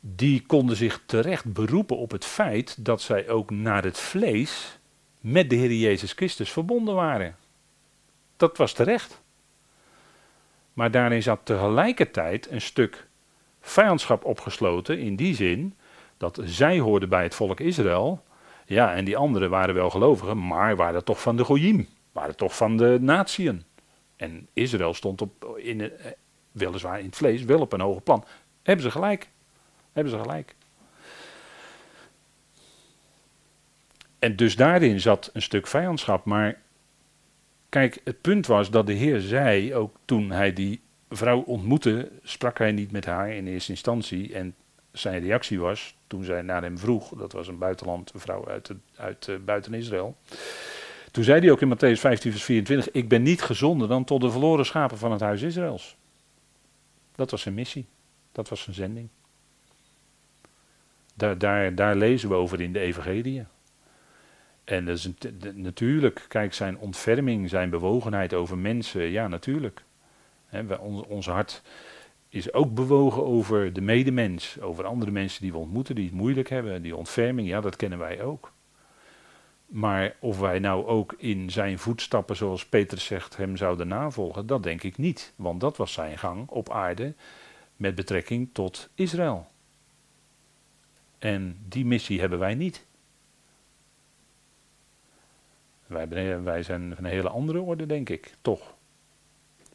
die 0.00 0.46
konden 0.46 0.76
zich 0.76 1.02
terecht 1.06 1.52
beroepen 1.52 1.96
op 1.96 2.10
het 2.10 2.24
feit 2.24 2.84
dat 2.84 3.02
zij 3.02 3.28
ook 3.28 3.50
naar 3.50 3.84
het 3.84 3.98
vlees 3.98 4.78
met 5.20 5.50
de 5.50 5.56
Heer 5.56 5.72
Jezus 5.72 6.12
Christus 6.12 6.50
verbonden 6.50 6.94
waren. 6.94 7.36
Dat 8.36 8.56
was 8.56 8.72
terecht. 8.72 9.20
Maar 10.72 10.90
daarin 10.90 11.22
zat 11.22 11.40
tegelijkertijd 11.42 12.50
een 12.50 12.60
stuk 12.60 13.06
vijandschap 13.60 14.24
opgesloten 14.24 14.98
in 14.98 15.16
die 15.16 15.34
zin 15.34 15.74
dat 16.16 16.40
zij 16.44 16.78
hoorden 16.78 17.08
bij 17.08 17.22
het 17.22 17.34
volk 17.34 17.60
Israël. 17.60 18.24
Ja, 18.66 18.94
en 18.94 19.04
die 19.04 19.16
anderen 19.16 19.50
waren 19.50 19.74
wel 19.74 19.90
gelovigen, 19.90 20.46
maar 20.46 20.76
waren 20.76 21.04
toch 21.04 21.20
van 21.20 21.36
de 21.36 21.44
Goyim, 21.44 21.88
waren 22.18 22.36
toch 22.36 22.56
van 22.56 22.76
de 22.76 22.98
natieën. 23.00 23.64
En 24.16 24.48
Israël 24.52 24.94
stond 24.94 25.20
op, 25.20 25.58
in, 25.58 25.80
eh, 25.80 26.12
weliswaar 26.52 26.98
in 26.98 27.06
het 27.06 27.16
vlees, 27.16 27.42
wel 27.44 27.60
op 27.60 27.72
een 27.72 27.80
hoger 27.80 28.02
plan. 28.02 28.24
Hebben 28.62 28.84
ze 28.84 28.90
gelijk. 28.90 29.30
Hebben 29.92 30.12
ze 30.12 30.18
gelijk. 30.18 30.54
En 34.18 34.36
dus 34.36 34.56
daarin 34.56 35.00
zat 35.00 35.30
een 35.32 35.42
stuk 35.42 35.66
vijandschap, 35.66 36.24
maar 36.24 36.58
Kijk, 37.68 38.00
het 38.04 38.20
punt 38.20 38.46
was 38.46 38.70
dat 38.70 38.86
de 38.86 38.92
Heer 38.92 39.20
zei, 39.20 39.74
ook 39.74 39.96
toen 40.04 40.30
hij 40.30 40.52
die 40.52 40.80
vrouw 41.08 41.40
ontmoette, 41.40 42.10
sprak 42.22 42.58
hij 42.58 42.72
niet 42.72 42.92
met 42.92 43.04
haar 43.04 43.30
in 43.30 43.46
eerste 43.46 43.70
instantie. 43.70 44.34
En 44.34 44.54
zijn 44.92 45.22
reactie 45.22 45.60
was, 45.60 45.96
toen 46.06 46.24
zij 46.24 46.42
naar 46.42 46.62
hem 46.62 46.78
vroeg, 46.78 47.08
dat 47.08 47.32
was 47.32 47.48
een 47.48 47.58
buitenland, 47.58 48.12
vrouw 48.14 48.48
uit, 48.48 48.70
uit 48.96 49.26
uh, 49.26 49.36
buiten 49.44 49.74
Israël. 49.74 50.16
Toen 51.18 51.26
zei 51.26 51.40
hij 51.40 51.50
ook 51.50 51.60
in 51.60 51.76
Matthäus 51.76 52.00
15, 52.00 52.30
vers 52.30 52.44
24: 52.44 52.92
Ik 52.92 53.08
ben 53.08 53.22
niet 53.22 53.42
gezonden 53.42 53.88
dan 53.88 54.04
tot 54.04 54.20
de 54.20 54.30
verloren 54.30 54.66
schapen 54.66 54.98
van 54.98 55.12
het 55.12 55.20
huis 55.20 55.42
Israëls. 55.42 55.96
Dat 57.14 57.30
was 57.30 57.42
zijn 57.42 57.54
missie, 57.54 57.86
dat 58.32 58.48
was 58.48 58.62
zijn 58.62 58.76
zending. 58.76 59.08
Daar, 61.14 61.38
daar, 61.38 61.74
daar 61.74 61.96
lezen 61.96 62.28
we 62.28 62.34
over 62.34 62.60
in 62.60 62.72
de 62.72 62.78
Evangelie. 62.78 63.44
En 64.64 64.98
natuurlijk, 65.54 66.24
kijk, 66.28 66.54
zijn 66.54 66.78
ontferming, 66.78 67.48
zijn 67.48 67.70
bewogenheid 67.70 68.34
over 68.34 68.58
mensen, 68.58 69.02
ja, 69.02 69.28
natuurlijk. 69.28 69.82
He, 70.46 70.74
ons 71.08 71.26
hart 71.26 71.62
is 72.28 72.52
ook 72.52 72.74
bewogen 72.74 73.24
over 73.24 73.72
de 73.72 73.80
medemens, 73.80 74.60
over 74.60 74.84
andere 74.84 75.10
mensen 75.10 75.42
die 75.42 75.52
we 75.52 75.58
ontmoeten, 75.58 75.94
die 75.94 76.04
het 76.04 76.14
moeilijk 76.14 76.48
hebben. 76.48 76.82
Die 76.82 76.96
ontferming, 76.96 77.48
ja, 77.48 77.60
dat 77.60 77.76
kennen 77.76 77.98
wij 77.98 78.22
ook. 78.22 78.52
Maar 79.68 80.16
of 80.20 80.38
wij 80.38 80.58
nou 80.58 80.86
ook 80.86 81.14
in 81.18 81.50
zijn 81.50 81.78
voetstappen, 81.78 82.36
zoals 82.36 82.66
Petrus 82.66 83.04
zegt, 83.04 83.36
hem 83.36 83.56
zouden 83.56 83.88
navolgen, 83.88 84.46
dat 84.46 84.62
denk 84.62 84.82
ik 84.82 84.96
niet. 84.96 85.32
Want 85.36 85.60
dat 85.60 85.76
was 85.76 85.92
zijn 85.92 86.18
gang 86.18 86.48
op 86.48 86.70
aarde 86.70 87.14
met 87.76 87.94
betrekking 87.94 88.48
tot 88.52 88.88
Israël. 88.94 89.46
En 91.18 91.58
die 91.68 91.84
missie 91.84 92.20
hebben 92.20 92.38
wij 92.38 92.54
niet. 92.54 92.86
Wij, 95.86 96.42
wij 96.42 96.62
zijn 96.62 96.92
van 96.94 97.04
een 97.04 97.10
hele 97.10 97.28
andere 97.28 97.60
orde, 97.60 97.86
denk 97.86 98.08
ik, 98.08 98.34
toch. 98.42 98.74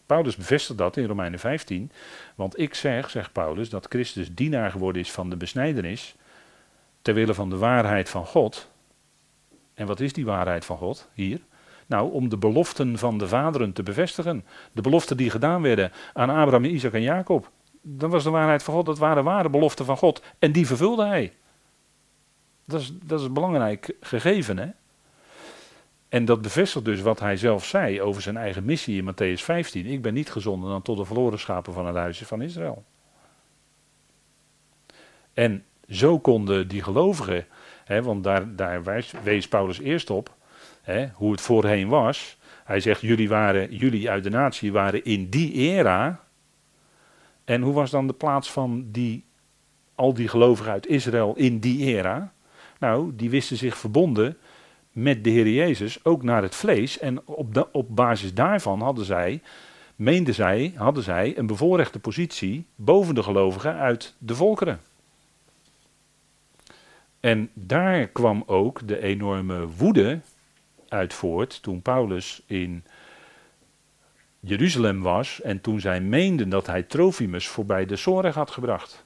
Paulus 0.06 0.36
bevestigt 0.36 0.78
dat 0.78 0.98
in 0.98 1.06
Romeinen 1.06 1.40
15. 1.40 1.92
Want 2.36 2.60
ik 2.60 2.74
zeg, 2.74 3.10
zegt 3.10 3.32
Paulus, 3.32 3.70
dat 3.70 3.86
Christus 3.90 4.36
dienaar 4.36 4.72
geworden 4.72 5.02
is 5.02 5.12
van 5.12 5.30
de 5.30 5.38
besnijdenis. 5.38 6.16
ter 7.02 7.14
wille 7.14 7.34
van 7.34 7.50
de 7.50 7.58
waarheid 7.58 8.10
van 8.10 8.26
God. 8.26 8.72
En 9.74 9.88
wat 9.88 10.00
is 10.00 10.14
die 10.14 10.26
waarheid 10.26 10.66
van 10.66 10.78
God 10.78 11.10
hier? 11.14 11.42
Nou, 11.88 12.12
om 12.12 12.30
de 12.30 12.38
beloften 12.38 12.98
van 12.98 13.18
de 13.18 13.28
vaderen 13.28 13.74
te 13.74 13.84
bevestigen. 13.84 14.46
De 14.72 14.82
beloften 14.82 15.18
die 15.18 15.30
gedaan 15.30 15.62
werden 15.62 15.92
aan 16.14 16.30
Abraham, 16.30 16.66
Isaac 16.66 16.94
en 16.94 17.02
Jacob. 17.02 17.52
Dat 17.82 18.12
was 18.12 18.24
de 18.24 18.30
waarheid 18.30 18.64
van 18.64 18.74
God, 18.74 18.86
dat 18.86 18.98
waren 18.98 19.24
ware 19.24 19.50
beloften 19.50 19.86
van 19.86 19.98
God. 19.98 20.24
En 20.40 20.52
die 20.52 20.68
vervulde 20.68 21.06
hij. 21.06 21.34
Dat 22.66 22.82
is, 22.82 22.94
dat 23.04 23.20
is 23.20 23.26
een 23.26 23.34
belangrijk 23.34 23.96
gegeven, 24.02 24.58
hè? 24.58 24.68
En 26.10 26.26
dat 26.26 26.42
bevestigt 26.42 26.86
dus 26.86 27.02
wat 27.02 27.20
hij 27.20 27.38
zelf 27.38 27.66
zei 27.66 28.02
over 28.02 28.22
zijn 28.22 28.38
eigen 28.38 28.66
missie 28.66 29.02
in 29.02 29.14
Matthäus 29.14 29.44
15. 29.44 29.86
Ik 29.86 30.02
ben 30.02 30.14
niet 30.14 30.32
gezonden 30.32 30.70
dan 30.70 30.82
tot 30.82 30.98
de 30.98 31.06
verloren 31.06 31.40
schapen 31.40 31.74
van 31.74 31.86
het 31.86 31.96
huisje 31.96 32.26
van 32.26 32.42
Israël. 32.42 32.84
En 35.34 35.66
zo 35.90 36.20
konden 36.20 36.68
die 36.68 36.84
gelovigen, 36.84 37.46
want 38.02 38.24
daar, 38.24 38.56
daar 38.56 38.84
wees 39.24 39.48
Paulus 39.48 39.80
eerst 39.80 40.10
op, 40.10 40.36
hoe 41.14 41.32
het 41.32 41.42
voorheen 41.42 41.88
was. 41.88 42.38
Hij 42.64 42.80
zegt, 42.80 43.02
jullie, 43.02 43.30
waren, 43.30 43.76
jullie 43.76 44.10
uit 44.10 44.24
de 44.24 44.30
natie 44.30 44.72
waren 44.72 45.04
in 45.04 45.30
die 45.30 45.52
era. 45.52 46.20
En 47.46 47.62
hoe 47.62 47.74
was 47.74 47.92
dan 47.92 48.08
de 48.08 48.14
plaats 48.14 48.52
van 48.52 48.86
die, 48.92 49.26
al 49.96 50.14
die 50.14 50.28
gelovigen 50.28 50.72
uit 50.72 50.88
Israël 50.88 51.34
in 51.36 51.60
die 51.60 51.86
era? 51.86 52.34
Nou, 52.80 53.12
die 53.16 53.30
wisten 53.30 53.58
zich 53.58 53.78
verbonden 53.78 54.38
met 54.92 55.24
de 55.24 55.30
Heer 55.30 55.50
Jezus 55.50 56.06
ook 56.06 56.24
naar 56.24 56.42
het 56.42 56.56
vlees. 56.56 57.00
En 57.00 57.28
op, 57.28 57.70
op 57.72 57.96
basis 57.96 58.34
daarvan 58.34 58.82
hadden 58.82 59.06
zij, 59.06 59.42
meenden 59.96 60.34
zij, 60.34 60.74
hadden 60.76 61.04
zij 61.04 61.38
een 61.38 61.48
bevoorrechte 61.48 62.00
positie 62.00 62.66
boven 62.76 63.16
de 63.16 63.24
gelovigen 63.24 63.76
uit 63.76 64.16
de 64.18 64.36
volkeren. 64.36 64.80
En 67.24 67.50
daar 67.54 68.08
kwam 68.08 68.44
ook 68.46 68.88
de 68.88 69.02
enorme 69.02 69.68
woede 69.68 70.20
uit 70.88 71.14
voort 71.14 71.62
toen 71.62 71.82
Paulus 71.82 72.42
in 72.46 72.84
Jeruzalem 74.40 75.02
was 75.02 75.42
en 75.42 75.62
toen 75.62 75.80
zij 75.80 76.02
meenden 76.02 76.50
dat 76.50 76.68
hij 76.68 76.84
Trofimus 76.84 77.48
voorbij 77.48 77.86
de 77.86 77.96
zorg 77.96 78.36
had 78.36 78.52
gebracht. 78.52 79.06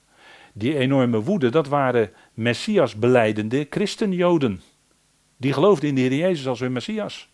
Die 0.53 0.77
enorme 0.77 1.21
woede, 1.21 1.49
dat 1.49 1.67
waren 1.67 2.11
Messias 2.33 2.95
beleidende 2.95 3.67
christenjoden. 3.69 4.61
Die 5.37 5.53
geloofden 5.53 5.89
in 5.89 5.95
de 5.95 6.01
Heer 6.01 6.13
Jezus 6.13 6.47
als 6.47 6.59
hun 6.59 6.71
Messias. 6.71 7.29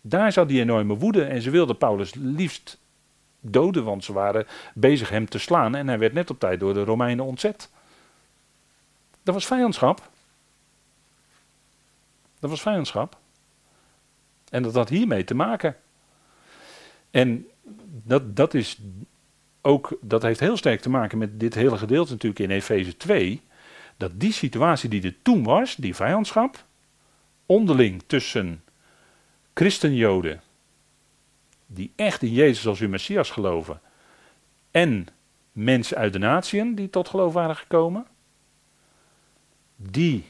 Daar 0.00 0.32
zat 0.32 0.48
die 0.48 0.60
enorme 0.60 0.96
woede 0.96 1.24
en 1.24 1.42
ze 1.42 1.50
wilden 1.50 1.78
Paulus 1.78 2.14
liefst 2.14 2.80
doden, 3.40 3.84
want 3.84 4.04
ze 4.04 4.12
waren 4.12 4.46
bezig 4.74 5.08
hem 5.08 5.28
te 5.28 5.38
slaan 5.38 5.74
en 5.74 5.88
hij 5.88 5.98
werd 5.98 6.12
net 6.12 6.30
op 6.30 6.38
tijd 6.38 6.60
door 6.60 6.74
de 6.74 6.84
Romeinen 6.84 7.24
ontzet. 7.24 7.70
Dat 9.26 9.34
was 9.34 9.46
vijandschap. 9.46 10.10
Dat 12.38 12.50
was 12.50 12.60
vijandschap. 12.60 13.18
En 14.50 14.62
dat 14.62 14.74
had 14.74 14.88
hiermee 14.88 15.24
te 15.24 15.34
maken. 15.34 15.76
En 17.10 17.46
dat, 18.04 18.36
dat 18.36 18.54
is 18.54 18.78
ook, 19.60 19.98
dat 20.00 20.22
heeft 20.22 20.40
heel 20.40 20.56
sterk 20.56 20.80
te 20.80 20.88
maken 20.88 21.18
met 21.18 21.40
dit 21.40 21.54
hele 21.54 21.76
gedeelte 21.76 22.12
natuurlijk 22.12 22.40
in 22.40 22.50
Efeze 22.50 22.96
2. 22.96 23.42
Dat 23.96 24.20
die 24.20 24.32
situatie 24.32 24.88
die 24.88 25.02
er 25.02 25.22
toen 25.22 25.44
was, 25.44 25.76
die 25.76 25.94
vijandschap, 25.94 26.64
onderling 27.46 28.02
tussen 28.06 28.64
christenjoden, 29.54 30.42
die 31.66 31.92
echt 31.96 32.22
in 32.22 32.32
Jezus 32.32 32.66
als 32.66 32.78
hun 32.78 32.90
Messias 32.90 33.30
geloven, 33.30 33.80
en 34.70 35.06
mensen 35.52 35.96
uit 35.96 36.12
de 36.12 36.18
natieën 36.18 36.74
die 36.74 36.90
tot 36.90 37.08
geloof 37.08 37.32
waren 37.32 37.56
gekomen, 37.56 38.06
die 39.76 40.24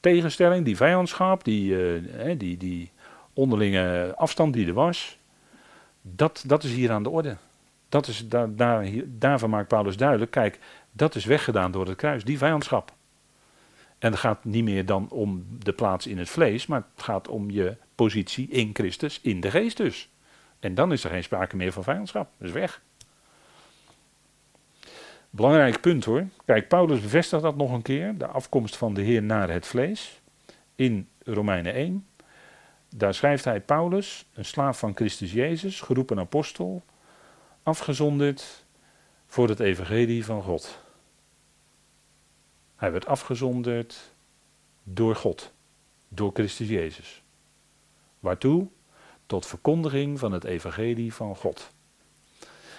tegenstelling, 0.00 0.64
die 0.64 0.76
vijandschap, 0.76 1.44
die, 1.44 1.72
uh, 1.72 2.38
die, 2.38 2.56
die 2.56 2.90
onderlinge 3.32 4.14
afstand 4.16 4.54
die 4.54 4.66
er 4.66 4.72
was, 4.72 5.18
dat, 6.02 6.44
dat 6.46 6.64
is 6.64 6.72
hier 6.72 6.90
aan 6.90 7.02
de 7.02 7.10
orde. 7.10 7.36
Dat 7.88 8.06
is, 8.06 8.28
daar, 8.28 8.54
daar, 8.54 8.90
daarvan 9.04 9.50
maakt 9.50 9.68
Paulus 9.68 9.96
duidelijk, 9.96 10.30
kijk, 10.30 10.58
dat 10.92 11.14
is 11.14 11.24
weggedaan 11.24 11.70
door 11.70 11.86
het 11.86 11.96
kruis, 11.96 12.24
die 12.24 12.38
vijandschap. 12.38 12.92
En 13.98 14.10
het 14.10 14.20
gaat 14.20 14.44
niet 14.44 14.64
meer 14.64 14.86
dan 14.86 15.08
om 15.10 15.46
de 15.58 15.72
plaats 15.72 16.06
in 16.06 16.18
het 16.18 16.28
vlees, 16.28 16.66
maar 16.66 16.84
het 16.94 17.04
gaat 17.04 17.28
om 17.28 17.50
je 17.50 17.76
positie 17.94 18.48
in 18.48 18.70
Christus, 18.72 19.20
in 19.20 19.40
de 19.40 19.50
geest 19.50 19.76
dus. 19.76 20.08
En 20.60 20.74
dan 20.74 20.92
is 20.92 21.04
er 21.04 21.10
geen 21.10 21.22
sprake 21.22 21.56
meer 21.56 21.72
van 21.72 21.82
vijandschap, 21.82 22.30
dat 22.38 22.48
is 22.48 22.54
weg. 22.54 22.82
Belangrijk 25.34 25.80
punt 25.80 26.04
hoor. 26.04 26.26
Kijk, 26.44 26.68
Paulus 26.68 27.00
bevestigt 27.00 27.42
dat 27.42 27.56
nog 27.56 27.72
een 27.72 27.82
keer, 27.82 28.18
de 28.18 28.26
afkomst 28.26 28.76
van 28.76 28.94
de 28.94 29.02
Heer 29.02 29.22
naar 29.22 29.50
het 29.50 29.66
vlees, 29.66 30.20
in 30.74 31.08
Romeinen 31.24 31.74
1. 31.74 32.06
Daar 32.96 33.14
schrijft 33.14 33.44
hij 33.44 33.60
Paulus, 33.60 34.26
een 34.34 34.44
slaaf 34.44 34.78
van 34.78 34.94
Christus 34.94 35.32
Jezus, 35.32 35.80
geroepen 35.80 36.18
apostel, 36.18 36.82
afgezonderd 37.62 38.64
voor 39.26 39.48
het 39.48 39.60
evangelie 39.60 40.24
van 40.24 40.42
God. 40.42 40.78
Hij 42.76 42.92
werd 42.92 43.06
afgezonderd 43.06 44.12
door 44.82 45.16
God, 45.16 45.52
door 46.08 46.30
Christus 46.32 46.68
Jezus. 46.68 47.22
Waartoe? 48.18 48.66
Tot 49.26 49.46
verkondiging 49.46 50.18
van 50.18 50.32
het 50.32 50.44
evangelie 50.44 51.14
van 51.14 51.36
God. 51.36 51.72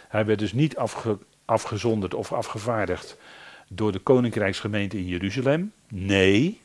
Hij 0.07 0.25
werd 0.25 0.39
dus 0.39 0.53
niet 0.53 0.77
afge, 0.77 1.19
afgezonderd 1.45 2.13
of 2.13 2.33
afgevaardigd 2.33 3.17
door 3.67 3.91
de 3.91 3.99
koninkrijksgemeente 3.99 4.97
in 4.97 5.05
Jeruzalem. 5.05 5.73
Nee, 5.87 6.61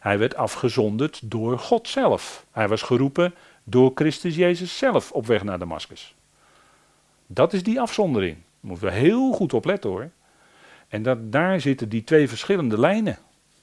hij 0.00 0.18
werd 0.18 0.36
afgezonderd 0.36 1.20
door 1.24 1.58
God 1.58 1.88
zelf. 1.88 2.46
Hij 2.50 2.68
was 2.68 2.82
geroepen 2.82 3.34
door 3.64 3.90
Christus 3.94 4.36
Jezus 4.36 4.78
zelf 4.78 5.12
op 5.12 5.26
weg 5.26 5.42
naar 5.42 5.58
Damascus. 5.58 6.14
Dat 7.26 7.52
is 7.52 7.62
die 7.62 7.80
afzondering. 7.80 8.34
Daar 8.34 8.44
moeten 8.60 8.86
we 8.86 8.92
heel 8.92 9.32
goed 9.32 9.52
op 9.52 9.64
letten 9.64 9.90
hoor. 9.90 10.10
En 10.88 11.02
dat, 11.02 11.32
daar 11.32 11.60
zitten 11.60 11.88
die 11.88 12.04
twee 12.04 12.28
verschillende 12.28 12.80
lijnen. 12.80 13.18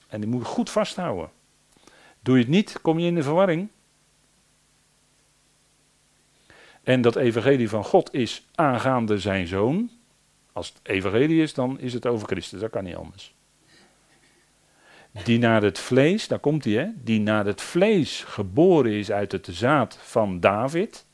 En 0.08 0.22
die 0.22 0.30
moet 0.30 0.42
je 0.42 0.48
goed 0.48 0.70
vasthouden. 0.70 1.30
Doe 2.20 2.36
je 2.36 2.42
het 2.42 2.52
niet, 2.52 2.82
kom 2.82 3.00
je 3.00 3.08
in 3.08 3.16
de 3.16 3.24
verwarring. 3.24 3.70
En 6.84 7.02
dat 7.02 7.16
evangelie 7.16 7.70
van 7.70 7.84
God 7.84 8.14
is 8.14 8.48
aangaande 8.56 9.20
zijn 9.20 9.48
zoon. 9.48 9.90
Als 10.52 10.68
het 10.68 10.80
evangelie 10.84 11.42
is, 11.42 11.54
dan 11.54 11.80
is 11.80 11.94
het 11.94 12.06
over 12.06 12.28
Christus. 12.28 12.60
Dat 12.60 12.70
kan 12.70 12.84
niet 12.84 12.96
anders. 12.96 13.34
Die 15.24 15.40
naar 15.40 15.62
het 15.62 15.80
vlees, 15.80 16.28
daar 16.28 16.40
komt 16.40 16.64
hij 16.64 16.74
hè, 16.74 16.88
die 17.04 17.20
naar 17.20 17.46
het 17.46 17.62
vlees 17.62 18.24
geboren 18.24 18.92
is 18.92 19.12
uit 19.12 19.32
het 19.32 19.48
zaad 19.52 19.98
van 20.02 20.40
David. 20.40 21.06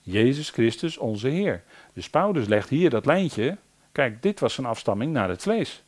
Jezus 0.00 0.50
Christus, 0.50 0.98
onze 0.98 1.28
Heer. 1.28 1.62
Dus 1.92 2.10
Paulus 2.10 2.46
legt 2.46 2.68
hier 2.68 2.90
dat 2.90 3.06
lijntje. 3.06 3.56
Kijk, 3.92 4.22
dit 4.22 4.40
was 4.40 4.54
zijn 4.54 4.66
afstamming 4.66 5.12
naar 5.12 5.28
het 5.28 5.42
vlees. 5.42 5.82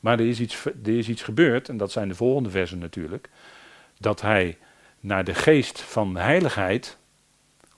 Maar 0.00 0.18
er 0.18 0.26
is 0.26 0.40
iets, 0.40 0.64
er 0.64 0.98
is 0.98 1.08
iets 1.08 1.22
gebeurd, 1.22 1.68
en 1.68 1.76
dat 1.76 1.92
zijn 1.92 2.08
de 2.08 2.14
volgende 2.14 2.50
versen 2.50 2.78
natuurlijk. 2.78 3.28
Dat 3.98 4.20
hij 4.20 4.58
naar 5.00 5.24
de 5.24 5.34
geest 5.34 5.80
van 5.80 6.16
heiligheid 6.16 6.98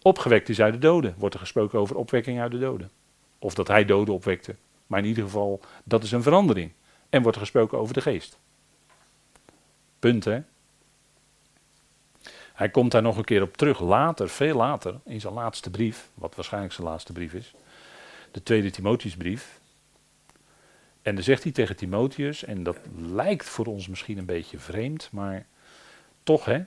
opgewekt 0.03 0.49
is 0.49 0.61
uit 0.61 0.73
de 0.73 0.79
doden. 0.79 1.15
Wordt 1.19 1.35
er 1.35 1.41
gesproken 1.41 1.79
over 1.79 1.97
opwekking 1.97 2.41
uit 2.41 2.51
de 2.51 2.59
doden. 2.59 2.91
Of 3.39 3.55
dat 3.55 3.69
hij 3.69 3.85
doden 3.85 4.15
opwekte. 4.15 4.55
Maar 4.87 4.99
in 4.99 5.05
ieder 5.05 5.25
geval, 5.25 5.61
dat 5.85 6.03
is 6.03 6.13
een 6.13 6.23
verandering. 6.23 6.73
En 7.09 7.23
wordt 7.23 7.39
gesproken 7.39 7.79
over 7.79 7.95
de 7.95 8.01
geest. 8.01 8.39
Punt, 9.99 10.25
hè? 10.25 10.43
Hij 12.59 12.69
komt 12.69 12.91
daar 12.91 13.03
nog 13.03 13.17
een 13.17 13.25
keer 13.25 13.43
op 13.43 13.57
terug, 13.57 13.81
later, 13.81 14.29
veel 14.29 14.57
later, 14.57 15.01
in 15.05 15.21
zijn 15.21 15.35
laatste 15.35 15.71
brief, 15.71 16.09
wat 16.15 16.35
waarschijnlijk 16.35 16.73
zijn 16.73 16.87
laatste 16.87 17.13
brief 17.13 17.35
is, 17.35 17.55
de 18.31 18.43
tweede 18.43 18.71
Timotheusbrief. 18.71 19.61
En 21.03 21.15
dan 21.15 21.25
zegt 21.25 21.43
hij 21.43 21.53
tegen 21.53 21.77
Timotheus, 21.77 22.45
en 22.45 22.63
dat 22.63 22.79
lijkt 22.97 23.45
voor 23.49 23.67
ons 23.67 23.89
misschien 23.89 24.19
een 24.19 24.25
beetje 24.25 24.59
vreemd, 24.59 25.09
maar 25.13 25.47
toch 26.23 26.45
hè. 26.45 26.65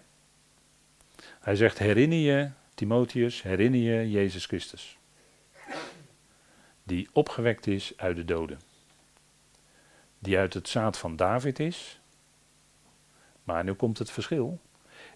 Hij 1.40 1.56
zegt, 1.56 1.78
herinner 1.80 2.18
je, 2.18 2.50
Timotheus, 2.74 3.42
herinner 3.42 3.80
je 3.80 4.12
Jezus 4.12 4.46
Christus. 4.46 4.98
Die 6.92 7.10
opgewekt 7.14 7.68
is 7.68 7.94
uit 7.98 8.16
de 8.16 8.26
doden. 8.26 8.60
Die 10.20 10.38
uit 10.38 10.54
het 10.54 10.68
zaad 10.70 10.98
van 10.98 11.16
David 11.16 11.60
is. 11.60 12.00
Maar 13.44 13.64
nu 13.64 13.74
komt 13.74 13.98
het 13.98 14.12
verschil 14.12 14.60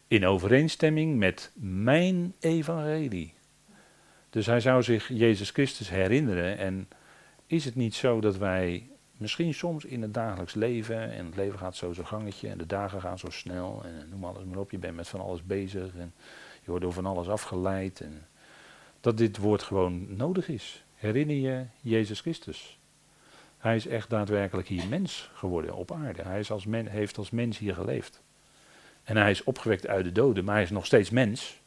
in 0.08 0.26
overeenstemming 0.26 1.18
met 1.18 1.52
mijn 1.60 2.34
evangelie. 2.40 3.34
Dus 4.30 4.46
hij 4.46 4.60
zou 4.60 4.84
zich 4.84 5.08
Jezus 5.08 5.50
Christus 5.50 5.90
herinneren. 5.90 6.58
En 6.58 6.88
is 7.46 7.66
het 7.66 7.76
niet 7.76 7.96
zo 7.96 8.22
dat 8.22 8.38
wij 8.38 8.90
misschien 9.18 9.54
soms 9.54 9.86
in 9.86 10.02
het 10.02 10.14
dagelijks 10.14 10.54
leven, 10.54 11.12
en 11.12 11.26
het 11.26 11.36
leven 11.36 11.60
gaat 11.60 11.76
zo 11.76 11.94
zo'n 11.94 12.08
gangetje, 12.08 12.50
en 12.50 12.58
de 12.58 12.66
dagen 12.66 13.02
gaan 13.02 13.20
zo 13.20 13.30
snel, 13.30 13.82
en 13.84 14.10
noem 14.10 14.26
alles 14.26 14.44
maar 14.44 14.60
op, 14.60 14.72
je 14.72 14.78
bent 14.78 14.96
met 14.96 15.08
van 15.08 15.20
alles 15.20 15.44
bezig, 15.44 15.96
en 15.96 16.14
je 16.62 16.70
wordt 16.70 16.84
door 16.84 16.94
van 16.94 17.06
alles 17.06 17.28
afgeleid, 17.28 18.02
en 18.02 18.28
dat 19.02 19.18
dit 19.18 19.38
woord 19.38 19.64
gewoon 19.64 20.16
nodig 20.16 20.48
is. 20.48 20.85
Herinner 20.96 21.36
je 21.36 21.66
Jezus 21.82 22.20
Christus. 22.20 22.78
Hij 23.58 23.76
is 23.76 23.88
echt 23.88 24.10
daadwerkelijk 24.10 24.68
hier 24.68 24.88
mens 24.88 25.30
geworden 25.34 25.76
op 25.76 25.92
aarde. 25.92 26.22
Hij 26.22 26.40
is 26.40 26.52
als 26.52 26.66
men, 26.66 26.88
heeft 26.88 27.18
als 27.18 27.30
mens 27.30 27.58
hier 27.58 27.74
geleefd. 27.74 28.22
En 29.04 29.18
hij 29.18 29.32
is 29.32 29.44
opgewekt 29.44 29.88
uit 29.88 30.06
de 30.06 30.12
doden, 30.12 30.44
maar 30.46 30.54
hij 30.54 30.64
is 30.64 30.70
nog 30.70 30.86
steeds 30.86 31.10
mens. 31.10 31.60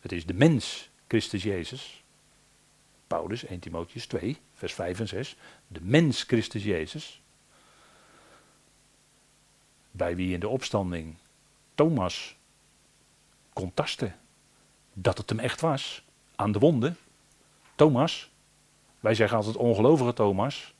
Het 0.00 0.12
is 0.12 0.26
de 0.26 0.34
mens, 0.34 0.90
Christus 1.06 1.42
Jezus. 1.42 2.02
Paulus, 3.06 3.44
1 3.44 3.58
Timotheus 3.58 4.06
2, 4.06 4.38
vers 4.54 4.74
5 4.74 5.00
en 5.00 5.08
6. 5.08 5.36
De 5.66 5.80
mens, 5.82 6.22
Christus 6.22 6.64
Jezus. 6.64 7.20
Bij 9.90 10.16
wie 10.16 10.32
in 10.32 10.40
de 10.40 10.48
opstanding 10.48 11.16
Thomas 11.74 12.36
kon 13.52 13.74
tasten 13.74 14.16
dat 14.92 15.18
het 15.18 15.28
hem 15.28 15.38
echt 15.38 15.60
was. 15.60 16.04
Aan 16.36 16.52
de 16.52 16.58
wonden. 16.58 16.96
Thomas. 17.78 18.30
Wij 19.00 19.14
zeggen 19.14 19.36
altijd 19.36 19.56
ongelovige 19.56 20.12
Thomas. 20.12 20.74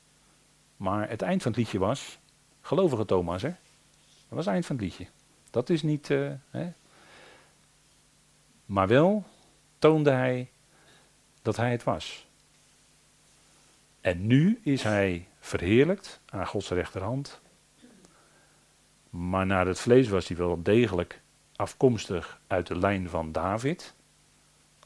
Maar 0.77 1.09
het 1.09 1.21
eind 1.21 1.41
van 1.41 1.51
het 1.51 1.59
liedje 1.59 1.79
was 1.79 2.19
gelovige 2.61 3.05
Thomas. 3.05 3.41
Hè? 3.41 3.49
Dat 3.49 3.57
was 4.37 4.45
het 4.45 4.53
eind 4.53 4.65
van 4.65 4.75
het 4.75 4.85
liedje. 4.85 5.07
Dat 5.49 5.69
is 5.69 5.81
niet. 5.81 6.09
Uh, 6.09 6.31
hè. 6.49 6.71
Maar 8.65 8.87
wel 8.87 9.23
toonde 9.77 10.11
hij 10.11 10.49
dat 11.41 11.55
hij 11.55 11.71
het 11.71 11.83
was. 11.83 12.27
En 14.01 14.27
nu 14.27 14.59
is 14.63 14.83
hij 14.83 15.27
verheerlijkt 15.39 16.21
aan 16.29 16.47
Gods 16.47 16.69
rechterhand. 16.69 17.39
Maar 19.09 19.45
naar 19.45 19.67
het 19.67 19.79
vlees 19.79 20.07
was 20.07 20.27
hij 20.27 20.37
wel 20.37 20.63
degelijk 20.63 21.21
afkomstig 21.55 22.39
uit 22.47 22.67
de 22.67 22.77
lijn 22.77 23.09
van 23.09 23.31
David. 23.31 23.93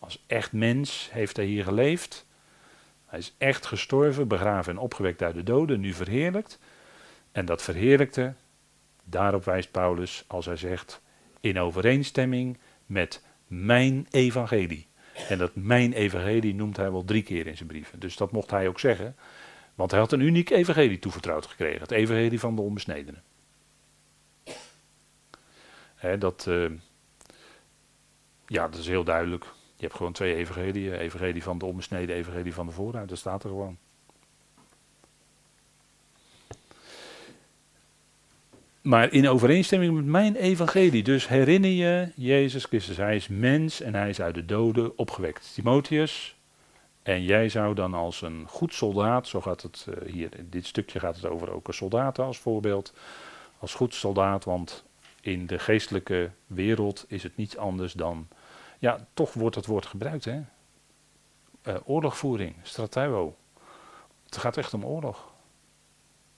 Als 0.04 0.24
echt 0.28 0.52
mens 0.52 1.10
heeft 1.12 1.36
hij 1.36 1.46
hier 1.46 1.64
geleefd. 1.64 2.26
Hij 3.06 3.20
is 3.20 3.36
echt 3.38 3.66
gestorven, 3.66 4.28
begraven 4.28 4.74
en 4.74 4.80
opgewekt 4.80 5.22
uit 5.22 5.36
de 5.36 5.44
doden, 5.44 5.80
nu 5.80 5.94
verheerlijkt. 5.94 6.60
En 7.32 7.46
dat 7.46 7.62
verheerlijkte, 7.62 8.34
daarop 9.04 9.44
wijst 9.44 9.72
Paulus 9.72 10.24
als 10.28 10.46
hij 10.46 10.56
zegt, 10.56 11.02
in 11.40 11.60
overeenstemming 11.60 12.58
met 12.86 13.24
mijn 13.48 14.08
evangelie. 14.10 14.88
En 15.30 15.38
dat 15.38 15.56
mijn 15.56 15.94
evangelie 15.94 16.56
noemt 16.56 16.78
hij 16.78 16.92
wel 16.92 17.06
drie 17.06 17.24
keer 17.24 17.48
in 17.48 17.58
zijn 17.58 17.70
brieven. 17.70 18.00
Dus 18.00 18.16
dat 18.18 18.32
mocht 18.32 18.52
hij 18.52 18.68
ook 18.68 18.80
zeggen. 18.80 19.16
Want 19.76 19.92
hij 19.92 20.00
had 20.00 20.12
een 20.12 20.20
uniek 20.20 20.50
evangelie 20.50 21.00
toevertrouwd 21.00 21.46
gekregen. 21.46 21.82
Het 21.82 21.92
evangelie 21.92 22.40
van 22.40 22.56
de 22.56 22.62
onbesnedenen. 22.62 23.24
dat, 26.20 26.46
uh, 26.50 26.72
ja, 28.46 28.68
dat 28.68 28.80
is 28.80 28.88
heel 28.88 29.04
duidelijk. 29.04 29.46
Je 29.84 29.90
hebt 29.90 30.02
gewoon 30.02 30.14
twee 30.14 30.36
evangelieën. 30.36 30.94
Evangelie 30.94 31.44
van 31.44 31.58
de 31.58 31.66
onbesneden, 31.66 32.16
evangelie 32.16 32.54
van 32.54 32.66
de 32.66 32.72
vooruit. 32.72 33.10
Dat 33.10 33.18
staat 33.18 33.44
er 33.44 33.50
gewoon. 33.50 33.78
Maar 38.82 39.12
in 39.12 39.30
overeenstemming 39.30 39.96
met 39.96 40.06
mijn 40.06 40.36
evangelie. 40.36 41.04
Dus 41.04 41.28
herinner 41.28 41.70
je 41.70 42.12
Jezus 42.16 42.66
Christus. 42.66 42.98
Hij 42.98 43.16
is 43.16 43.28
mens 43.28 43.82
en 43.82 43.96
hij 43.96 44.10
is 44.10 44.22
uit 44.22 44.36
de 44.36 44.46
doden 44.46 44.98
opgewekt. 44.98 45.52
Timotheus. 45.54 46.36
En 47.02 47.24
jij 47.24 47.50
zou 47.50 47.76
dan 47.76 47.94
als 47.94 48.22
een 48.22 48.46
goed 48.48 48.74
soldaat, 48.74 49.28
zo 49.28 49.42
gaat 49.42 49.62
het 49.62 49.88
uh, 49.90 50.12
hier, 50.12 50.38
in 50.38 50.48
dit 50.50 50.66
stukje 50.66 51.00
gaat 51.00 51.16
het 51.16 51.26
over 51.26 51.52
ook 51.52 51.68
een 51.68 51.74
soldaten 51.74 52.24
als 52.24 52.38
voorbeeld. 52.38 52.94
Als 53.60 53.74
goed 53.74 53.94
soldaat, 53.94 54.44
want 54.44 54.84
in 55.22 55.48
de 55.48 55.60
geestelijke 55.60 56.30
wereld 56.48 57.06
is 57.08 57.24
het 57.24 57.38
niets 57.38 57.58
anders 57.58 57.94
dan, 57.94 58.28
ja, 58.84 59.08
toch 59.14 59.34
wordt 59.34 59.56
het 59.56 59.66
woord 59.66 59.86
gebruikt, 59.86 60.26
hè. 60.26 60.42
Uh, 61.68 61.76
oorlogvoering, 61.86 62.56
strateuo. 62.62 63.36
Het 64.26 64.38
gaat 64.38 64.58
echt 64.58 64.74
om 64.74 64.86
oorlog. 64.86 65.32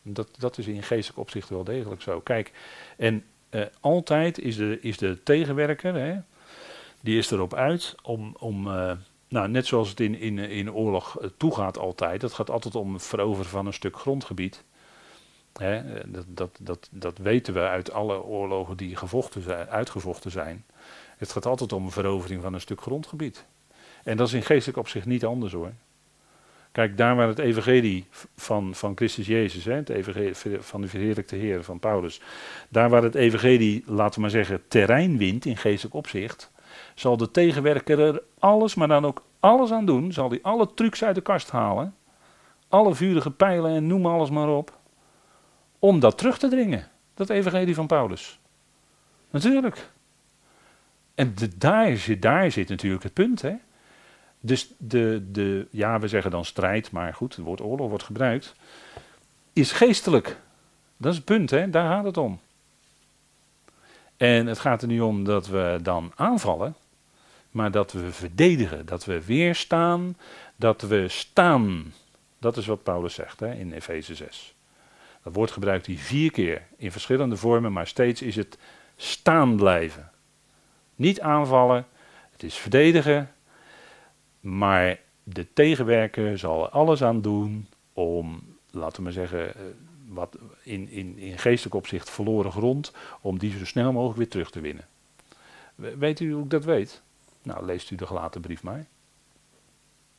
Dat, 0.02 0.30
dat 0.38 0.58
is 0.58 0.68
in 0.68 0.84
geestelijk 0.84 1.20
opzicht 1.20 1.50
wel 1.50 1.64
degelijk 1.64 2.02
zo. 2.02 2.20
Kijk, 2.22 2.52
en 2.98 3.24
uh, 3.50 3.66
altijd 3.80 4.40
is 4.40 4.56
de, 4.56 4.80
is 4.82 4.98
de 4.98 5.24
tegenwerker, 5.24 5.94
hè, 5.94 6.20
die 7.02 7.18
is 7.18 7.32
erop 7.32 7.54
uit 7.54 7.96
om, 8.04 8.36
om 8.40 8.68
uh, 8.68 8.92
nou, 9.28 9.48
net 9.48 9.66
zoals 9.66 9.90
het 9.90 10.00
in, 10.00 10.16
in, 10.20 10.40
in 10.40 10.74
oorlog 10.74 11.18
toegaat 11.38 11.78
altijd, 11.78 12.22
het 12.22 12.34
gaat 12.34 12.50
altijd 12.50 12.76
om 12.76 12.94
het 12.94 13.04
veroveren 13.04 13.50
van 13.50 13.66
een 13.66 13.74
stuk 13.74 13.98
grondgebied. 13.98 14.64
Hè, 15.54 15.82
dat, 16.12 16.26
dat, 16.28 16.58
dat, 16.62 16.90
dat 16.92 17.18
weten 17.18 17.54
we 17.54 17.60
uit 17.60 17.92
alle 17.92 18.24
oorlogen 18.24 18.78
die 18.78 18.96
gevochten 18.96 19.42
zijn, 19.42 19.70
uitgevochten 19.70 20.32
zijn. 20.32 20.66
Het 21.18 21.32
gaat 21.32 21.46
altijd 21.46 21.74
om 21.74 21.86
een 21.86 21.92
verovering 21.92 22.42
van 22.42 22.54
een 22.54 22.62
stuk 22.62 22.82
grondgebied. 22.82 23.46
En 24.04 24.18
dat 24.18 24.28
is 24.28 24.34
in 24.34 24.44
geestelijk 24.44 24.78
opzicht 24.78 25.06
niet 25.06 25.26
anders 25.26 25.54
hoor. 25.54 25.72
Kijk, 26.72 26.98
daar 26.98 27.16
waar 27.16 27.28
het 27.28 27.40
evangelie 27.40 28.08
van, 28.36 28.76
van 28.76 28.96
Christus 28.96 29.28
Jezus, 29.28 29.66
hè, 29.66 29.74
het 29.74 29.90
evangelie 29.90 30.36
van 30.60 30.82
de 30.82 30.88
verheerlijkte 30.88 31.36
Heer, 31.36 31.64
van 31.64 31.80
Paulus, 31.80 32.22
daar 32.70 32.90
waar 32.90 33.04
het 33.04 33.16
evangelie, 33.16 33.84
laten 33.86 34.16
we 34.16 34.22
maar 34.22 34.30
zeggen, 34.30 34.68
terrein 34.68 35.18
wint 35.18 35.46
in 35.46 35.58
geestelijk 35.58 35.96
opzicht, 35.96 36.52
zal 36.96 37.18
de 37.18 37.32
tegenwerker 37.32 38.00
er 38.00 38.22
alles, 38.40 38.76
maar 38.76 38.88
dan 38.88 39.06
ook 39.06 39.24
alles 39.40 39.72
aan 39.72 39.86
doen, 39.86 40.14
zal 40.14 40.30
hij 40.30 40.40
alle 40.42 40.74
trucs 40.74 41.04
uit 41.04 41.16
de 41.16 41.22
kast 41.22 41.52
halen, 41.52 41.96
alle 42.70 42.96
vurige 42.96 43.32
pijlen 43.32 43.72
en 43.72 43.88
noem 43.88 44.06
alles 44.06 44.30
maar 44.30 44.50
op, 44.50 44.78
om 45.80 46.00
dat 46.00 46.18
terug 46.18 46.38
te 46.38 46.48
dringen, 46.48 46.88
dat 47.14 47.30
evangelie 47.30 47.76
van 47.76 47.88
Paulus. 47.88 48.40
Natuurlijk. 49.30 49.94
En 51.16 51.36
de, 51.36 51.58
daar, 51.58 51.98
zit, 51.98 52.22
daar 52.22 52.52
zit 52.52 52.70
natuurlijk 52.70 53.04
het 53.04 53.14
punt, 53.14 53.42
hè. 53.42 53.54
Dus 54.40 54.74
de, 54.78 55.26
de, 55.32 55.68
ja, 55.70 56.00
we 56.00 56.08
zeggen 56.08 56.32
dan 56.32 56.46
strijd, 56.46 56.92
maar 56.92 57.14
goed, 57.14 57.36
het 57.36 57.46
woord 57.46 57.62
oorlog 57.62 57.90
wordt 57.90 58.04
gebruikt. 58.04 58.56
Is 59.54 59.72
geestelijk. 59.72 60.38
Dat 60.98 61.12
is 61.12 61.18
het 61.18 61.26
punt, 61.26 61.50
hè? 61.50 61.70
daar 61.70 61.90
gaat 61.90 62.06
het 62.06 62.18
om. 62.18 62.40
En 64.18 64.48
het 64.48 64.60
gaat 64.60 64.82
er 64.82 64.88
niet 64.88 65.02
om 65.02 65.24
dat 65.24 65.48
we 65.48 65.80
dan 65.82 66.12
aanvallen, 66.16 66.76
maar 67.52 67.72
dat 67.72 67.92
we 67.92 68.12
verdedigen, 68.12 68.86
dat 68.86 69.06
we 69.06 69.26
weerstaan, 69.26 70.18
dat 70.56 70.82
we 70.82 71.08
staan. 71.08 71.94
Dat 72.40 72.58
is 72.58 72.66
wat 72.66 72.84
Paulus 72.84 73.14
zegt 73.14 73.40
hè, 73.40 73.54
in 73.54 73.72
Efeze 73.72 74.16
6. 74.16 74.54
Dat 75.24 75.34
woord 75.34 75.52
gebruikt 75.52 75.86
hij 75.86 75.96
vier 75.98 76.32
keer 76.32 76.62
in 76.78 76.92
verschillende 76.92 77.38
vormen, 77.38 77.74
maar 77.74 77.88
steeds 77.88 78.22
is 78.22 78.36
het 78.36 78.58
staan 78.96 79.56
blijven. 79.56 80.12
Niet 80.96 81.22
aanvallen, 81.22 81.86
het 82.32 82.44
is 82.44 82.56
verdedigen, 82.56 83.32
maar 84.40 85.00
de 85.24 85.54
tegenwerker 85.54 86.38
zal 86.38 86.64
er 86.64 86.70
alles 86.70 87.04
aan 87.04 87.22
doen 87.22 87.68
om, 87.94 88.44
laten 88.72 88.96
we 88.98 89.02
maar 89.02 89.12
zeggen, 89.12 89.56
eh, 89.56 89.62
wat 90.08 90.38
in, 90.64 90.90
in, 90.90 91.18
in 91.18 91.38
geestelijk 91.38 91.76
opzicht 91.76 92.10
verloren 92.10 92.52
grond, 92.52 92.94
om 93.22 93.40
die 93.40 93.58
zo 93.58 93.66
snel 93.66 93.92
mogelijk 93.92 94.18
weer 94.18 94.30
terug 94.30 94.52
te 94.52 94.60
winnen. 94.60 94.86
Weet 95.76 96.20
u 96.20 96.34
hoe 96.34 96.44
ik 96.44 96.50
dat 96.50 96.64
weet? 96.64 97.02
Nou, 97.44 97.66
leest 97.66 97.92
u 97.92 97.96
de 97.96 98.08
gelaten 98.08 98.42
brief 98.42 98.64
maar. 98.64 98.86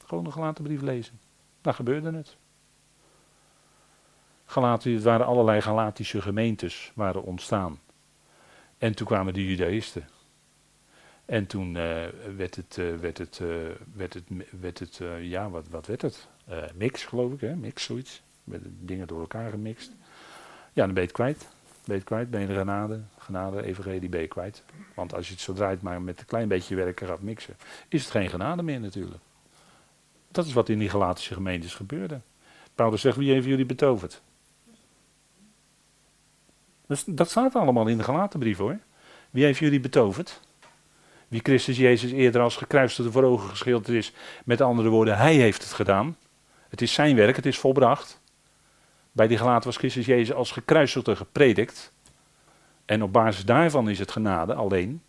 Gewoon 0.06 0.24
de 0.24 0.32
gelaten 0.32 0.64
brief 0.64 0.80
lezen. 0.80 1.20
Dan 1.60 1.74
gebeurde 1.74 2.12
het. 2.12 2.36
Galaten, 4.44 4.94
het 4.94 5.02
waren 5.02 5.26
allerlei 5.26 5.60
Galatische 5.60 6.22
gemeentes 6.22 6.92
waren 6.94 7.22
ontstaan. 7.22 7.80
En 8.78 8.94
toen 8.94 9.06
kwamen 9.06 9.34
de 9.34 9.46
Judaïsten. 9.46 10.08
En 11.26 11.46
toen 11.46 11.66
uh, 11.68 12.04
werd 12.36 12.54
het, 12.56 12.76
uh, 12.76 12.96
werd 12.96 13.18
het, 13.18 13.38
uh, 13.42 13.48
werd 13.94 14.14
het, 14.14 14.24
werd 14.60 14.78
het 14.78 15.00
ja, 15.20 15.50
wat, 15.50 15.68
wat 15.68 15.86
werd 15.86 16.02
het? 16.02 16.28
mix, 16.74 17.04
geloof 17.04 17.32
ik, 17.32 17.40
hè? 17.40 17.56
Mix, 17.56 17.84
zoiets. 17.84 18.22
Met 18.44 18.60
dingen 18.80 19.06
door 19.06 19.20
elkaar 19.20 19.50
gemixt. 19.50 19.92
Ja, 20.72 20.84
dan 20.84 20.94
ben 20.94 21.02
je 21.02 21.08
het 21.08 21.12
kwijt. 21.12 21.48
Ben 21.84 21.96
je 21.96 22.02
kwijt, 22.02 22.30
ben 22.30 22.40
je 22.40 22.46
de 22.46 22.54
genade, 22.54 23.00
genade, 23.18 23.62
evangelie, 23.62 24.08
ben 24.08 24.20
je 24.20 24.26
kwijt. 24.26 24.62
Want 24.94 25.14
als 25.14 25.26
je 25.26 25.32
het 25.32 25.42
zo 25.42 25.52
draait 25.52 25.82
maar 25.82 26.02
met 26.02 26.20
een 26.20 26.26
klein 26.26 26.48
beetje 26.48 26.74
werken 26.74 27.06
gaat 27.06 27.20
mixen, 27.20 27.56
is 27.88 28.02
het 28.02 28.10
geen 28.10 28.28
genade 28.28 28.62
meer 28.62 28.80
natuurlijk. 28.80 29.22
Dat 30.28 30.46
is 30.46 30.52
wat 30.52 30.68
in 30.68 30.78
die 30.78 30.88
Galatische 30.88 31.34
gemeentes 31.34 31.74
gebeurde. 31.74 32.20
Paulus 32.74 33.00
zegt, 33.00 33.16
wie 33.16 33.32
heeft 33.32 33.46
jullie 33.46 33.66
betoverd? 33.66 34.22
Dus 36.86 37.04
dat 37.06 37.30
staat 37.30 37.54
allemaal 37.54 37.86
in 37.86 37.98
de 37.98 38.04
Galatenbrief 38.04 38.58
hoor. 38.58 38.78
Wie 39.30 39.44
heeft 39.44 39.58
jullie 39.58 39.80
betoverd? 39.80 40.40
Wie 41.36 41.44
Christus 41.44 41.76
Jezus 41.76 42.10
eerder 42.10 42.40
als 42.40 42.56
gekruisigde 42.56 43.12
voor 43.12 43.22
ogen 43.22 43.48
geschilderd 43.48 43.88
is. 43.88 44.12
Met 44.44 44.60
andere 44.60 44.88
woorden, 44.88 45.16
hij 45.16 45.34
heeft 45.34 45.62
het 45.62 45.72
gedaan. 45.72 46.16
Het 46.68 46.82
is 46.82 46.92
zijn 46.92 47.16
werk, 47.16 47.36
het 47.36 47.46
is 47.46 47.58
volbracht. 47.58 48.20
Bij 49.12 49.26
die 49.26 49.38
gelaten 49.38 49.64
was 49.64 49.76
Christus 49.76 50.06
Jezus 50.06 50.34
als 50.34 50.50
gekruisigde 50.50 51.16
gepredikt. 51.16 51.92
En 52.84 53.02
op 53.02 53.12
basis 53.12 53.44
daarvan 53.44 53.88
is 53.88 53.98
het 53.98 54.10
genade 54.10 54.54
alleen. 54.54 55.02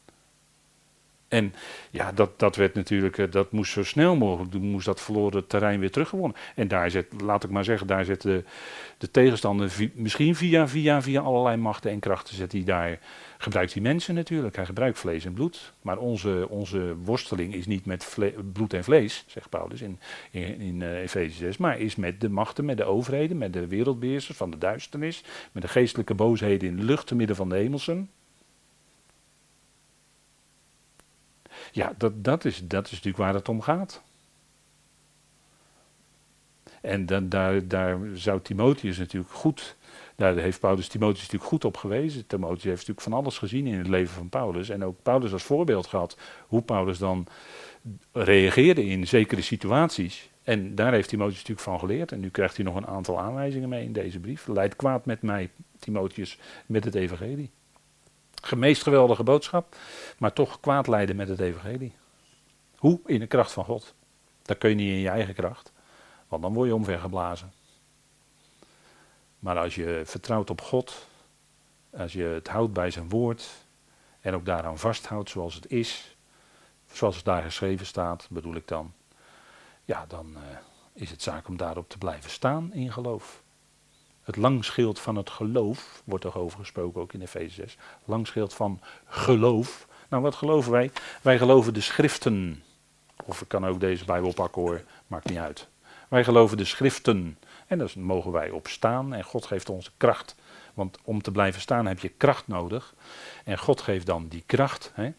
En 1.28 1.53
ja, 1.91 2.11
dat, 2.11 2.39
dat 2.39 2.55
werd 2.55 2.73
natuurlijk, 2.73 3.17
eh, 3.17 3.32
dat 3.32 3.51
moest 3.51 3.71
zo 3.71 3.84
snel 3.84 4.15
mogelijk, 4.15 4.53
moest 4.53 4.86
dat 4.86 5.01
verloren 5.01 5.47
terrein 5.47 5.80
weer 5.80 5.91
teruggewonnen. 5.91 6.38
En 6.55 6.67
daar 6.67 6.91
zet, 6.91 7.05
laat 7.21 7.43
ik 7.43 7.49
maar 7.49 7.63
zeggen, 7.63 7.88
daar 7.88 8.05
zet 8.05 8.21
de, 8.21 8.43
de 8.97 9.11
tegenstander 9.11 9.71
misschien 9.93 10.36
via, 10.36 10.67
via, 10.67 11.01
via 11.01 11.21
allerlei 11.21 11.57
machten 11.57 11.91
en 11.91 11.99
krachten, 11.99 12.36
zet 12.36 12.51
hij 12.51 12.63
daar 12.63 12.99
gebruikt 13.38 13.73
hij 13.73 13.82
mensen 13.82 14.15
natuurlijk. 14.15 14.55
Hij 14.55 14.65
gebruikt 14.65 14.99
vlees 14.99 15.25
en 15.25 15.34
bloed. 15.34 15.73
Maar 15.82 15.97
onze, 15.97 16.45
onze 16.49 16.95
worsteling 17.03 17.53
is 17.53 17.65
niet 17.65 17.86
met 17.86 18.17
bloed 18.53 18.73
en 18.73 18.84
vlees, 18.84 19.23
zegt 19.28 19.49
Paulus 19.49 19.82
in, 19.82 19.99
in, 20.32 20.59
in 20.59 20.82
uh, 20.82 21.01
Efeze 21.01 21.36
6. 21.36 21.57
Maar 21.57 21.80
is 21.80 21.95
met 21.95 22.21
de 22.21 22.30
machten, 22.30 22.65
met 22.65 22.78
de 22.78 22.84
overheden, 22.84 23.38
met 23.38 23.53
de 23.53 23.67
wereldbeheersers 23.67 24.38
van 24.38 24.51
de 24.51 24.57
duisternis. 24.57 25.23
Met 25.51 25.63
de 25.63 25.69
geestelijke 25.69 26.13
boosheden 26.13 26.69
in 26.69 26.75
de 26.75 26.84
lucht 26.84 27.07
te 27.07 27.15
midden 27.15 27.36
van 27.36 27.49
de 27.49 27.55
hemelsen. 27.55 28.09
Ja, 31.72 31.93
dat, 31.97 32.24
dat, 32.24 32.45
is, 32.45 32.68
dat 32.68 32.86
is 32.86 32.91
natuurlijk 32.91 33.18
waar 33.18 33.34
het 33.34 33.49
om 33.49 33.61
gaat. 33.61 34.01
En 36.82 37.05
dan, 37.05 37.30
daar, 37.30 37.68
daar 37.68 37.99
zou 38.13 38.41
Timotheus 38.41 38.97
natuurlijk 38.97 39.34
goed 39.34 39.76
daar 40.18 40.36
heeft 40.36 40.59
Paulus 40.59 40.88
Timotheus 40.88 41.22
natuurlijk 41.22 41.49
goed 41.49 41.65
op 41.65 41.78
gewezen. 41.78 42.28
Timotheus 42.28 42.63
heeft 42.63 42.78
natuurlijk 42.78 43.01
van 43.01 43.13
alles 43.13 43.38
gezien 43.38 43.68
in 43.68 43.78
het 43.78 43.88
leven 43.88 44.15
van 44.15 44.30
Paulus. 44.30 44.70
En 44.70 44.84
ook 44.84 44.95
Paulus 45.03 45.34
als 45.34 45.43
voorbeeld 45.43 45.88
gehad 45.88 46.18
hoe 46.47 46.61
Paulus 46.61 46.97
dan 46.97 47.28
reageerde 48.11 48.86
in 48.86 49.07
zekere 49.07 49.41
situaties. 49.41 50.30
En 50.43 50.76
daar 50.76 50.93
heeft 50.93 51.09
Timotheus 51.09 51.38
natuurlijk 51.38 51.68
van 51.68 51.80
geleerd. 51.80 52.11
En 52.11 52.20
nu 52.20 52.30
krijgt 52.30 52.55
hij 52.55 52.65
nog 52.65 52.76
een 52.76 52.88
aantal 52.88 53.20
aanwijzingen 53.20 53.70
mee 53.70 53.84
in 53.84 53.93
deze 53.93 54.20
brief. 54.20 54.47
Leid 54.47 54.76
kwaad 54.76 55.05
met 55.05 55.22
mij, 55.22 55.49
Timotheus, 55.80 56.39
met 56.65 56.84
het 56.84 56.95
evangelie. 56.95 57.49
Gemeest 58.41 58.83
geweldige 58.83 59.23
boodschap, 59.23 59.75
maar 60.17 60.33
toch 60.33 60.59
kwaad 60.59 60.88
leiden 60.88 61.15
met 61.15 61.27
het 61.27 61.39
evangelie. 61.39 61.95
Hoe? 62.77 62.99
In 63.05 63.19
de 63.19 63.27
kracht 63.27 63.51
van 63.51 63.65
God. 63.65 63.93
Dat 64.41 64.57
kun 64.57 64.69
je 64.69 64.75
niet 64.75 64.89
in 64.89 64.99
je 64.99 65.09
eigen 65.09 65.33
kracht, 65.33 65.71
want 66.27 66.41
dan 66.41 66.53
word 66.53 66.67
je 66.67 66.75
omvergeblazen. 66.75 67.53
Maar 69.39 69.57
als 69.57 69.75
je 69.75 70.01
vertrouwt 70.05 70.49
op 70.49 70.61
God, 70.61 71.07
als 71.97 72.13
je 72.13 72.23
het 72.23 72.47
houdt 72.47 72.73
bij 72.73 72.91
zijn 72.91 73.09
woord 73.09 73.49
en 74.21 74.33
ook 74.33 74.45
daaraan 74.45 74.77
vasthoudt 74.77 75.29
zoals 75.29 75.53
het 75.53 75.67
is, 75.71 76.17
zoals 76.91 77.15
het 77.15 77.25
daar 77.25 77.43
geschreven 77.43 77.85
staat, 77.85 78.27
bedoel 78.29 78.55
ik 78.55 78.67
dan, 78.67 78.93
ja, 79.85 80.05
dan, 80.05 80.31
uh, 80.31 80.41
is 80.93 81.09
het 81.09 81.21
zaak 81.21 81.47
om 81.47 81.57
daarop 81.57 81.89
te 81.89 81.97
blijven 81.97 82.29
staan 82.29 82.73
in 82.73 82.91
geloof. 82.91 83.43
Het 84.28 84.36
langschild 84.36 84.99
van 84.99 85.15
het 85.15 85.30
geloof, 85.30 86.01
wordt 86.03 86.23
er 86.23 86.38
over 86.38 86.59
gesproken 86.59 87.01
ook 87.01 87.13
in 87.13 87.21
Efeze 87.21 87.53
6. 87.53 87.78
Langschild 88.05 88.53
van 88.53 88.82
geloof. 89.05 89.88
Nou, 90.09 90.23
wat 90.23 90.36
geloven 90.36 90.71
wij? 90.71 90.91
Wij 91.21 91.38
geloven 91.38 91.73
de 91.73 91.82
schriften. 91.82 92.63
Of 93.25 93.41
ik 93.41 93.47
kan 93.47 93.65
ook 93.65 93.80
deze 93.80 94.05
Bijbel 94.05 94.34
pakken 94.34 94.61
hoor, 94.61 94.84
maakt 95.07 95.30
niet 95.30 95.38
uit. 95.38 95.67
Wij 96.07 96.23
geloven 96.23 96.57
de 96.57 96.65
schriften. 96.65 97.38
En 97.67 97.78
daar 97.78 97.91
mogen 97.95 98.32
wij 98.32 98.49
op 98.49 98.67
staan. 98.67 99.13
En 99.13 99.23
God 99.23 99.45
geeft 99.45 99.69
ons 99.69 99.91
kracht. 99.97 100.36
Want 100.73 100.97
om 101.03 101.21
te 101.21 101.32
blijven 101.32 101.61
staan 101.61 101.86
heb 101.86 101.99
je 101.99 102.09
kracht 102.09 102.47
nodig. 102.47 102.93
En 103.43 103.57
God 103.57 103.82
geeft 103.82 104.05
dan 104.05 104.28
die 104.28 104.43
kracht. 104.45 104.91
Hè? 104.93 105.11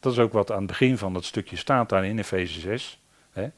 Dat 0.00 0.12
is 0.12 0.18
ook 0.18 0.32
wat 0.32 0.50
aan 0.50 0.58
het 0.58 0.66
begin 0.66 0.98
van 0.98 1.12
dat 1.12 1.24
stukje 1.24 1.56
staat 1.56 1.88
daar 1.88 2.04
in 2.04 2.18
Efeze 2.18 2.60
6. 2.60 2.98
Hè? 3.32 3.48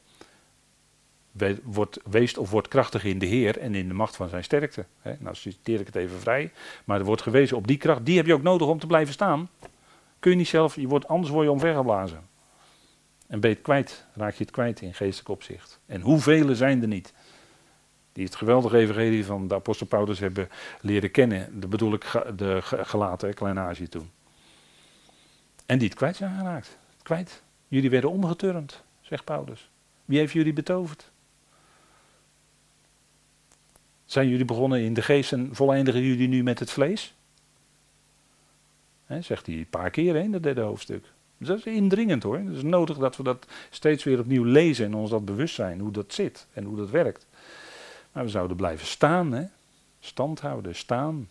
Wordt, 1.63 1.99
weest 2.09 2.37
of 2.37 2.49
wordt 2.49 2.67
krachtig 2.67 3.03
in 3.03 3.19
de 3.19 3.25
Heer 3.25 3.57
en 3.57 3.75
in 3.75 3.87
de 3.87 3.93
macht 3.93 4.15
van 4.15 4.29
zijn 4.29 4.43
sterkte. 4.43 4.85
Nou 5.19 5.35
citeer 5.35 5.79
ik 5.79 5.85
het 5.85 5.95
even 5.95 6.19
vrij. 6.19 6.51
Maar 6.85 6.99
er 6.99 7.05
wordt 7.05 7.21
gewezen 7.21 7.57
op 7.57 7.67
die 7.67 7.77
kracht. 7.77 8.05
Die 8.05 8.17
heb 8.17 8.25
je 8.25 8.33
ook 8.33 8.41
nodig 8.41 8.67
om 8.67 8.79
te 8.79 8.87
blijven 8.87 9.13
staan. 9.13 9.49
Kun 10.19 10.31
je 10.31 10.37
niet 10.37 10.47
zelf, 10.47 10.75
je 10.75 10.87
wordt, 10.87 11.07
anders 11.07 11.31
word 11.31 11.45
je 11.45 11.51
omvergeblazen. 11.51 12.21
En 13.27 13.39
ben 13.39 13.49
je 13.49 13.55
het 13.55 13.65
kwijt, 13.65 14.05
raak 14.13 14.33
je 14.33 14.43
het 14.43 14.53
kwijt 14.53 14.81
in 14.81 14.93
geestelijk 14.93 15.29
opzicht. 15.29 15.79
En 15.85 16.01
hoeveel 16.01 16.55
zijn 16.55 16.81
er 16.81 16.87
niet? 16.87 17.13
Die 18.13 18.25
het 18.25 18.35
geweldige 18.35 18.77
evangelie 18.77 19.25
van 19.25 19.47
de 19.47 19.55
apostel 19.55 19.87
Paulus 19.87 20.19
hebben 20.19 20.49
leren 20.81 21.11
kennen. 21.11 21.59
Dat 21.59 21.69
bedoel 21.69 21.93
ik 21.93 22.23
de 22.35 22.59
gelaten, 22.61 23.33
Klein 23.33 23.59
Azië 23.59 23.87
toen. 23.87 24.09
En 25.65 25.77
die 25.77 25.87
het 25.87 25.97
kwijt 25.97 26.15
zijn 26.15 26.37
geraakt. 26.37 26.77
Kwijt. 27.03 27.43
Jullie 27.67 27.89
werden 27.89 28.09
omgeturnd, 28.09 28.83
zegt 29.01 29.23
Paulus. 29.23 29.69
Wie 30.05 30.19
heeft 30.19 30.33
jullie 30.33 30.53
betoverd? 30.53 31.11
Zijn 34.07 34.27
jullie 34.27 34.45
begonnen 34.45 34.81
in 34.81 34.93
de 34.93 35.01
geest 35.01 35.31
en 35.31 35.49
voleindigen 35.51 36.01
jullie 36.01 36.27
nu 36.27 36.43
met 36.43 36.59
het 36.59 36.71
vlees? 36.71 37.13
Zegt 39.19 39.45
hij 39.45 39.55
een 39.55 39.69
paar 39.69 39.89
keer 39.89 40.15
in 40.15 40.31
dat 40.31 40.43
derde 40.43 40.61
hoofdstuk. 40.61 41.05
Dus 41.37 41.47
dat 41.47 41.57
is 41.57 41.63
indringend 41.63 42.23
hoor. 42.23 42.37
Het 42.37 42.55
is 42.55 42.63
nodig 42.63 42.97
dat 42.97 43.17
we 43.17 43.23
dat 43.23 43.47
steeds 43.69 44.03
weer 44.03 44.19
opnieuw 44.19 44.43
lezen 44.43 44.85
en 44.85 44.93
ons 44.93 45.09
dat 45.09 45.25
bewust 45.25 45.55
zijn, 45.55 45.79
hoe 45.79 45.91
dat 45.91 46.13
zit 46.13 46.47
en 46.53 46.63
hoe 46.63 46.77
dat 46.77 46.89
werkt. 46.89 47.25
Maar 48.11 48.23
we 48.23 48.29
zouden 48.29 48.57
blijven 48.57 48.87
staan, 48.87 49.31
hè? 49.31 49.43
stand 49.99 50.39
houden, 50.39 50.75
staan. 50.75 51.29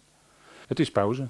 Het 0.67 0.81
is 0.81 0.91
pauze. 0.91 1.27